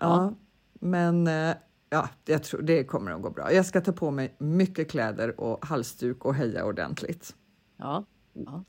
Ja, 0.00 0.34
men 0.80 1.26
eh, 1.26 1.54
ja, 1.90 2.08
jag 2.24 2.42
tror 2.42 2.62
det 2.62 2.84
kommer 2.84 3.12
att 3.12 3.22
gå 3.22 3.30
bra. 3.30 3.52
Jag 3.52 3.66
ska 3.66 3.80
ta 3.80 3.92
på 3.92 4.10
mig 4.10 4.36
mycket 4.38 4.90
kläder 4.90 5.40
och 5.40 5.66
halsduk 5.66 6.24
och 6.24 6.34
heja 6.34 6.64
ordentligt. 6.64 7.34
Ja, 7.76 8.04
ja. 8.32 8.64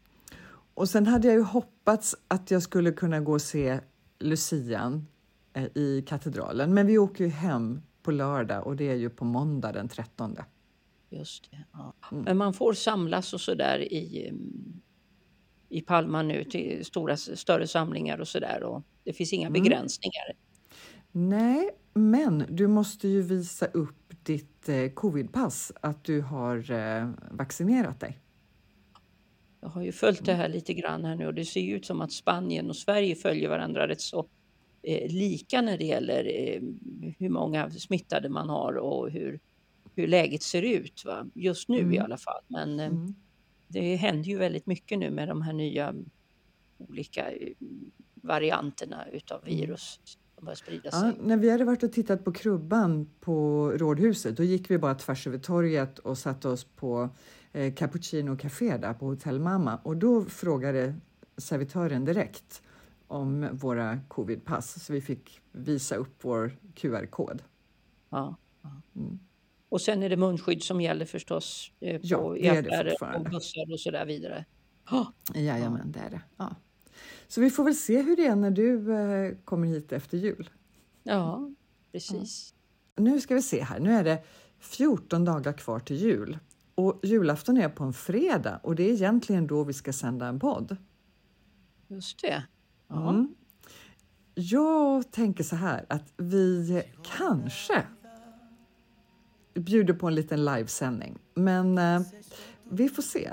och 0.73 0.89
sen 0.89 1.07
hade 1.07 1.27
jag 1.27 1.35
ju 1.35 1.43
hoppats 1.43 2.15
att 2.27 2.51
jag 2.51 2.63
skulle 2.63 2.91
kunna 2.91 3.19
gå 3.19 3.31
och 3.31 3.41
se 3.41 3.79
Lucian 4.19 5.07
eh, 5.53 5.63
i 5.75 6.03
katedralen, 6.07 6.73
men 6.73 6.87
vi 6.87 6.97
åker 6.97 7.23
ju 7.23 7.29
hem 7.29 7.81
på 8.07 8.11
lördag 8.11 8.67
och 8.67 8.75
det 8.75 8.89
är 8.89 8.95
ju 8.95 9.09
på 9.09 9.25
måndag 9.25 9.71
den 9.71 9.89
13. 9.89 10.37
Just 11.09 11.51
det. 11.51 11.57
Ja. 11.73 11.93
Men 12.09 12.37
man 12.37 12.53
får 12.53 12.73
samlas 12.73 13.33
och 13.33 13.41
så 13.41 13.53
där 13.53 13.93
i, 13.93 14.27
mm, 14.29 14.81
i 15.69 15.81
Palma 15.81 16.21
nu 16.21 16.43
till 16.43 16.85
stora, 16.85 17.17
större 17.17 17.67
samlingar 17.67 18.19
och 18.19 18.27
så 18.27 18.39
där 18.39 18.63
och 18.63 18.83
det 19.03 19.13
finns 19.13 19.33
inga 19.33 19.49
begränsningar. 19.49 20.33
Nej, 21.11 21.69
men 21.93 22.45
du 22.49 22.67
måste 22.67 23.07
ju 23.07 23.21
visa 23.21 23.65
upp 23.65 24.13
ditt 24.23 24.69
eh, 24.69 24.89
covidpass, 24.89 25.71
att 25.81 26.03
du 26.03 26.21
har 26.21 26.71
eh, 26.71 27.09
vaccinerat 27.31 27.99
dig. 27.99 28.19
Jag 29.61 29.69
har 29.69 29.81
ju 29.81 29.91
följt 29.91 30.25
det 30.25 30.33
här 30.33 30.49
lite 30.49 30.73
grann 30.73 31.05
här 31.05 31.15
nu 31.15 31.27
och 31.27 31.33
det 31.33 31.45
ser 31.45 31.61
ju 31.61 31.75
ut 31.75 31.85
som 31.85 32.01
att 32.01 32.11
Spanien 32.11 32.69
och 32.69 32.75
Sverige 32.75 33.15
följer 33.15 33.49
varandra 33.49 33.87
rätt 33.87 34.01
så 34.01 34.27
eh, 34.87 35.11
lika 35.11 35.61
när 35.61 35.77
det 35.77 35.85
gäller 35.85 36.25
eh, 36.25 36.61
hur 37.17 37.29
många 37.29 37.71
smittade 37.71 38.29
man 38.29 38.49
har 38.49 38.73
och 38.73 39.09
hur, 39.11 39.39
hur 39.95 40.07
läget 40.07 40.43
ser 40.43 40.61
ut. 40.61 41.05
Va? 41.05 41.25
Just 41.33 41.69
nu 41.69 41.93
i 41.93 41.99
alla 41.99 42.17
fall. 42.17 42.41
Men 42.47 42.79
eh, 42.79 42.91
det 43.67 43.95
händer 43.95 44.29
ju 44.29 44.37
väldigt 44.37 44.65
mycket 44.65 44.99
nu 44.99 45.09
med 45.09 45.27
de 45.27 45.41
här 45.41 45.53
nya 45.53 45.95
olika 46.77 47.31
varianterna 48.21 49.07
utav 49.11 49.43
virus 49.45 49.99
sprida 50.55 50.91
sig. 50.91 50.99
Ja, 51.07 51.13
när 51.23 51.37
vi 51.37 51.49
hade 51.49 51.63
varit 51.63 51.83
och 51.83 51.91
tittat 51.91 52.25
på 52.25 52.31
krubban 52.31 53.09
på 53.19 53.69
Rådhuset, 53.75 54.37
då 54.37 54.43
gick 54.43 54.71
vi 54.71 54.77
bara 54.77 54.95
tvärs 54.95 55.27
över 55.27 55.37
torget 55.37 55.99
och 55.99 56.17
satte 56.17 56.49
oss 56.49 56.63
på 56.63 57.09
eh, 57.51 57.73
Cappuccino 57.73 58.37
Café 58.37 58.77
där 58.77 58.93
på 58.93 59.05
Hotell 59.05 59.39
Mamma 59.39 59.79
och 59.83 59.97
då 59.97 60.25
frågade 60.25 60.95
servitören 61.37 62.05
direkt 62.05 62.61
om 63.07 63.49
våra 63.53 63.99
covidpass 64.07 64.85
så 64.85 64.93
vi 64.93 65.01
fick 65.01 65.41
visa 65.51 65.95
upp 65.95 66.15
vår 66.21 66.57
QR-kod. 66.75 67.43
Ja, 68.09 68.35
ja. 68.61 68.81
Och 69.69 69.81
sen 69.81 70.03
är 70.03 70.09
det 70.09 70.17
munskydd 70.17 70.63
som 70.63 70.81
gäller 70.81 71.05
förstås 71.05 71.71
eh, 71.79 71.99
Ja, 72.03 72.17
på, 72.17 72.37
är 72.37 72.61
det 72.61 72.69
affärer 72.69 72.85
och 72.85 72.91
fortfarande. 72.91 73.29
bussar 73.29 73.73
och 73.73 73.79
så 73.79 73.91
där 73.91 74.05
vidare. 74.05 74.45
Ja, 74.91 75.13
Jajamän, 75.35 75.91
det 75.91 75.99
är 75.99 76.09
det. 76.09 76.21
Ja. 76.37 76.55
Så 77.27 77.41
vi 77.41 77.49
får 77.49 77.63
väl 77.63 77.75
se 77.75 78.01
hur 78.01 78.15
det 78.15 78.25
är 78.25 78.35
när 78.35 78.51
du 78.51 78.93
eh, 78.95 79.35
kommer 79.45 79.67
hit 79.67 79.91
efter 79.91 80.17
jul. 80.17 80.49
ja 81.03 81.49
precis. 81.91 82.53
Nu 82.95 83.21
ska 83.21 83.35
vi 83.35 83.41
se 83.41 83.63
här, 83.63 83.79
nu 83.79 83.91
är 83.91 84.03
det 84.03 84.23
14 84.59 85.25
dagar 85.25 85.53
kvar 85.53 85.79
till 85.79 85.95
jul 85.95 86.37
och 86.75 86.99
julafton 87.03 87.57
är 87.57 87.69
på 87.69 87.83
en 87.83 87.93
fredag 87.93 88.59
och 88.63 88.75
det 88.75 88.83
är 88.83 88.93
egentligen 88.93 89.47
då 89.47 89.63
vi 89.63 89.73
ska 89.73 89.93
sända 89.93 90.27
en 90.27 90.39
podd. 90.39 90.77
Just 91.87 92.21
det. 92.21 92.43
Ja. 92.87 93.09
Mm. 93.09 93.35
Jag 94.33 95.11
tänker 95.11 95.43
så 95.43 95.55
här 95.55 95.85
att 95.89 96.13
vi 96.17 96.83
kanske 97.17 97.83
bjuder 99.53 99.93
på 99.93 100.07
en 100.07 100.15
liten 100.15 100.45
livesändning, 100.45 101.17
men 101.33 101.77
eh, 101.77 102.01
vi 102.63 102.89
får 102.89 103.03
se. 103.03 103.29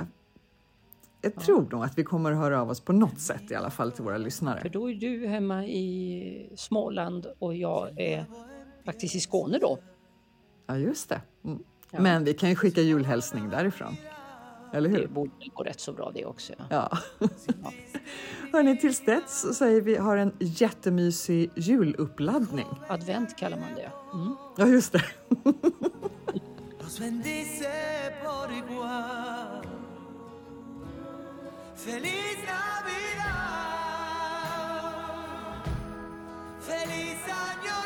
Jag 1.20 1.34
tror 1.34 1.68
nog 1.70 1.84
att 1.84 1.98
vi 1.98 2.04
kommer 2.04 2.32
att 2.32 2.38
höra 2.38 2.60
av 2.60 2.70
oss 2.70 2.80
på 2.80 2.92
något 2.92 3.20
sätt 3.20 3.50
i 3.50 3.54
alla 3.54 3.70
fall 3.70 3.92
till 3.92 4.04
våra 4.04 4.14
För 4.14 4.22
lyssnare. 4.24 4.68
då 4.72 4.90
är 4.90 4.94
du 4.94 5.26
hemma 5.26 5.64
i 5.66 6.52
Småland 6.56 7.26
och 7.38 7.54
jag 7.54 8.00
är 8.00 8.24
faktiskt 8.84 9.14
i 9.14 9.20
Skåne 9.20 9.58
då. 9.58 9.78
Ja, 10.66 10.78
just 10.78 11.08
det. 11.08 11.20
Mm. 11.44 11.62
Ja. 11.90 12.00
Men 12.00 12.24
vi 12.24 12.34
kan 12.34 12.48
ju 12.48 12.56
skicka 12.56 12.80
julhälsning 12.80 13.50
därifrån. 13.50 13.96
Eller 14.74 14.88
Det 14.88 14.96
hur? 14.98 15.06
borde 15.06 15.30
väl 15.38 15.50
gå 15.54 15.62
rätt 15.62 15.80
så 15.80 15.92
bra 15.92 16.10
det 16.14 16.24
också. 16.26 16.52
Ja. 16.58 16.64
Ja. 16.70 16.98
Hörni, 18.52 18.76
tills 18.78 19.04
dess 19.04 19.40
så 19.40 19.54
säger 19.54 19.80
vi 19.80 19.96
har 19.96 20.16
en 20.16 20.32
jättemysig 20.38 21.50
juluppladdning. 21.56 22.66
Advent 22.88 23.36
kallar 23.36 23.56
man 23.58 23.74
det. 23.74 23.90
Mm. 24.14 24.34
Ja, 24.56 24.66
just 24.66 24.92
det. 24.92 25.02
Feliz 31.76 32.38
Navidad, 32.48 34.04
feliz 36.60 37.24
año 37.28 37.76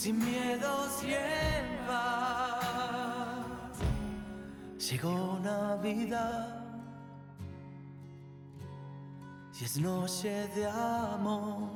sin 0.00 0.18
miedos 0.18 1.04
y 1.04 1.12
en 1.12 1.86
paz. 1.86 3.44
Llegó 4.78 5.38
Navidad. 5.42 6.64
Si 9.52 9.66
es 9.66 9.76
noche 9.76 10.48
de 10.54 10.66
amor, 10.66 11.68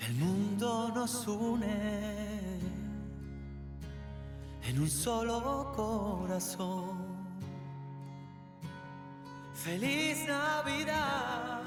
el 0.00 0.14
mundo 0.14 0.90
nos 0.96 1.28
une 1.28 2.58
en 4.64 4.80
un 4.80 4.90
solo 4.90 5.72
corazón. 5.76 6.96
Feliz 9.54 10.26
Navidad, 10.26 11.61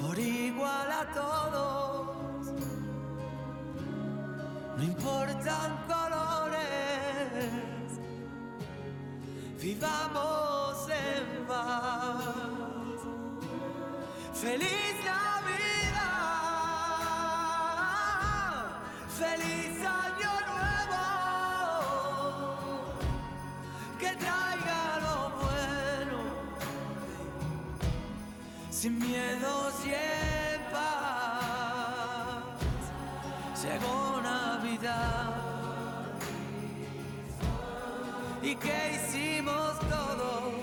por 0.00 0.18
igual 0.18 0.90
a 0.90 1.04
todos, 1.12 2.46
no 4.76 4.82
importan 4.82 5.84
colores 5.86 7.60
vivamos 9.60 10.88
en 10.88 11.46
paz. 11.46 13.00
Feliz 14.34 14.94
Navidad, 15.04 16.00
feliz 19.18 19.76
año 19.84 20.32
nuevo, 20.50 21.04
que 23.98 24.10
traiga 24.16 24.82
lo 25.04 25.18
bueno, 25.42 26.18
sin 28.70 28.98
miedos 28.98 29.69
¿Y 38.42 38.54
qué 38.56 38.92
hicimos 38.94 39.78
todos? 39.80 40.54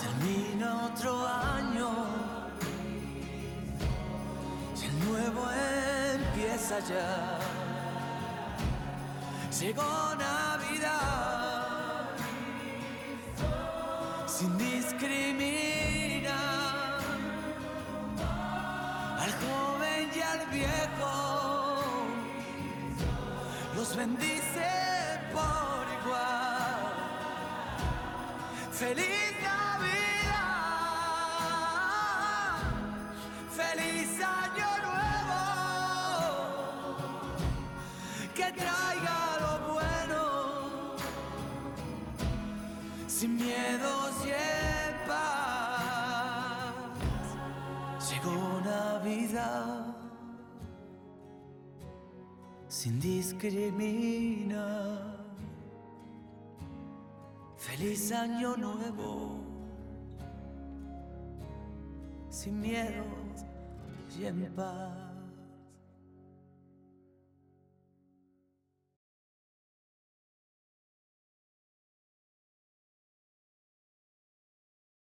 Termina 0.00 0.86
otro 0.86 1.26
año 1.26 1.90
y 4.80 4.86
el 4.86 4.98
nuevo 5.06 5.42
empieza 6.14 6.78
ya. 6.80 7.38
Llegó 9.60 10.14
Navidad 10.16 12.08
sin 14.26 14.56
discriminar 14.56 15.59
los 23.90 23.96
bendice 23.96 24.68
por 25.32 25.84
igual. 26.00 26.92
Feliz 28.72 29.29
sin 52.80 52.98
discriminar. 52.98 54.56
Feliz 57.58 58.10
año 58.10 58.56
nuevo, 58.56 59.36
sin 62.30 62.58
miedos 62.58 63.44
y 64.18 64.24
en 64.24 64.50
paz. 64.54 65.09